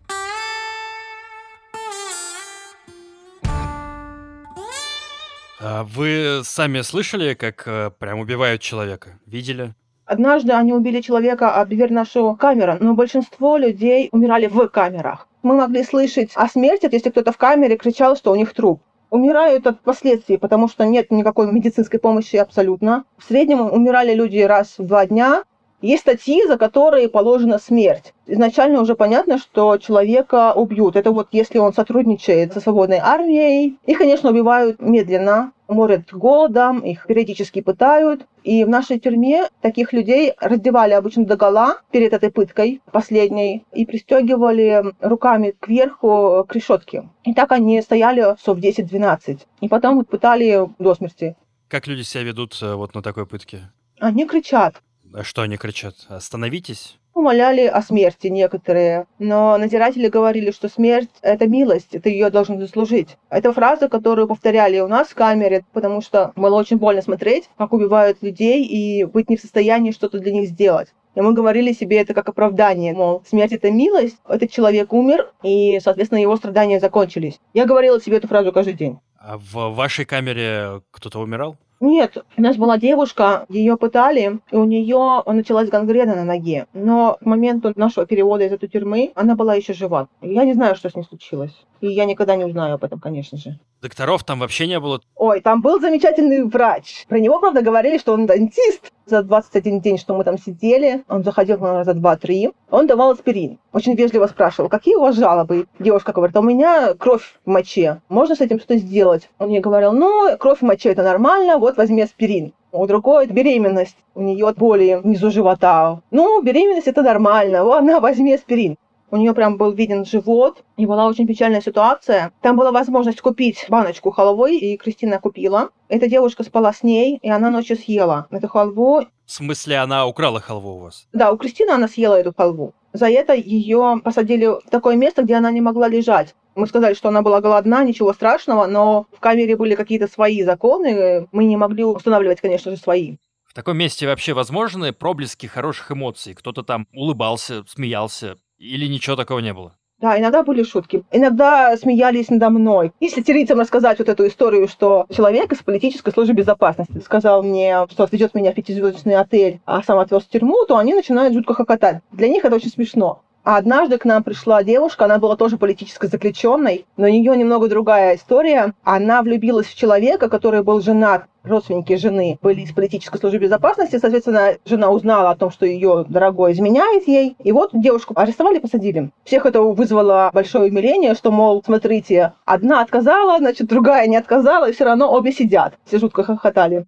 А 5.63 5.85
вы 5.85 6.41
сами 6.43 6.81
слышали, 6.81 7.35
как 7.35 7.65
э, 7.67 7.91
прям 7.99 8.21
убивают 8.21 8.63
человека? 8.63 9.19
Видели? 9.27 9.75
Однажды 10.07 10.53
они 10.53 10.73
убили 10.73 11.03
человека, 11.03 11.63
дверь 11.69 11.93
нашу 11.93 12.35
камера, 12.35 12.79
но 12.81 12.95
большинство 12.95 13.59
людей 13.59 14.09
умирали 14.11 14.47
в 14.47 14.69
камерах. 14.69 15.29
Мы 15.43 15.57
могли 15.57 15.85
слышать 15.85 16.31
о 16.35 16.49
смерти, 16.49 16.89
если 16.91 17.11
кто-то 17.11 17.33
в 17.33 17.37
камере 17.37 17.77
кричал, 17.77 18.17
что 18.17 18.33
у 18.33 18.37
них 18.37 18.55
труп. 18.55 18.81
Умирают 19.11 19.67
от 19.67 19.83
последствий, 19.83 20.39
потому 20.39 20.67
что 20.67 20.87
нет 20.87 21.11
никакой 21.11 21.53
медицинской 21.53 22.01
помощи 22.01 22.37
абсолютно. 22.37 23.05
В 23.19 23.25
среднем 23.25 23.61
умирали 23.61 24.15
люди 24.15 24.39
раз 24.39 24.77
в 24.79 24.87
два 24.87 25.05
дня, 25.05 25.43
есть 25.83 26.03
статьи, 26.03 26.47
за 26.47 26.59
которые 26.59 27.09
положена 27.09 27.59
смерть. 27.59 28.13
Изначально 28.27 28.81
уже 28.81 28.95
понятно, 28.95 29.39
что 29.39 29.77
человека 29.79 30.53
убьют. 30.53 30.97
Это 30.97 31.11
вот 31.11 31.29
если 31.33 31.59
он 31.59 31.73
сотрудничает 31.73 32.53
со 32.53 32.61
свободной 32.61 32.99
армией. 32.99 33.79
Их, 33.87 33.99
конечно, 33.99 34.31
убивают 34.31 34.81
медленно, 34.81 35.53
морят 35.69 36.13
голодом, 36.13 36.81
их 36.81 37.07
периодически 37.07 37.61
пытают. 37.61 38.27
И 38.45 38.65
в 38.65 38.69
нашей 38.69 38.99
тюрьме 38.99 39.49
таких 39.61 39.93
людей 39.93 40.33
раздевали 40.41 40.93
обычно 40.93 41.25
до 41.25 41.37
гола 41.37 41.81
перед 41.91 42.13
этой 42.13 42.31
пыткой 42.31 42.81
последней 42.93 43.65
и 43.73 43.85
пристегивали 43.87 44.85
руками 45.01 45.55
кверху 45.59 46.45
к 46.49 46.55
решетке. 46.55 47.09
И 47.25 47.35
так 47.35 47.53
они 47.53 47.81
стояли 47.83 48.37
часов 48.39 48.59
10-12. 48.59 49.41
И 49.61 49.69
потом 49.69 50.05
пытали 50.05 50.69
до 50.79 50.95
смерти. 50.95 51.37
Как 51.69 51.87
люди 51.87 52.03
себя 52.03 52.25
ведут 52.25 52.59
э, 52.63 52.75
вот 52.75 52.95
на 52.95 53.03
такой 53.03 53.27
пытке? 53.27 53.71
Они 54.01 54.27
кричат. 54.27 54.83
А 55.13 55.25
что 55.25 55.43
они 55.43 55.57
кричат? 55.57 55.95
Остановитесь? 56.09 56.97
Умоляли 57.15 57.67
о 57.67 57.83
смерти 57.83 58.29
некоторые, 58.29 59.07
но 59.19 59.59
надзиратели 59.59 60.09
говорили, 60.09 60.53
что 60.53 60.69
смерть– 60.69 61.11
это 61.23 61.49
милость, 61.49 61.91
ты 61.91 62.09
ее 62.09 62.31
должен 62.31 62.61
заслужить. 62.61 63.19
Это 63.29 63.53
фраза, 63.53 63.89
которую 63.89 64.29
повторяли 64.29 64.79
у 64.79 64.87
нас 64.87 65.09
в 65.09 65.15
камере, 65.17 65.65
потому 65.73 66.01
что 66.01 66.33
было 66.37 66.57
очень 66.57 66.77
больно 66.79 67.03
смотреть, 67.03 67.51
как 67.59 67.73
убивают 67.73 68.23
людей 68.23 68.65
и 68.65 69.05
быть 69.05 69.29
не 69.29 69.37
в 69.37 69.41
состоянии 69.41 69.91
что-то 69.91 70.21
для 70.21 70.33
них 70.33 70.49
сделать. 70.49 70.95
И 71.17 71.21
мы 71.21 71.35
говорили 71.35 71.73
себе 71.73 71.99
это 71.99 72.15
как 72.15 72.29
оправдание, 72.29 72.95
мол, 72.95 73.25
смерть— 73.29 73.53
это 73.55 73.73
милость, 73.73 74.17
этот 74.29 74.53
человек 74.53 74.93
умер, 74.93 75.33
и, 75.43 75.81
соответственно, 75.81 76.21
его 76.21 76.37
страдания 76.37 76.79
закончились. 76.79 77.41
Я 77.53 77.67
говорила 77.67 78.01
себе 78.01 78.19
эту 78.19 78.29
фразу 78.29 78.53
каждый 78.53 78.75
день. 78.75 79.01
А 79.19 79.37
в 79.37 79.75
вашей 79.75 80.05
камере 80.05 80.81
кто-то 80.93 81.19
умирал? 81.19 81.59
Нет, 81.81 82.19
у 82.37 82.43
нас 82.43 82.57
была 82.57 82.77
девушка, 82.77 83.47
ее 83.49 83.79
пытали, 83.79 84.39
и 84.51 84.57
у 84.57 84.65
нее 84.65 85.23
началась 85.25 85.71
гангрена 85.71 86.15
на 86.15 86.25
ноге. 86.25 86.67
Но 86.75 87.17
к 87.19 87.25
моменту 87.25 87.73
нашего 87.75 88.05
перевода 88.05 88.45
из 88.45 88.53
этой 88.53 88.69
тюрьмы 88.69 89.13
она 89.15 89.35
была 89.35 89.55
еще 89.55 89.73
жива. 89.73 90.09
Я 90.21 90.45
не 90.45 90.53
знаю, 90.53 90.77
что 90.77 90.91
с 90.91 90.95
ней 90.95 91.05
случилось. 91.05 91.55
И 91.81 91.87
я 91.87 92.05
никогда 92.05 92.37
не 92.37 92.45
узнаю 92.45 92.75
об 92.75 92.85
этом, 92.85 93.01
конечно 93.01 93.39
же. 93.39 93.59
Докторов 93.81 94.25
там 94.25 94.41
вообще 94.41 94.67
не 94.67 94.79
было? 94.79 95.01
Ой, 95.17 95.41
там 95.41 95.63
был 95.63 95.81
замечательный 95.81 96.45
врач. 96.45 97.07
Про 97.09 97.19
него, 97.19 97.41
правда, 97.41 97.63
говорили, 97.63 97.97
что 97.97 98.13
он 98.13 98.27
дантист. 98.27 98.93
За 99.11 99.25
21 99.25 99.81
день, 99.81 99.99
что 99.99 100.15
мы 100.15 100.23
там 100.23 100.39
сидели, 100.39 101.03
он 101.09 101.25
заходил 101.25 101.59
к 101.59 101.61
нам 101.61 101.79
раза 101.79 101.95
два-три, 101.95 102.53
он 102.71 102.87
давал 102.87 103.11
аспирин. 103.11 103.59
Очень 103.73 103.97
вежливо 103.97 104.29
спрашивал, 104.29 104.69
какие 104.69 104.95
у 104.95 105.01
вас 105.01 105.17
жалобы? 105.17 105.67
Девушка 105.81 106.13
говорит, 106.13 106.37
у 106.37 106.43
меня 106.43 106.95
кровь 106.95 107.41
в 107.45 107.51
моче. 107.51 108.01
Можно 108.09 108.37
с 108.37 108.41
этим 108.41 108.61
что-то 108.61 108.77
сделать? 108.77 109.29
Он 109.41 109.49
мне 109.49 109.59
говорил, 109.59 109.91
ну, 109.91 110.37
кровь 110.39 110.61
в 110.61 110.63
моче 110.63 110.91
это 110.91 111.03
нормально, 111.03 111.59
вот 111.59 111.77
возьми 111.77 112.03
аспирин. 112.03 112.53
У 112.71 112.87
другой 112.87 113.27
беременность, 113.27 113.97
у 114.15 114.23
нее 114.23 114.55
боли 114.57 115.01
внизу 115.03 115.33
живота. 115.33 115.99
Ну, 116.13 116.41
беременность 116.41 116.87
это 116.87 117.03
нормально, 117.03 117.65
вот 117.65 117.81
на, 117.81 117.99
возьми 117.99 118.35
аспирин. 118.35 118.77
У 119.13 119.17
нее 119.17 119.35
прям 119.35 119.57
был 119.57 119.73
виден 119.73 120.05
живот, 120.05 120.63
и 120.77 120.87
была 120.87 121.07
очень 121.07 121.27
печальная 121.27 121.61
ситуация. 121.61 122.33
Там 122.43 122.57
была 122.57 122.71
возможность 122.71 123.21
купить 123.21 123.67
баночку 123.69 124.13
халвы, 124.13 124.57
и 124.57 124.77
Кристина 124.77 125.19
купила. 125.19 125.71
Эта 125.89 126.09
девушка 126.09 126.45
спала 126.45 126.73
с 126.73 126.85
ней, 126.85 127.19
и 127.21 127.29
она 127.29 127.51
ночью 127.51 127.77
съела 127.77 128.29
эту 128.31 128.47
халву. 128.49 129.03
В 129.27 129.33
смысле, 129.33 129.79
она 129.79 130.07
украла 130.07 130.41
халву 130.41 130.77
у 130.77 130.79
вас? 130.79 131.09
Да, 131.13 131.33
у 131.33 131.37
Кристины 131.37 131.71
она 131.71 131.89
съела 131.89 132.15
эту 132.15 132.33
халву. 132.37 132.73
За 132.93 133.09
это 133.09 133.35
ее 133.35 134.01
посадили 134.05 134.47
в 134.47 134.71
такое 134.71 134.97
место, 134.97 135.23
где 135.23 135.35
она 135.35 135.51
не 135.51 135.61
могла 135.61 135.89
лежать. 135.89 136.35
Мы 136.55 136.67
сказали, 136.67 136.95
что 136.95 137.09
она 137.09 137.23
была 137.23 137.41
голодна, 137.41 137.85
ничего 137.85 138.13
страшного, 138.13 138.67
но 138.67 139.07
в 139.13 139.21
камере 139.21 139.57
были 139.57 139.75
какие-то 139.75 140.09
свои 140.09 140.43
законы, 140.43 141.29
мы 141.33 141.45
не 141.45 141.57
могли 141.57 141.85
устанавливать, 141.85 142.41
конечно 142.41 142.71
же, 142.71 142.77
свои. 142.77 143.17
В 143.47 143.55
таком 143.55 143.77
месте 143.77 144.07
вообще 144.07 144.33
возможны 144.33 144.93
проблески 144.93 145.47
хороших 145.47 145.91
эмоций? 145.91 146.35
Кто-то 146.35 146.63
там 146.63 146.87
улыбался, 146.93 147.65
смеялся 147.67 148.37
или 148.61 148.87
ничего 148.87 149.17
такого 149.17 149.39
не 149.41 149.55
было? 149.55 149.75
Да, 150.01 150.19
иногда 150.19 150.43
были 150.43 150.63
шутки. 150.63 151.03
Иногда 151.11 151.77
смеялись 151.77 152.31
надо 152.31 152.49
мной. 152.51 152.93
Если 153.01 153.23
сирийцам 153.23 153.61
рассказать 153.61 153.99
вот 153.99 154.09
эту 154.09 154.27
историю, 154.27 154.67
что 154.69 155.07
человек 155.15 155.53
из 155.53 155.59
политической 155.59 156.11
службы 156.11 156.35
безопасности 156.35 156.99
сказал 157.05 157.43
мне, 157.43 157.87
что 157.91 158.05
отведет 158.05 158.35
меня 158.35 158.53
в 158.53 158.55
пятизвездочный 158.55 159.17
отель, 159.17 159.61
а 159.67 159.83
сам 159.83 159.99
отвез 159.99 160.23
в 160.23 160.29
тюрьму, 160.29 160.65
то 160.67 160.79
они 160.79 160.95
начинают 160.95 161.35
жутко 161.35 161.53
хохотать. 161.53 162.01
Для 162.13 162.29
них 162.29 162.45
это 162.45 162.57
очень 162.57 162.71
смешно. 162.71 163.23
А 163.43 163.57
однажды 163.57 163.97
к 163.97 164.05
нам 164.05 164.23
пришла 164.23 164.63
девушка, 164.63 165.07
она 165.07 165.19
была 165.19 165.37
тоже 165.37 165.57
политической 165.57 166.09
заключенной, 166.09 166.85
но 166.97 167.07
у 167.07 167.11
нее 167.11 167.35
немного 167.37 167.69
другая 167.69 168.17
история. 168.17 168.75
Она 168.85 169.23
влюбилась 169.23 169.67
в 169.67 169.75
человека, 169.75 170.29
который 170.29 170.63
был 170.63 170.81
женат 170.83 171.25
родственники 171.45 171.97
жены 171.97 172.39
были 172.43 172.63
из 172.63 172.73
политической 172.73 173.19
службы 173.19 173.39
безопасности, 173.39 173.99
соответственно, 173.99 174.57
жена 174.65 174.91
узнала 174.91 175.31
о 175.31 175.37
том, 175.37 175.51
что 175.51 175.67
ее 175.67 176.05
дорогой 176.09 176.53
изменяет 176.53 177.07
ей, 177.09 177.37
и 177.43 177.53
вот 177.53 177.71
девушку 177.73 178.15
арестовали, 178.17 178.59
посадили. 178.59 179.11
Всех 179.25 179.47
это 179.47 179.63
вызвало 179.63 180.31
большое 180.33 180.71
умиление, 180.71 181.15
что, 181.15 181.31
мол, 181.31 181.63
смотрите, 181.65 182.33
одна 182.45 182.81
отказала, 182.83 183.39
значит, 183.39 183.69
другая 183.69 184.07
не 184.07 184.17
отказала, 184.17 184.69
и 184.69 184.73
все 184.73 184.85
равно 184.85 185.13
обе 185.13 185.33
сидят. 185.33 185.75
Все 185.87 185.99
жутко 185.99 186.23
хохотали. 186.23 186.87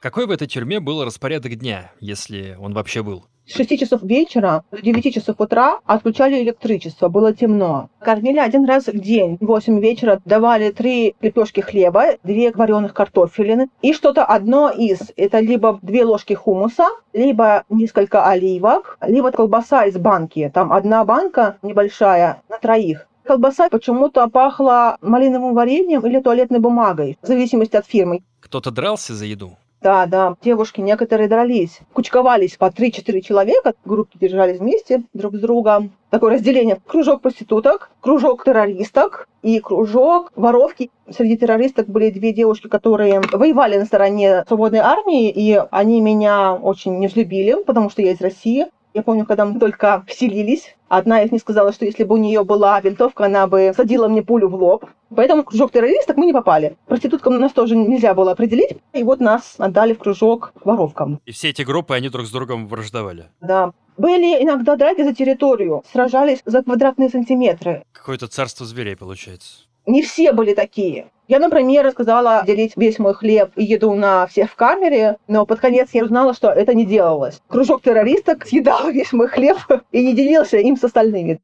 Какой 0.00 0.26
в 0.26 0.32
этой 0.32 0.48
тюрьме 0.48 0.80
был 0.80 1.04
распорядок 1.04 1.54
дня, 1.54 1.92
если 2.00 2.56
он 2.58 2.74
вообще 2.74 3.04
был? 3.04 3.24
С 3.44 3.56
6 3.56 3.78
часов 3.78 4.02
вечера 4.02 4.64
до 4.70 4.80
9 4.80 5.14
часов 5.14 5.36
утра 5.40 5.80
отключали 5.84 6.42
электричество, 6.42 7.08
было 7.08 7.34
темно. 7.34 7.90
Кормили 7.98 8.38
один 8.38 8.64
раз 8.64 8.86
в 8.86 8.98
день. 8.98 9.36
В 9.40 9.46
8 9.46 9.80
вечера 9.80 10.20
давали 10.24 10.70
три 10.70 11.16
лепешки 11.20 11.60
хлеба, 11.60 12.18
две 12.22 12.52
вареных 12.52 12.94
картофелины 12.94 13.68
и 13.82 13.92
что-то 13.92 14.24
одно 14.24 14.70
из. 14.70 15.12
Это 15.16 15.40
либо 15.40 15.78
две 15.82 16.04
ложки 16.04 16.34
хумуса, 16.34 16.86
либо 17.12 17.64
несколько 17.68 18.24
оливок, 18.24 18.96
либо 19.04 19.32
колбаса 19.32 19.86
из 19.86 19.96
банки. 19.96 20.50
Там 20.54 20.72
одна 20.72 21.04
банка 21.04 21.58
небольшая 21.62 22.42
на 22.48 22.58
троих. 22.58 23.08
Колбаса 23.24 23.68
почему-то 23.68 24.28
пахла 24.28 24.98
малиновым 25.00 25.54
вареньем 25.54 26.06
или 26.06 26.20
туалетной 26.20 26.58
бумагой, 26.60 27.18
в 27.22 27.26
зависимости 27.26 27.76
от 27.76 27.86
фирмы. 27.86 28.22
Кто-то 28.40 28.70
дрался 28.70 29.14
за 29.14 29.26
еду? 29.26 29.56
Да, 29.82 30.06
да, 30.06 30.36
девушки 30.40 30.80
некоторые 30.80 31.28
дрались, 31.28 31.80
кучковались 31.92 32.56
по 32.56 32.66
3-4 32.66 33.20
человека, 33.20 33.74
группки 33.84 34.16
держались 34.16 34.60
вместе 34.60 35.02
друг 35.12 35.34
с 35.34 35.40
другом. 35.40 35.90
Такое 36.10 36.34
разделение. 36.34 36.78
Кружок 36.86 37.20
проституток, 37.20 37.90
кружок 38.00 38.44
террористок 38.44 39.26
и 39.42 39.58
кружок 39.58 40.30
воровки. 40.36 40.90
Среди 41.10 41.36
террористок 41.36 41.88
были 41.88 42.10
две 42.10 42.32
девушки, 42.32 42.68
которые 42.68 43.22
воевали 43.32 43.76
на 43.76 43.84
стороне 43.84 44.44
свободной 44.46 44.80
армии, 44.80 45.30
и 45.30 45.60
они 45.72 46.00
меня 46.00 46.54
очень 46.54 46.98
не 46.98 47.08
взлюбили, 47.08 47.56
потому 47.64 47.90
что 47.90 48.02
я 48.02 48.12
из 48.12 48.20
России. 48.20 48.66
Я 48.94 49.02
помню, 49.02 49.24
когда 49.24 49.46
мы 49.46 49.58
только 49.58 50.04
вселились, 50.06 50.76
одна 50.88 51.22
из 51.22 51.32
них 51.32 51.40
сказала, 51.40 51.72
что 51.72 51.86
если 51.86 52.04
бы 52.04 52.14
у 52.14 52.18
нее 52.18 52.44
была 52.44 52.78
винтовка, 52.80 53.24
она 53.24 53.46
бы 53.46 53.72
садила 53.74 54.06
мне 54.06 54.22
пулю 54.22 54.48
в 54.48 54.54
лоб. 54.54 54.84
Поэтому 55.14 55.42
в 55.42 55.46
кружок 55.46 55.72
террористок 55.72 56.16
мы 56.16 56.26
не 56.26 56.32
попали. 56.32 56.76
Проституткам 56.86 57.38
нас 57.38 57.52
тоже 57.52 57.74
нельзя 57.74 58.12
было 58.12 58.32
определить. 58.32 58.78
И 58.92 59.02
вот 59.02 59.20
нас 59.20 59.54
отдали 59.58 59.94
в 59.94 59.98
кружок 59.98 60.52
воровкам. 60.62 61.20
И 61.24 61.32
все 61.32 61.48
эти 61.50 61.62
группы, 61.62 61.94
они 61.94 62.10
друг 62.10 62.26
с 62.26 62.30
другом 62.30 62.68
враждовали? 62.68 63.26
Да. 63.40 63.72
Были 63.96 64.42
иногда 64.42 64.76
драки 64.76 65.02
за 65.04 65.14
территорию, 65.14 65.84
сражались 65.90 66.40
за 66.44 66.62
квадратные 66.62 67.08
сантиметры. 67.08 67.84
Какое-то 67.92 68.26
царство 68.26 68.66
зверей 68.66 68.96
получается. 68.96 69.64
Не 69.86 70.02
все 70.02 70.32
были 70.32 70.54
такие. 70.54 71.10
Я, 71.32 71.38
например, 71.38 71.90
сказала 71.92 72.42
делить 72.46 72.74
весь 72.76 72.98
мой 72.98 73.14
хлеб 73.14 73.52
и 73.56 73.64
еду 73.64 73.94
на 73.94 74.26
всех 74.26 74.50
в 74.50 74.54
камере, 74.54 75.16
но 75.28 75.46
под 75.46 75.60
конец 75.60 75.88
я 75.94 76.04
узнала, 76.04 76.34
что 76.34 76.50
это 76.50 76.74
не 76.74 76.84
делалось. 76.84 77.40
Кружок 77.48 77.80
террористок 77.80 78.44
съедал 78.46 78.90
весь 78.90 79.14
мой 79.14 79.28
хлеб 79.28 79.56
и 79.92 80.04
не 80.04 80.14
делился 80.14 80.58
им 80.58 80.76
с 80.76 80.84
остальными. 80.84 81.40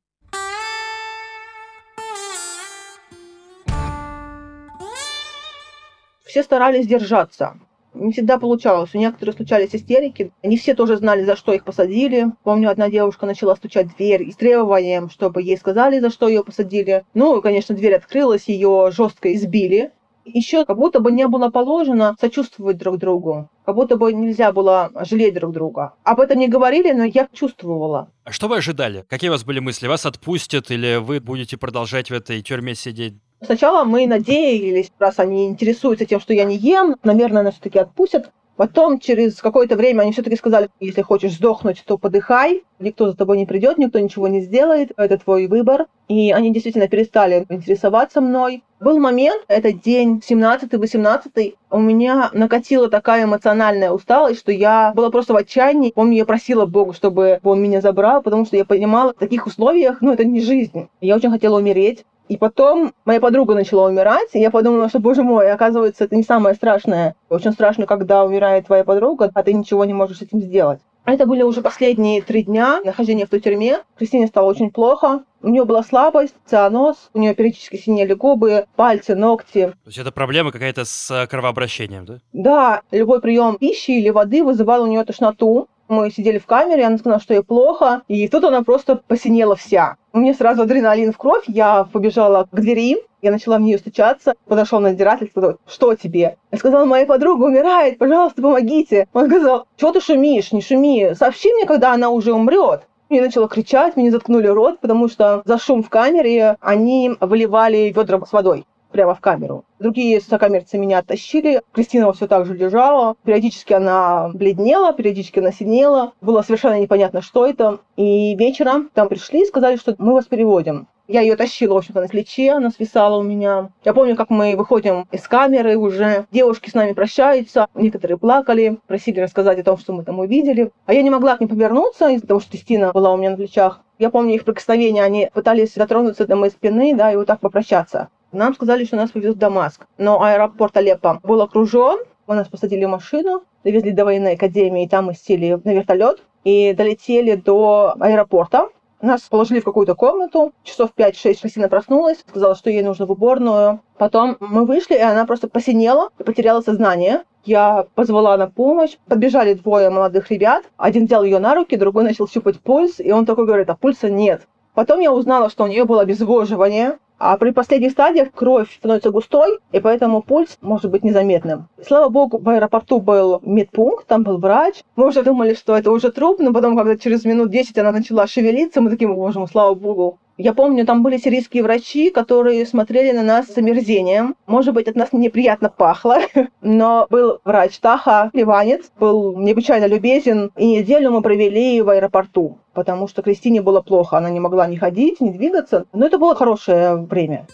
Все 6.26 6.43
старались 6.43 6.86
держаться 6.86 7.55
не 7.99 8.12
всегда 8.12 8.38
получалось. 8.38 8.94
У 8.94 8.99
некоторых 8.99 9.36
случались 9.36 9.74
истерики. 9.74 10.32
Не 10.42 10.57
все 10.57 10.74
тоже 10.74 10.96
знали, 10.96 11.24
за 11.24 11.36
что 11.36 11.53
их 11.53 11.64
посадили. 11.64 12.26
Помню, 12.44 12.70
одна 12.70 12.88
девушка 12.88 13.26
начала 13.26 13.57
стучать 13.57 13.88
в 13.88 13.96
дверь 13.96 14.30
с 14.30 14.36
требованием, 14.36 15.11
чтобы 15.11 15.42
ей 15.42 15.57
сказали, 15.57 16.01
за 16.01 16.11
что 16.11 16.28
ее 16.28 16.44
посадили. 16.44 17.05
Ну, 17.14 17.40
конечно, 17.42 17.74
дверь 17.74 17.94
открылась, 17.94 18.49
ее 18.49 18.90
жестко 18.92 19.34
избили. 19.34 19.92
Еще 20.24 20.66
как 20.66 20.76
будто 20.76 21.01
бы 21.01 21.11
не 21.11 21.26
было 21.26 21.49
положено 21.49 22.14
сочувствовать 22.20 22.76
друг 22.76 22.99
другу. 22.99 23.49
Как 23.64 23.74
будто 23.74 23.96
бы 23.96 24.12
нельзя 24.12 24.53
было 24.53 24.90
жалеть 25.09 25.34
друг 25.34 25.53
друга. 25.53 25.94
Об 26.05 26.20
этом 26.20 26.38
не 26.38 26.49
говорили, 26.49 26.92
но 26.92 27.05
я 27.05 27.28
чувствовала. 27.32 28.11
А 28.24 28.32
что 28.32 28.49
вы 28.49 28.59
ожидали? 28.59 29.05
Какие 29.09 29.30
у 29.30 29.32
вас 29.32 29.44
были 29.44 29.61
мысли? 29.61 29.86
Вас 29.86 30.05
отпустят 30.05 30.70
или 30.70 30.96
вы 30.96 31.20
будете 31.20 31.57
продолжать 31.57 32.11
в 32.11 32.14
этой 32.14 32.42
тюрьме 32.42 32.74
сидеть? 32.74 33.14
Сначала 33.41 33.84
мы 33.84 34.07
надеялись, 34.07 34.91
раз 34.99 35.18
они 35.18 35.47
интересуются 35.47 36.05
тем, 36.05 36.20
что 36.20 36.34
я 36.34 36.45
не 36.45 36.57
ем, 36.57 36.97
наверное, 37.05 37.43
нас 37.43 37.55
все-таки 37.55 37.78
отпустят. 37.78 38.30
Потом, 38.59 38.99
через 38.99 39.36
какое-то 39.36 39.76
время, 39.76 40.03
они 40.03 40.11
все-таки 40.11 40.34
сказали, 40.34 40.68
если 40.80 41.01
хочешь 41.01 41.34
сдохнуть, 41.34 41.84
то 41.86 41.97
подыхай. 41.97 42.64
Никто 42.80 43.09
за 43.09 43.16
тобой 43.16 43.39
не 43.39 43.47
придет, 43.47 43.78
никто 43.78 44.01
ничего 44.01 44.26
не 44.26 44.41
сделает. 44.41 44.91
Это 44.97 45.16
твой 45.16 45.47
выбор. 45.47 45.86
И 46.09 46.32
они 46.32 46.53
действительно 46.53 46.89
перестали 46.89 47.47
интересоваться 47.51 48.20
мной. 48.20 48.64
Был 48.80 48.99
момент, 48.99 49.45
это 49.47 49.72
день 49.72 50.20
17-18, 50.28 51.55
у 51.70 51.78
меня 51.78 52.30
накатила 52.32 52.89
такая 52.89 53.24
эмоциональная 53.24 53.93
усталость, 53.93 54.41
что 54.41 54.51
я 54.51 54.93
была 54.93 55.11
просто 55.11 55.34
в 55.34 55.36
отчаянии. 55.36 55.93
Помню, 55.93 56.16
я 56.16 56.24
просила 56.24 56.66
Бога, 56.66 56.95
чтобы 56.95 57.39
он 57.45 57.62
меня 57.62 57.80
забрал, 57.80 58.22
потому 58.22 58.45
что 58.45 58.57
я 58.57 58.64
понимала, 58.64 59.12
в 59.12 59.20
таких 59.20 59.47
условиях, 59.47 60.01
ну, 60.01 60.12
это 60.12 60.24
не 60.24 60.41
жизнь. 60.41 60.89
Я 61.01 61.14
очень 61.14 61.30
хотела 61.30 61.59
умереть. 61.59 62.05
И 62.29 62.37
потом 62.37 62.93
моя 63.05 63.20
подруга 63.20 63.55
начала 63.55 63.89
умирать, 63.89 64.31
и 64.35 64.39
я 64.39 64.51
подумала, 64.51 64.89
что, 64.89 64.99
боже 64.99 65.22
мой, 65.22 65.51
оказывается, 65.51 66.05
это 66.05 66.14
не 66.14 66.22
самое 66.22 66.55
страшное. 66.55 67.14
Очень 67.29 67.53
страшно, 67.53 67.87
когда 67.87 68.24
умирает 68.24 68.66
твоя 68.66 68.85
подруга, 68.85 69.31
а 69.35 69.43
ты 69.43 69.53
ничего 69.53 69.85
не 69.85 69.95
можешь 69.95 70.18
с 70.18 70.22
этим 70.22 70.41
сделать. 70.41 70.81
Это 71.07 71.24
были 71.24 71.43
уже 71.43 71.62
последние 71.62 72.20
три 72.20 72.43
дня 72.43 72.83
нахождения 72.85 73.24
в 73.24 73.31
той 73.31 73.41
тюрьме. 73.41 73.79
Кристине 73.97 74.26
стало 74.26 74.51
очень 74.51 74.70
плохо. 74.70 75.22
У 75.41 75.49
нее 75.49 75.64
была 75.64 75.83
слабость, 75.83 76.35
цианоз, 76.45 77.09
у 77.14 77.18
нее 77.18 77.35
периодически 77.35 77.76
синели 77.76 78.12
губы, 78.12 78.66
пальцы, 78.76 79.14
ногти. 79.14 79.68
То 79.68 79.87
есть 79.87 79.97
это 79.97 80.12
проблема 80.12 80.53
какая-то 80.53 80.85
с 80.85 81.26
кровообращением, 81.31 82.05
да? 82.05 82.18
Да, 82.35 82.83
любой 82.91 83.22
прием 83.22 83.57
пищи 83.57 83.93
или 83.93 84.11
воды 84.11 84.45
вызывал 84.45 84.83
у 84.83 84.87
нее 84.87 85.03
тошноту. 85.05 85.68
Мы 85.89 86.11
сидели 86.11 86.36
в 86.36 86.45
камере, 86.45 86.84
она 86.84 86.99
сказала, 86.99 87.20
что 87.20 87.32
ей 87.32 87.43
плохо, 87.43 88.03
и 88.09 88.28
тут 88.28 88.45
она 88.45 88.62
просто 88.62 88.97
посинела 88.97 89.57
вся. 89.57 89.97
У 90.12 90.18
меня 90.18 90.34
сразу 90.34 90.62
адреналин 90.62 91.12
в 91.12 91.16
кровь, 91.16 91.45
я 91.47 91.84
побежала 91.84 92.47
к 92.51 92.55
двери, 92.55 92.99
я 93.22 93.30
начала 93.30 93.57
в 93.57 93.62
нее 93.62 93.78
стучаться, 93.78 94.34
подошел 94.47 94.80
надзиратель, 94.80 95.28
сказал, 95.30 95.57
что 95.66 95.95
тебе? 95.95 96.36
Я 96.53 96.59
сказала, 96.59 96.84
моя 96.84 97.07
подруга 97.07 97.45
умирает, 97.45 97.99
пожалуйста, 97.99 98.43
помогите. 98.43 99.09
Он 99.14 99.30
сказал, 99.30 99.66
что 99.78 99.93
ты 99.93 100.01
шумишь, 100.01 100.53
не 100.53 100.61
шуми, 100.61 101.14
сообщи 101.14 101.53
мне, 101.55 101.64
когда 101.64 101.95
она 101.95 102.11
уже 102.11 102.32
умрет. 102.34 102.82
Я 103.09 103.22
начала 103.22 103.49
кричать, 103.49 103.97
мне 103.97 104.11
заткнули 104.11 104.47
рот, 104.47 104.80
потому 104.80 105.09
что 105.09 105.41
за 105.47 105.57
шум 105.57 105.82
в 105.82 105.89
камере 105.89 106.59
они 106.61 107.12
выливали 107.20 107.95
ведра 107.97 108.20
с 108.26 108.32
водой 108.32 108.66
прямо 108.91 109.14
в 109.14 109.20
камеру. 109.20 109.64
Другие 109.78 110.20
сокомерцы 110.20 110.78
меня 110.78 110.99
оттащили. 110.99 111.62
Кристина 111.72 112.12
все 112.12 112.26
так 112.26 112.47
же 112.47 112.55
лежала. 112.55 113.14
Периодически 113.24 113.72
она 113.72 114.30
бледнела, 114.34 114.93
периодически 114.93 115.39
она 115.39 115.53
синела. 115.53 116.12
Было 116.20 116.43
совершенно 116.43 116.80
непонятно, 116.80 117.22
что 117.22 117.47
это. 117.47 117.78
И 117.97 118.34
вечером 118.36 118.91
там 118.95 119.09
пришли 119.09 119.43
и 119.43 119.47
сказали, 119.47 119.76
что 119.76 119.95
мы 119.99 120.14
вас 120.14 120.24
переводим. 120.26 120.89
Я 121.09 121.22
ее 121.22 121.36
тащила, 121.36 121.72
в 121.72 121.76
общем-то, 121.78 122.03
на 122.03 122.09
плече, 122.09 122.53
она 122.53 122.70
свисала 122.70 123.16
у 123.16 123.22
меня. 123.22 123.70
Я 123.82 123.95
помню, 123.95 124.14
как 124.14 124.28
мы 124.28 124.57
выходим 124.57 125.09
из 125.11 125.26
камеры 125.26 125.78
уже, 125.78 126.26
девушки 126.30 126.68
с 126.68 126.74
нами 126.74 126.93
прощаются, 126.93 127.66
некоторые 127.74 128.18
плакали, 128.18 128.78
просили 128.86 129.20
рассказать 129.20 129.59
о 129.59 129.64
том, 129.64 129.78
что 129.78 129.95
мы 129.95 130.05
там 130.05 130.18
увидели. 130.18 130.70
А 130.84 130.93
я 130.93 131.01
не 131.01 131.09
могла 131.09 131.39
к 131.39 131.41
ним 131.41 131.49
повернуться 131.49 132.11
из-за 132.11 132.26
того, 132.26 132.41
что 132.41 132.51
Кристина 132.51 132.93
была 132.93 133.14
у 133.14 133.16
меня 133.16 133.30
на 133.30 133.36
плечах. 133.39 133.80
Я 133.99 134.11
помню 134.11 134.34
их 134.34 134.45
прикосновения, 134.45 135.03
они 135.03 135.30
пытались 135.32 135.72
дотронуться 135.72 136.26
до 136.26 136.36
моей 136.36 136.53
спины, 136.53 136.95
да, 136.95 137.11
и 137.11 137.16
вот 137.16 137.26
так 137.26 137.41
попрощаться. 137.41 138.11
Нам 138.33 138.55
сказали, 138.55 138.85
что 138.85 138.97
нас 138.97 139.11
повезут 139.11 139.37
в 139.37 139.39
Дамаск. 139.39 139.87
Но 139.97 140.22
аэропорт 140.22 140.76
Алеппо 140.76 141.20
был 141.22 141.41
окружен, 141.41 142.01
мы 142.26 142.35
нас 142.35 142.47
посадили 142.47 142.85
в 142.85 142.91
машину, 142.91 143.43
довезли 143.64 143.91
до 143.91 144.05
военной 144.05 144.35
академии, 144.35 144.85
и 144.85 144.89
там 144.89 145.07
мы 145.07 145.14
сели 145.14 145.59
на 145.64 145.70
вертолет 145.72 146.22
и 146.45 146.74
долетели 146.74 147.37
до 147.37 147.95
аэропорта. 147.99 148.68
Нас 149.01 149.22
положили 149.22 149.61
в 149.61 149.64
какую-то 149.64 149.95
комнату. 149.95 150.53
Часов 150.64 150.91
5-6 150.97 151.41
Кристина 151.41 151.68
проснулась, 151.68 152.18
сказала, 152.29 152.55
что 152.55 152.68
ей 152.68 152.83
нужно 152.83 153.07
в 153.07 153.12
уборную. 153.12 153.81
Потом 153.97 154.37
мы 154.41 154.66
вышли, 154.66 154.95
и 154.95 155.01
она 155.01 155.24
просто 155.24 155.49
посинела 155.49 156.11
и 156.18 156.24
потеряла 156.24 156.61
сознание. 156.61 157.22
Я 157.45 157.87
позвала 157.95 158.37
на 158.37 158.51
помощь. 158.51 158.99
Подбежали 159.07 159.55
двое 159.55 159.89
молодых 159.89 160.31
ребят. 160.31 160.64
Один 160.76 161.07
взял 161.07 161.22
ее 161.22 161.39
на 161.39 161.55
руки, 161.55 161.76
другой 161.76 162.05
начал 162.05 162.29
щупать 162.29 162.61
пульс. 162.61 162.99
И 162.99 163.12
он 163.12 163.24
такой 163.24 163.47
говорит, 163.47 163.70
а 163.70 163.76
пульса 163.76 164.11
нет. 164.11 164.49
Потом 164.74 165.01
я 165.01 165.12
узнала, 165.12 165.49
что 165.49 165.64
у 165.64 165.68
нее 165.68 165.85
было 165.85 166.03
обезвоживание. 166.03 166.99
А 167.19 167.37
при 167.37 167.51
последних 167.51 167.91
стадиях 167.93 168.31
кровь 168.33 168.73
становится 168.73 169.11
густой, 169.11 169.59
и 169.73 169.81
поэтому 169.81 170.23
пульс 170.23 170.57
может 170.61 170.89
быть 170.91 171.03
незаметным. 171.03 171.69
Слава 171.85 172.09
богу, 172.09 172.39
в 172.39 172.49
аэропорту 172.49 173.01
был 173.01 173.41
медпункт, 173.43 174.07
там 174.07 174.23
был 174.23 174.39
врач. 174.39 174.85
Мы 174.95 175.09
уже 175.09 175.25
думали, 175.25 175.55
что 175.55 175.77
это 175.77 175.91
уже 175.91 176.12
труп, 176.12 176.39
но 176.39 176.53
потом, 176.53 176.77
когда 176.77 176.97
через 176.97 177.25
минут 177.25 177.51
10 177.51 177.77
она 177.79 177.91
начала 177.91 178.29
шевелиться, 178.29 178.81
мы 178.81 178.91
такие, 178.91 179.12
боже 179.12 179.41
мой, 179.41 179.49
слава 179.49 179.75
богу, 179.75 180.19
я 180.39 180.55
помню, 180.55 180.86
там 180.86 181.03
были 181.03 181.18
сирийские 181.18 181.64
врачи, 181.64 182.11
которые 182.11 182.64
смотрели 182.64 183.11
на 183.11 183.24
нас 183.24 183.49
с 183.49 183.59
омерзением. 183.59 184.36
Может 184.47 184.72
быть, 184.72 184.86
от 184.86 184.95
нас 184.95 185.12
неприятно 185.12 185.68
пахло, 185.68 186.18
но 186.62 187.09
был 187.11 187.41
врач 187.45 187.76
Таха, 187.80 188.30
ливанец, 188.32 188.91
был 189.01 189.36
необычайно 189.36 189.86
любезен, 189.86 190.53
и 190.57 190.78
неделю 190.78 191.11
мы 191.11 191.22
провели 191.22 191.82
в 191.82 191.89
аэропорту, 191.89 192.59
потому 192.72 193.09
что 193.09 193.22
Кристине 193.22 193.62
было 193.62 193.80
плохо, 193.80 194.16
она 194.16 194.30
не 194.30 194.39
могла 194.39 194.68
ни 194.68 194.76
ходить, 194.76 195.20
ни 195.20 195.30
двигаться, 195.30 195.86
но 195.93 196.07
это 196.07 196.18
было 196.18 196.36
хорошее 196.36 196.95
время. 196.95 197.49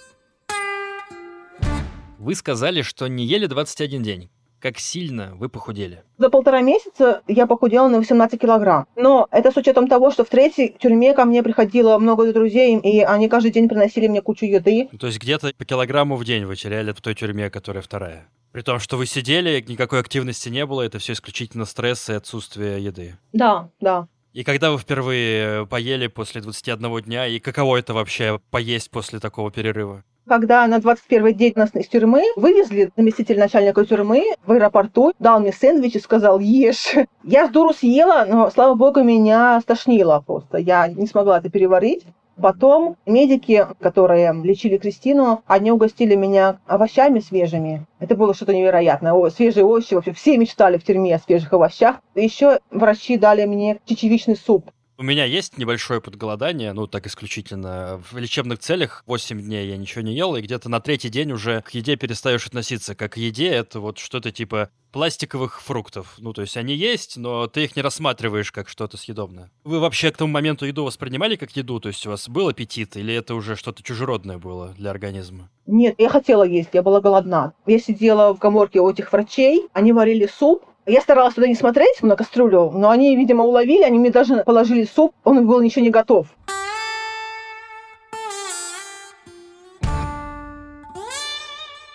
Вы 2.19 2.35
сказали, 2.35 2.83
что 2.83 3.07
не 3.07 3.25
ели 3.25 3.47
21 3.47 4.03
день 4.03 4.31
как 4.65 4.79
сильно 4.79 5.35
вы 5.35 5.51
похудели? 5.51 6.05
За 6.17 6.31
полтора 6.31 6.63
месяца 6.63 7.21
я 7.29 7.47
похудела 7.47 7.89
на 7.89 7.99
18 7.99 8.41
килограмм. 8.41 8.87
Но 8.97 9.29
это 9.31 9.53
с 9.53 9.57
учетом 9.59 9.89
того, 9.89 10.11
что 10.11 10.25
в 10.25 10.31
третьей 10.31 10.75
тюрьме 10.81 11.13
ко 11.13 11.27
мне 11.27 11.43
приходило 11.43 11.99
много 11.99 12.33
друзей, 12.33 12.79
и 12.79 13.03
они 13.03 13.29
каждый 13.29 13.51
день 13.51 13.69
приносили 13.69 14.09
мне 14.09 14.23
кучу 14.23 14.47
еды. 14.47 14.89
То 14.99 15.07
есть 15.07 15.19
где-то 15.21 15.53
по 15.59 15.67
килограмму 15.67 16.17
в 16.17 16.25
день 16.25 16.47
вы 16.47 16.57
теряли 16.57 16.93
в 16.93 17.03
той 17.03 17.15
тюрьме, 17.15 17.51
которая 17.51 17.83
вторая? 17.83 18.27
При 18.53 18.63
том, 18.63 18.79
что 18.79 18.97
вы 18.97 19.05
сидели, 19.05 19.63
никакой 19.69 20.01
активности 20.01 20.49
не 20.49 20.65
было, 20.65 20.81
это 20.81 20.99
все 20.99 21.13
исключительно 21.13 21.67
стресс 21.67 22.09
и 22.09 22.15
отсутствие 22.15 22.83
еды. 22.83 23.19
Да, 23.35 23.69
да. 23.81 24.09
И 24.33 24.45
когда 24.45 24.71
вы 24.71 24.79
впервые 24.79 25.67
поели 25.67 26.07
после 26.07 26.41
21 26.41 27.03
дня, 27.03 27.27
и 27.27 27.39
каково 27.39 27.77
это 27.77 27.93
вообще 27.93 28.41
поесть 28.51 28.91
после 28.91 29.21
такого 29.21 29.51
перерыва? 29.51 30.05
Когда 30.27 30.67
на 30.67 30.79
21 30.79 31.35
день 31.35 31.53
нас 31.55 31.75
из 31.75 31.87
тюрьмы 31.87 32.23
вывезли, 32.37 32.91
заместитель 32.97 33.39
начальника 33.39 33.85
тюрьмы 33.85 34.25
в 34.47 34.53
аэропорту 34.53 35.13
дал 35.19 35.39
мне 35.39 35.53
сэндвич 35.53 35.97
и 35.97 36.01
сказал 36.01 36.39
«Ешь». 36.41 36.95
Я 37.23 37.47
с 37.47 37.77
съела, 37.77 38.25
но, 38.27 38.51
слава 38.51 38.75
богу, 38.75 39.03
меня 39.03 39.61
стошнило 39.61 40.25
просто. 40.27 40.57
Я 40.57 40.89
не 40.89 41.07
смогла 41.07 41.39
это 41.39 41.51
переварить. 41.51 42.07
Потом 42.41 42.97
медики, 43.07 43.67
которые 43.81 44.33
лечили 44.43 44.79
Кристину, 44.79 45.43
они 45.47 45.71
угостили 45.71 46.15
меня 46.15 46.59
овощами 46.67 47.21
свежими. 47.21 47.87
Это 48.01 48.17
было 48.17 48.35
что-то 48.35 48.55
невероятное. 48.55 49.13
О, 49.13 49.29
свежие 49.31 49.65
овощи, 49.65 49.95
вообще 49.95 50.13
все 50.13 50.37
мечтали 50.37 50.79
в 50.79 50.85
тюрьме 50.85 51.15
о 51.15 51.21
свежих 51.21 51.53
овощах. 51.53 51.97
Еще 52.15 52.61
врачи 52.71 53.19
дали 53.19 53.45
мне 53.45 53.79
чечевичный 53.85 54.37
суп. 54.37 54.71
У 54.97 55.03
меня 55.03 55.25
есть 55.25 55.59
небольшое 55.59 56.01
подголодание, 56.01 56.73
ну, 56.73 56.87
так 56.87 57.09
исключительно. 57.09 58.01
В 58.11 58.17
лечебных 58.17 58.61
целях 58.61 59.03
8 59.07 59.43
дней 59.43 59.69
я 59.69 59.77
ничего 59.77 60.03
не 60.03 60.15
ел, 60.15 60.37
и 60.37 60.41
где-то 60.41 60.69
на 60.69 60.81
третий 60.81 61.09
день 61.09 61.33
уже 61.33 61.63
к 61.63 61.71
еде 61.71 61.97
перестаешь 61.97 62.47
относиться. 62.47 62.95
Как 62.95 63.15
к 63.15 63.17
еде, 63.17 63.49
это 63.49 63.81
вот 63.81 63.99
что-то 63.99 64.31
типа 64.31 64.71
пластиковых 64.93 65.61
фруктов. 65.61 66.15
Ну, 66.19 66.33
то 66.33 66.43
есть 66.43 66.57
они 66.57 66.75
есть, 66.75 67.17
но 67.17 67.49
ты 67.49 67.65
их 67.65 67.75
не 67.75 67.83
рассматриваешь 67.83 68.53
как 68.53 68.69
что-то 68.69 68.97
съедобное. 68.97 69.51
Вы 69.65 69.81
вообще 69.81 70.13
к 70.13 70.17
тому 70.17 70.33
моменту 70.33 70.65
еду 70.65 70.85
воспринимали 70.85 71.35
как 71.35 71.51
еду? 71.57 71.81
То 71.81 71.89
есть 71.89 72.07
у 72.07 72.11
вас 72.11 72.29
был 72.29 72.47
аппетит, 72.47 72.97
или 72.97 73.13
это 73.13 73.35
уже 73.35 73.57
что-то 73.57 73.83
чужеродное 73.83 74.39
было 74.39 74.75
для 74.79 74.91
организма? 74.91 75.51
Нет, 75.67 75.97
я 75.99 76.09
хотела 76.09 76.45
есть, 76.45 76.71
я 76.73 76.83
была 76.83 77.01
голодна. 77.01 77.55
Я 77.67 77.81
сидела 77.81 78.33
в 78.33 78.39
коморке 78.39 78.81
у 78.81 78.89
этих 78.89 79.13
врачей, 79.13 79.67
они 79.73 79.93
варили 79.93 80.27
суп, 80.27 80.65
я 80.87 81.01
старалась 81.01 81.35
туда 81.35 81.47
не 81.47 81.55
смотреть, 81.55 82.03
на 82.03 82.17
кастрюлю, 82.17 82.71
но 82.71 82.91
они, 82.91 83.17
видимо, 83.17 83.45
уловили, 83.45 83.83
они 83.83 83.99
мне 83.99 84.11
даже 84.11 84.45
положили 84.45 84.85
суп, 84.85 85.15
он 85.25 85.47
был 85.47 85.61
еще 85.61 85.81
не 85.81 85.91
готов. 85.91 86.27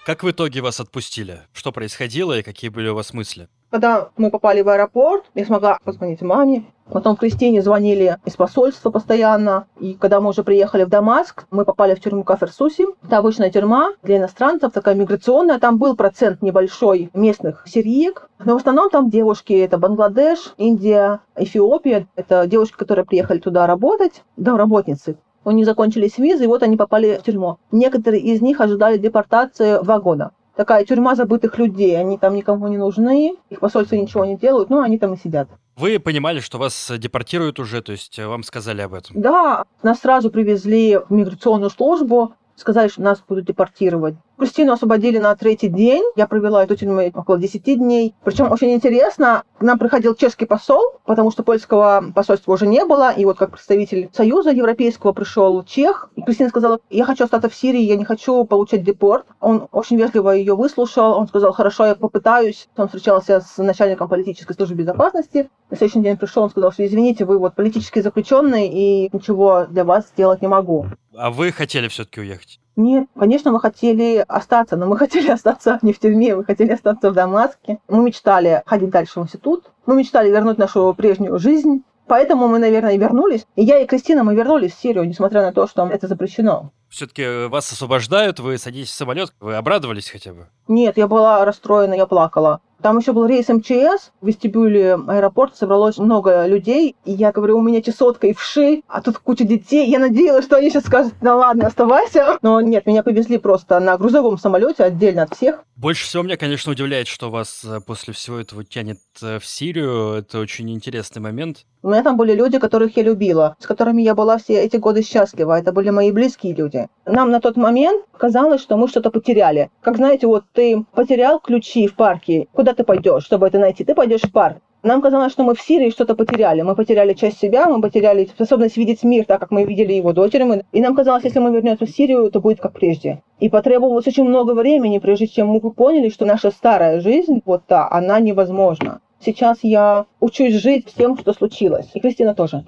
Как 0.10 0.24
в 0.24 0.32
итоге 0.32 0.62
вас 0.62 0.80
отпустили? 0.80 1.42
Что 1.54 1.72
происходило 1.72 2.36
и 2.36 2.42
какие 2.42 2.72
были 2.72 2.90
у 2.90 2.96
вас 2.96 3.14
мысли? 3.14 3.48
Когда 3.70 4.10
мы 4.18 4.32
попали 4.32 4.64
в 4.64 4.70
аэропорт, 4.70 5.26
я 5.36 5.46
смогла 5.46 5.78
позвонить 5.84 6.24
маме. 6.24 6.66
Потом 6.92 7.16
Кристине 7.16 7.62
звонили 7.62 8.18
из 8.26 8.36
посольства 8.36 8.90
постоянно. 8.90 9.68
И 9.80 9.94
когда 9.94 10.20
мы 10.20 10.32
уже 10.32 10.44
приехали 10.44 10.84
в 10.84 10.90
Дамаск, 10.90 11.46
мы 11.52 11.64
попали 11.64 11.94
в 11.94 12.00
тюрьму 12.00 12.24
Каферсуси. 12.24 12.88
Это 13.04 13.20
обычная 13.20 13.52
тюрьма 13.52 13.92
для 14.02 14.18
иностранцев, 14.18 14.74
такая 14.74 14.96
миграционная. 14.96 15.60
Там 15.60 15.78
был 15.78 15.96
процент 15.96 16.42
небольшой 16.42 17.12
местных 17.14 17.66
сириек. 17.68 18.28
Но 18.44 18.56
в 18.56 18.58
основном 18.58 18.90
там 18.90 19.12
девушки, 19.12 19.54
это 19.54 19.78
Бангладеш, 19.78 20.56
Индия, 20.58 21.20
Эфиопия. 21.36 22.08
Это 22.16 22.48
девушки, 22.48 22.78
которые 22.78 23.06
приехали 23.06 23.38
туда 23.38 23.68
работать, 23.68 24.24
домработницы. 24.38 25.18
У 25.46 25.52
них 25.52 25.66
закончились 25.66 26.18
визы, 26.18 26.44
и 26.44 26.48
вот 26.48 26.64
они 26.64 26.78
попали 26.78 27.18
в 27.18 27.24
тюрьму. 27.24 27.58
Некоторые 27.72 28.22
из 28.22 28.42
них 28.42 28.60
ожидали 28.62 28.98
депортации 28.98 29.82
два 29.84 30.00
года. 30.00 30.32
Такая 30.56 30.84
тюрьма 30.84 31.16
забытых 31.16 31.58
людей. 31.58 31.98
Они 31.98 32.18
там 32.18 32.36
никому 32.36 32.68
не 32.68 32.78
нужны, 32.78 33.36
их 33.50 33.60
посольство 33.60 33.96
ничего 33.96 34.26
не 34.26 34.38
делают, 34.38 34.70
но 34.70 34.82
они 34.82 34.98
там 35.00 35.14
и 35.14 35.18
сидят. 35.18 35.48
Вы 35.78 36.00
понимали, 36.00 36.42
что 36.42 36.58
вас 36.58 36.92
депортируют 36.98 37.60
уже, 37.60 37.82
то 37.82 37.94
есть 37.94 38.20
вам 38.20 38.44
сказали 38.44 38.82
об 38.82 38.94
этом? 38.94 39.22
Да, 39.22 39.64
нас 39.82 40.02
сразу 40.02 40.30
привезли 40.30 40.98
в 40.98 41.10
миграционную 41.12 41.70
службу, 41.70 42.34
сказали, 42.60 42.88
что 42.88 43.02
нас 43.02 43.24
будут 43.28 43.46
депортировать. 43.46 44.16
Кристину 44.38 44.72
освободили 44.72 45.18
на 45.18 45.36
третий 45.36 45.68
день. 45.68 46.04
Я 46.16 46.26
провела 46.26 46.64
эту 46.64 46.78
тюрьму 46.78 47.02
около 47.14 47.38
10 47.38 47.78
дней. 47.78 48.16
Причем 48.24 48.52
очень 48.52 48.74
интересно, 48.74 49.44
к 49.58 49.62
нам 49.62 49.78
приходил 49.78 50.16
чешский 50.16 50.46
посол, 50.46 50.82
потому 51.06 51.30
что 51.30 51.44
польского 51.44 52.06
посольства 52.16 52.54
уже 52.54 52.66
не 52.66 52.86
было. 52.86 53.12
И 53.12 53.26
вот 53.26 53.38
как 53.38 53.52
представитель 53.52 54.10
Союза 54.14 54.52
Европейского 54.52 55.12
пришел 55.12 55.62
чех. 55.64 56.10
И 56.16 56.22
Кристина 56.22 56.50
сказала, 56.50 56.80
я 56.90 57.04
хочу 57.04 57.26
остаться 57.26 57.50
в 57.50 57.56
Сирии, 57.56 57.82
я 57.82 57.98
не 57.98 58.06
хочу 58.06 58.46
получать 58.46 58.84
депорт. 58.84 59.26
Он 59.42 59.68
очень 59.74 59.98
вежливо 59.98 60.32
ее 60.32 60.56
выслушал. 60.56 61.18
Он 61.18 61.28
сказал, 61.28 61.52
хорошо, 61.52 61.86
я 61.86 61.96
попытаюсь. 61.96 62.70
Он 62.78 62.88
встречался 62.88 63.42
с 63.42 63.58
начальником 63.58 64.08
политической 64.08 64.54
службы 64.54 64.76
безопасности. 64.76 65.50
На 65.70 65.76
следующий 65.76 66.00
день 66.00 66.18
пришел, 66.18 66.44
он 66.44 66.50
сказал, 66.50 66.72
что 66.72 66.86
извините, 66.86 67.26
вы 67.26 67.38
вот 67.38 67.56
политический 67.56 68.02
заключенный, 68.02 68.68
и 68.68 69.10
ничего 69.12 69.66
для 69.70 69.84
вас 69.84 70.08
сделать 70.08 70.42
не 70.42 70.48
могу. 70.48 70.86
А 71.22 71.32
вы 71.32 71.52
хотели 71.52 71.90
все-таки 71.90 72.22
уехать? 72.22 72.62
Нет, 72.78 73.10
конечно, 73.14 73.52
мы 73.52 73.60
хотели 73.60 74.24
остаться, 74.26 74.78
но 74.78 74.86
мы 74.86 74.98
хотели 74.98 75.30
остаться 75.32 75.78
не 75.82 75.92
в 75.92 76.00
тюрьме, 76.00 76.34
мы 76.34 76.46
хотели 76.46 76.72
остаться 76.72 77.12
в 77.12 77.14
Дамаске. 77.14 77.80
Мы 77.90 78.04
мечтали 78.04 78.64
ходить 78.66 78.90
дальше 78.90 79.20
в 79.20 79.24
институт, 79.24 79.66
мы 79.86 79.98
мечтали 79.98 80.30
вернуть 80.30 80.58
нашу 80.58 80.94
прежнюю 80.98 81.38
жизнь. 81.38 81.84
Поэтому 82.08 82.48
мы, 82.48 82.58
наверное, 82.58 82.94
и 82.94 82.98
вернулись. 82.98 83.46
И 83.56 83.64
я 83.64 83.80
и 83.80 83.86
Кристина, 83.86 84.24
мы 84.24 84.34
вернулись 84.34 84.74
в 84.74 84.82
Сирию, 84.82 85.06
несмотря 85.08 85.42
на 85.42 85.52
то, 85.52 85.68
что 85.68 85.86
это 85.88 86.08
запрещено. 86.08 86.72
Все-таки 86.88 87.48
вас 87.48 87.72
освобождают, 87.72 88.40
вы 88.40 88.58
садитесь 88.58 88.90
в 88.90 88.96
самолет, 88.96 89.34
вы 89.42 89.56
обрадовались 89.56 90.10
хотя 90.10 90.34
бы? 90.34 90.48
Нет, 90.70 90.98
я 90.98 91.08
была 91.08 91.44
расстроена, 91.46 91.96
я 91.96 92.06
плакала. 92.06 92.62
Там 92.82 92.98
еще 92.98 93.12
был 93.12 93.26
рейс 93.26 93.50
МЧС, 93.50 94.12
в 94.22 94.28
вестибюле 94.28 94.94
аэропорта 94.94 95.58
собралось 95.58 95.98
много 95.98 96.46
людей, 96.46 96.96
и 97.04 97.12
я 97.12 97.34
говорю, 97.34 97.58
у 97.58 97.62
меня 97.62 97.82
чесотка 97.82 98.28
и 98.28 98.34
вши, 98.34 98.84
а 98.88 99.02
тут 99.02 99.18
куча 99.18 99.44
детей. 99.44 99.90
Я 99.90 100.00
надеялась, 100.00 100.46
что 100.46 100.56
они 100.56 100.70
сейчас 100.70 100.86
скажут, 100.86 101.14
ну 101.20 101.36
ладно, 101.36 101.68
оставайся. 101.68 102.38
Но 102.42 102.62
нет, 102.62 102.86
меня 102.86 103.04
повезли 103.04 103.38
просто 103.38 103.80
на 103.82 103.98
грузовом 103.98 104.38
самолете 104.38 104.84
отдельно 104.84 105.24
от 105.24 105.36
всех. 105.36 105.66
Больше 105.76 106.06
всего 106.06 106.24
меня, 106.24 106.38
конечно, 106.38 106.72
удивляет, 106.72 107.08
что 107.08 107.30
вас 107.30 107.64
э, 107.64 107.80
после 107.86 108.14
всего 108.14 108.38
этого 108.38 108.66
тянет 108.66 109.00
э, 109.22 109.40
в 109.40 109.46
Сирию. 109.46 110.14
Это 110.14 110.40
очень 110.40 110.70
интересный 110.72 111.22
момент. 111.22 111.66
У 111.82 111.90
меня 111.90 112.04
там 112.04 112.18
были 112.18 112.34
люди, 112.34 112.60
которых 112.60 112.98
я 112.98 113.04
любила, 113.04 113.56
с 113.60 113.66
которыми 113.66 114.02
я 114.02 114.14
была 114.14 114.38
все 114.38 114.62
эти 114.62 114.76
годы 114.76 115.04
счастлива. 115.04 115.58
Это 115.58 115.72
были 115.72 115.90
мои 115.90 116.12
близкие 116.12 116.54
люди. 116.54 116.88
Нам 117.06 117.32
на 117.32 117.40
тот 117.40 117.56
момент 117.56 118.06
казалось, 118.18 118.62
что 118.62 118.76
мы 118.76 118.90
что-то 118.90 119.10
потеряли. 119.10 119.72
Как 119.80 119.96
знаете, 119.96 120.28
вот 120.28 120.44
ты 120.60 120.84
потерял 120.92 121.40
ключи 121.40 121.88
в 121.88 121.96
парке. 121.96 122.50
Куда 122.52 122.74
ты 122.74 122.84
пойдешь, 122.84 123.24
чтобы 123.24 123.48
это 123.48 123.60
найти? 123.60 123.86
Ты 123.86 123.96
пойдешь 123.96 124.24
в 124.24 124.32
парк. 124.34 124.58
Нам 124.84 125.02
казалось, 125.02 125.32
что 125.32 125.44
мы 125.44 125.56
в 125.56 125.62
Сирии 125.62 125.90
что-то 125.90 126.16
потеряли. 126.16 126.64
Мы 126.64 126.76
потеряли 126.76 127.14
часть 127.14 127.40
себя, 127.40 127.70
мы 127.70 127.82
потеряли 127.82 128.26
способность 128.26 128.76
видеть 128.76 129.04
мир 129.04 129.24
так, 129.24 129.40
как 129.40 129.52
мы 129.52 129.64
видели 129.64 129.94
его 129.94 130.12
дочерями. 130.12 130.66
И 130.74 130.82
нам 130.82 130.98
казалось, 130.98 131.24
если 131.24 131.40
мы 131.40 131.54
вернемся 131.54 131.86
в 131.86 131.90
Сирию, 131.90 132.30
то 132.30 132.42
будет 132.42 132.60
как 132.60 132.74
прежде. 132.74 133.24
И 133.40 133.48
потребовалось 133.48 134.06
очень 134.08 134.26
много 134.26 134.52
времени, 134.52 135.00
прежде 135.00 135.28
чем 135.28 135.48
мы 135.48 135.62
поняли, 135.62 136.10
что 136.10 136.26
наша 136.26 136.52
старая 136.52 137.00
жизнь, 137.00 137.42
вот 137.46 137.66
та, 137.66 137.90
она 137.90 138.20
невозможна. 138.20 139.00
Сейчас 139.24 139.60
я 139.62 140.08
учусь 140.20 140.56
жить 140.56 140.90
с 140.90 140.94
тем, 140.94 141.18
что 141.18 141.32
случилось. 141.32 141.90
И 141.94 142.02
Кристина 142.02 142.36
тоже. 142.36 142.66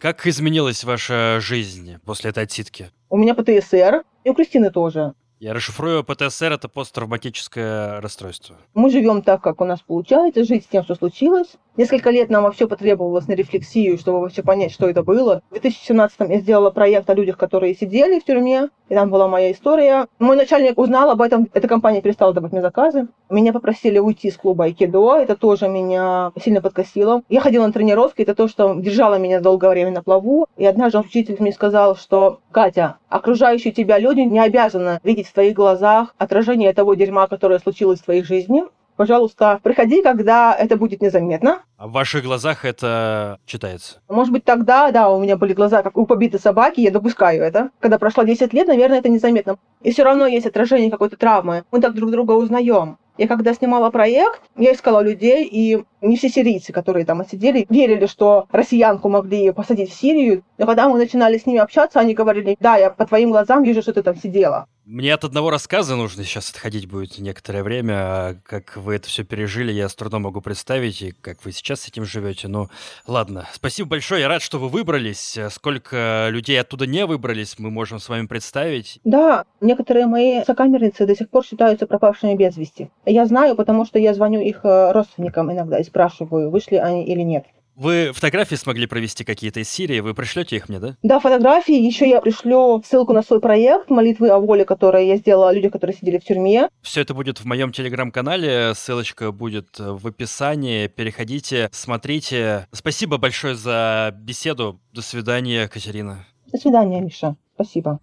Как 0.00 0.26
изменилась 0.26 0.82
ваша 0.82 1.38
жизнь 1.40 1.96
после 2.04 2.30
этой 2.30 2.42
отсидки? 2.42 2.90
У 3.08 3.16
меня 3.16 3.34
ПТСР, 3.34 4.02
и 4.24 4.30
у 4.30 4.34
Кристины 4.34 4.70
тоже. 4.70 5.14
Я 5.40 5.54
расшифрую, 5.54 6.02
ПТСР— 6.02 6.52
это 6.54 6.68
посттравматическое 6.68 8.00
расстройство. 8.00 8.56
Мы 8.74 8.90
живем 8.90 9.22
так, 9.22 9.40
как 9.40 9.60
у 9.60 9.64
нас 9.64 9.80
получается, 9.80 10.42
жить 10.42 10.64
с 10.64 10.66
тем, 10.66 10.82
что 10.82 10.96
случилось. 10.96 11.46
Несколько 11.76 12.10
лет 12.10 12.28
нам 12.28 12.42
вообще 12.42 12.66
потребовалось 12.66 13.28
на 13.28 13.34
рефлексию, 13.34 13.98
чтобы 13.98 14.20
вообще 14.20 14.42
понять, 14.42 14.72
что 14.72 14.88
это 14.88 15.04
было. 15.04 15.42
В 15.50 15.52
2017 15.52 16.18
я 16.28 16.40
сделала 16.40 16.70
проект 16.70 17.08
о 17.08 17.14
людях, 17.14 17.38
которые 17.38 17.76
сидели 17.76 18.18
в 18.18 18.24
тюрьме, 18.24 18.70
и 18.88 18.94
там 18.94 19.10
была 19.10 19.28
моя 19.28 19.52
история. 19.52 20.08
Мой 20.18 20.36
начальник 20.36 20.76
узнал 20.76 21.10
об 21.10 21.22
этом, 21.22 21.48
эта 21.54 21.68
компания 21.68 22.02
перестала 22.02 22.34
давать 22.34 22.50
мне 22.50 22.62
заказы. 22.62 23.06
Меня 23.30 23.52
попросили 23.52 24.00
уйти 24.00 24.26
из 24.26 24.36
клуба 24.36 24.64
Айкидо, 24.64 25.18
это 25.18 25.36
тоже 25.36 25.68
меня 25.68 26.32
сильно 26.42 26.60
подкосило. 26.60 27.22
Я 27.28 27.40
ходила 27.40 27.64
на 27.64 27.72
тренировки, 27.72 28.22
это 28.22 28.34
то, 28.34 28.48
что 28.48 28.74
держало 28.74 29.16
меня 29.16 29.40
долгое 29.40 29.70
время 29.70 29.92
на 29.92 30.02
плаву. 30.02 30.48
И 30.56 30.66
однажды 30.66 30.98
учитель 30.98 31.36
мне 31.38 31.52
сказал, 31.52 31.94
что 31.94 32.40
«Катя, 32.50 32.96
окружающие 33.08 33.72
тебя 33.72 34.00
люди 34.00 34.20
не 34.20 34.40
обязаны 34.40 34.98
видеть 35.04 35.27
в 35.28 35.32
твоих 35.34 35.54
глазах 35.54 36.14
отражение 36.18 36.72
того 36.72 36.94
дерьма, 36.94 37.26
которое 37.26 37.58
случилось 37.58 38.00
в 38.00 38.04
твоей 38.04 38.22
жизни 38.22 38.64
пожалуйста, 38.98 39.60
приходи, 39.62 40.02
когда 40.02 40.54
это 40.54 40.76
будет 40.76 41.00
незаметно. 41.00 41.62
А 41.78 41.86
в 41.86 41.92
ваших 41.92 42.24
глазах 42.24 42.64
это 42.64 43.38
читается? 43.46 44.00
Может 44.08 44.32
быть, 44.32 44.44
тогда, 44.44 44.90
да, 44.90 45.08
у 45.08 45.22
меня 45.22 45.36
были 45.36 45.54
глаза, 45.54 45.82
как 45.82 45.96
у 45.96 46.04
побитой 46.04 46.40
собаки, 46.40 46.80
я 46.80 46.90
допускаю 46.90 47.42
это. 47.42 47.70
Когда 47.78 47.98
прошло 47.98 48.24
10 48.24 48.52
лет, 48.52 48.66
наверное, 48.66 48.98
это 48.98 49.08
незаметно. 49.08 49.56
И 49.82 49.92
все 49.92 50.02
равно 50.02 50.26
есть 50.26 50.46
отражение 50.46 50.90
какой-то 50.90 51.16
травмы. 51.16 51.62
Мы 51.70 51.80
так 51.80 51.94
друг 51.94 52.10
друга 52.10 52.32
узнаем. 52.32 52.98
Я 53.16 53.26
когда 53.26 53.52
снимала 53.52 53.90
проект, 53.90 54.42
я 54.56 54.72
искала 54.72 55.00
людей, 55.00 55.44
и 55.44 55.84
не 56.00 56.16
все 56.16 56.28
сирийцы, 56.28 56.72
которые 56.72 57.04
там 57.04 57.20
отсидели, 57.20 57.66
верили, 57.68 58.06
что 58.06 58.46
россиянку 58.52 59.08
могли 59.08 59.50
посадить 59.50 59.90
в 59.90 59.94
Сирию. 59.94 60.44
Но 60.56 60.66
когда 60.66 60.88
мы 60.88 60.98
начинали 60.98 61.36
с 61.36 61.44
ними 61.44 61.58
общаться, 61.58 61.98
они 61.98 62.14
говорили, 62.14 62.56
да, 62.60 62.76
я 62.76 62.90
по 62.90 63.06
твоим 63.06 63.30
глазам 63.30 63.64
вижу, 63.64 63.82
что 63.82 63.92
ты 63.92 64.02
там 64.04 64.14
сидела. 64.16 64.66
Мне 64.90 65.12
от 65.12 65.22
одного 65.22 65.50
рассказа 65.50 65.96
нужно 65.96 66.24
сейчас 66.24 66.48
отходить 66.48 66.88
будет 66.88 67.18
некоторое 67.18 67.62
время. 67.62 67.92
А 67.94 68.36
как 68.42 68.78
вы 68.78 68.94
это 68.94 69.06
все 69.06 69.22
пережили, 69.22 69.70
я 69.70 69.86
с 69.86 69.94
трудом 69.94 70.22
могу 70.22 70.40
представить, 70.40 71.02
и 71.02 71.12
как 71.12 71.44
вы 71.44 71.52
сейчас 71.52 71.82
с 71.82 71.88
этим 71.88 72.06
живете. 72.06 72.48
Ну, 72.48 72.68
ладно. 73.06 73.46
Спасибо 73.52 73.90
большое, 73.90 74.22
я 74.22 74.28
рад, 74.28 74.40
что 74.40 74.58
вы 74.58 74.70
выбрались. 74.70 75.38
Сколько 75.50 76.28
людей 76.30 76.58
оттуда 76.58 76.86
не 76.86 77.04
выбрались, 77.04 77.58
мы 77.58 77.70
можем 77.70 77.98
с 77.98 78.08
вами 78.08 78.26
представить. 78.26 78.98
Да, 79.04 79.44
некоторые 79.60 80.06
мои 80.06 80.42
сокамерницы 80.46 81.04
до 81.04 81.14
сих 81.14 81.28
пор 81.28 81.44
считаются 81.44 81.86
пропавшими 81.86 82.34
без 82.34 82.56
вести. 82.56 82.88
Я 83.04 83.26
знаю, 83.26 83.56
потому 83.56 83.84
что 83.84 83.98
я 83.98 84.14
звоню 84.14 84.40
их 84.40 84.60
э, 84.64 84.92
родственникам 84.92 85.52
иногда 85.52 85.78
и 85.80 85.84
спрашиваю, 85.84 86.48
вышли 86.48 86.76
они 86.76 87.04
или 87.04 87.20
нет. 87.20 87.44
Вы 87.78 88.10
фотографии 88.12 88.56
смогли 88.56 88.88
провести 88.88 89.22
какие-то 89.22 89.60
из 89.60 89.68
Сирии? 89.68 90.00
Вы 90.00 90.12
пришлете 90.12 90.56
их 90.56 90.68
мне, 90.68 90.80
да? 90.80 90.96
Да, 91.04 91.20
фотографии. 91.20 91.80
Еще 91.80 92.08
я 92.08 92.20
пришлю 92.20 92.82
ссылку 92.84 93.12
на 93.12 93.22
свой 93.22 93.40
проект 93.40 93.88
«Молитвы 93.88 94.30
о 94.30 94.40
воле», 94.40 94.64
который 94.64 95.06
я 95.06 95.16
сделала 95.16 95.50
о 95.50 95.52
людях, 95.52 95.70
которые 95.70 95.96
сидели 95.96 96.18
в 96.18 96.24
тюрьме. 96.24 96.70
Все 96.82 97.02
это 97.02 97.14
будет 97.14 97.38
в 97.38 97.44
моем 97.44 97.70
телеграм-канале. 97.70 98.74
Ссылочка 98.74 99.30
будет 99.30 99.78
в 99.78 100.08
описании. 100.08 100.88
Переходите, 100.88 101.68
смотрите. 101.70 102.66
Спасибо 102.72 103.16
большое 103.16 103.54
за 103.54 104.12
беседу. 104.12 104.80
До 104.92 105.00
свидания, 105.00 105.68
Катерина. 105.68 106.26
До 106.50 106.58
свидания, 106.58 107.00
Миша. 107.00 107.36
Спасибо. 107.54 108.00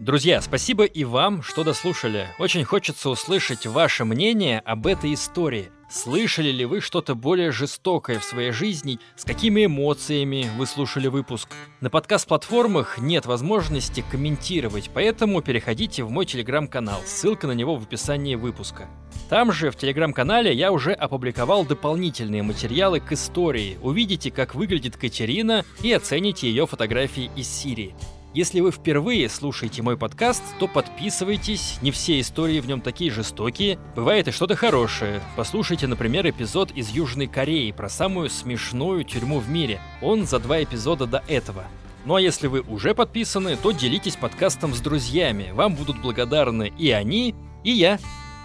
Друзья, 0.00 0.40
спасибо 0.40 0.82
и 0.82 1.04
вам, 1.04 1.44
что 1.44 1.62
дослушали. 1.62 2.26
Очень 2.40 2.64
хочется 2.64 3.08
услышать 3.08 3.66
ваше 3.66 4.04
мнение 4.04 4.58
об 4.58 4.88
этой 4.88 5.14
истории. 5.14 5.70
Слышали 5.92 6.50
ли 6.50 6.64
вы 6.64 6.80
что-то 6.80 7.14
более 7.14 7.52
жестокое 7.52 8.18
в 8.18 8.24
своей 8.24 8.50
жизни? 8.50 8.98
С 9.14 9.26
какими 9.26 9.66
эмоциями 9.66 10.50
вы 10.56 10.66
слушали 10.66 11.06
выпуск? 11.08 11.50
На 11.82 11.90
подкаст-платформах 11.90 12.96
нет 12.96 13.26
возможности 13.26 14.02
комментировать, 14.10 14.88
поэтому 14.94 15.42
переходите 15.42 16.02
в 16.02 16.10
мой 16.10 16.24
телеграм-канал. 16.24 17.02
Ссылка 17.04 17.46
на 17.46 17.52
него 17.52 17.76
в 17.76 17.82
описании 17.82 18.36
выпуска. 18.36 18.88
Там 19.28 19.52
же, 19.52 19.70
в 19.70 19.76
телеграм-канале, 19.76 20.54
я 20.54 20.72
уже 20.72 20.92
опубликовал 20.92 21.66
дополнительные 21.66 22.42
материалы 22.42 22.98
к 22.98 23.12
истории. 23.12 23.76
Увидите, 23.82 24.30
как 24.30 24.54
выглядит 24.54 24.96
Катерина 24.96 25.62
и 25.82 25.92
оцените 25.92 26.48
ее 26.48 26.66
фотографии 26.66 27.30
из 27.36 27.48
Сирии. 27.48 27.94
Если 28.34 28.60
вы 28.60 28.72
впервые 28.72 29.28
слушаете 29.28 29.82
мой 29.82 29.98
подкаст, 29.98 30.42
то 30.58 30.66
подписывайтесь, 30.66 31.76
не 31.82 31.90
все 31.90 32.18
истории 32.18 32.60
в 32.60 32.66
нем 32.66 32.80
такие 32.80 33.10
жестокие, 33.10 33.78
бывает 33.94 34.26
и 34.26 34.30
что-то 34.30 34.56
хорошее. 34.56 35.20
Послушайте, 35.36 35.86
например, 35.86 36.26
эпизод 36.26 36.70
из 36.70 36.88
Южной 36.88 37.26
Кореи 37.26 37.72
про 37.72 37.90
самую 37.90 38.30
смешную 38.30 39.04
тюрьму 39.04 39.38
в 39.38 39.50
мире. 39.50 39.80
Он 40.00 40.26
за 40.26 40.38
два 40.38 40.62
эпизода 40.62 41.06
до 41.06 41.22
этого. 41.28 41.66
Ну 42.06 42.14
а 42.14 42.22
если 42.22 42.46
вы 42.46 42.62
уже 42.62 42.94
подписаны, 42.94 43.56
то 43.56 43.70
делитесь 43.70 44.16
подкастом 44.16 44.72
с 44.72 44.80
друзьями. 44.80 45.50
Вам 45.52 45.74
будут 45.74 46.00
благодарны 46.00 46.72
и 46.78 46.90
они, 46.90 47.34
и 47.64 47.72
я. 47.72 47.98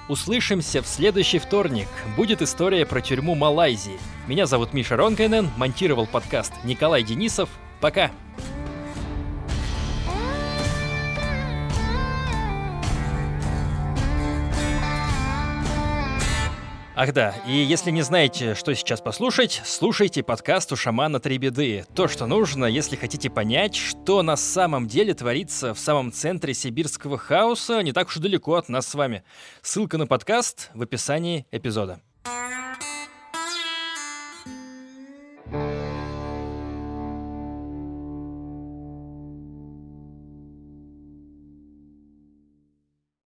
Услышимся 0.09 0.81
в 0.81 0.87
следующий 0.87 1.39
вторник. 1.39 1.87
Будет 2.17 2.41
история 2.41 2.85
про 2.85 2.99
тюрьму 2.99 3.35
Малайзии. 3.35 3.99
Меня 4.27 4.47
зовут 4.47 4.73
Миша 4.73 4.97
Ронкайнен, 4.97 5.49
монтировал 5.55 6.07
подкаст 6.07 6.51
Николай 6.65 7.03
Денисов. 7.03 7.49
Пока! 7.79 8.11
Ах 16.99 17.13
да, 17.13 17.35
и 17.45 17.51
если 17.51 17.91
не 17.91 18.01
знаете, 18.01 18.55
что 18.55 18.73
сейчас 18.73 19.01
послушать, 19.01 19.61
слушайте 19.63 20.23
подкаст 20.23 20.71
у 20.71 20.75
шамана 20.75 21.19
«Три 21.19 21.37
беды». 21.37 21.85
То, 21.93 22.07
что 22.07 22.25
нужно, 22.25 22.65
если 22.65 22.95
хотите 22.95 23.29
понять, 23.29 23.75
что 23.75 24.23
на 24.23 24.35
самом 24.35 24.87
деле 24.87 25.13
творится 25.13 25.75
в 25.75 25.79
самом 25.79 26.11
центре 26.11 26.55
сибирского 26.55 27.19
хаоса, 27.19 27.83
не 27.83 27.93
так 27.93 28.07
уж 28.07 28.17
и 28.17 28.19
далеко 28.19 28.55
от 28.55 28.67
нас 28.67 28.87
с 28.87 28.95
вами. 28.95 29.23
Ссылка 29.61 29.99
на 29.99 30.07
подкаст 30.07 30.71
в 30.73 30.81
описании 30.81 31.45
эпизода. 31.51 32.01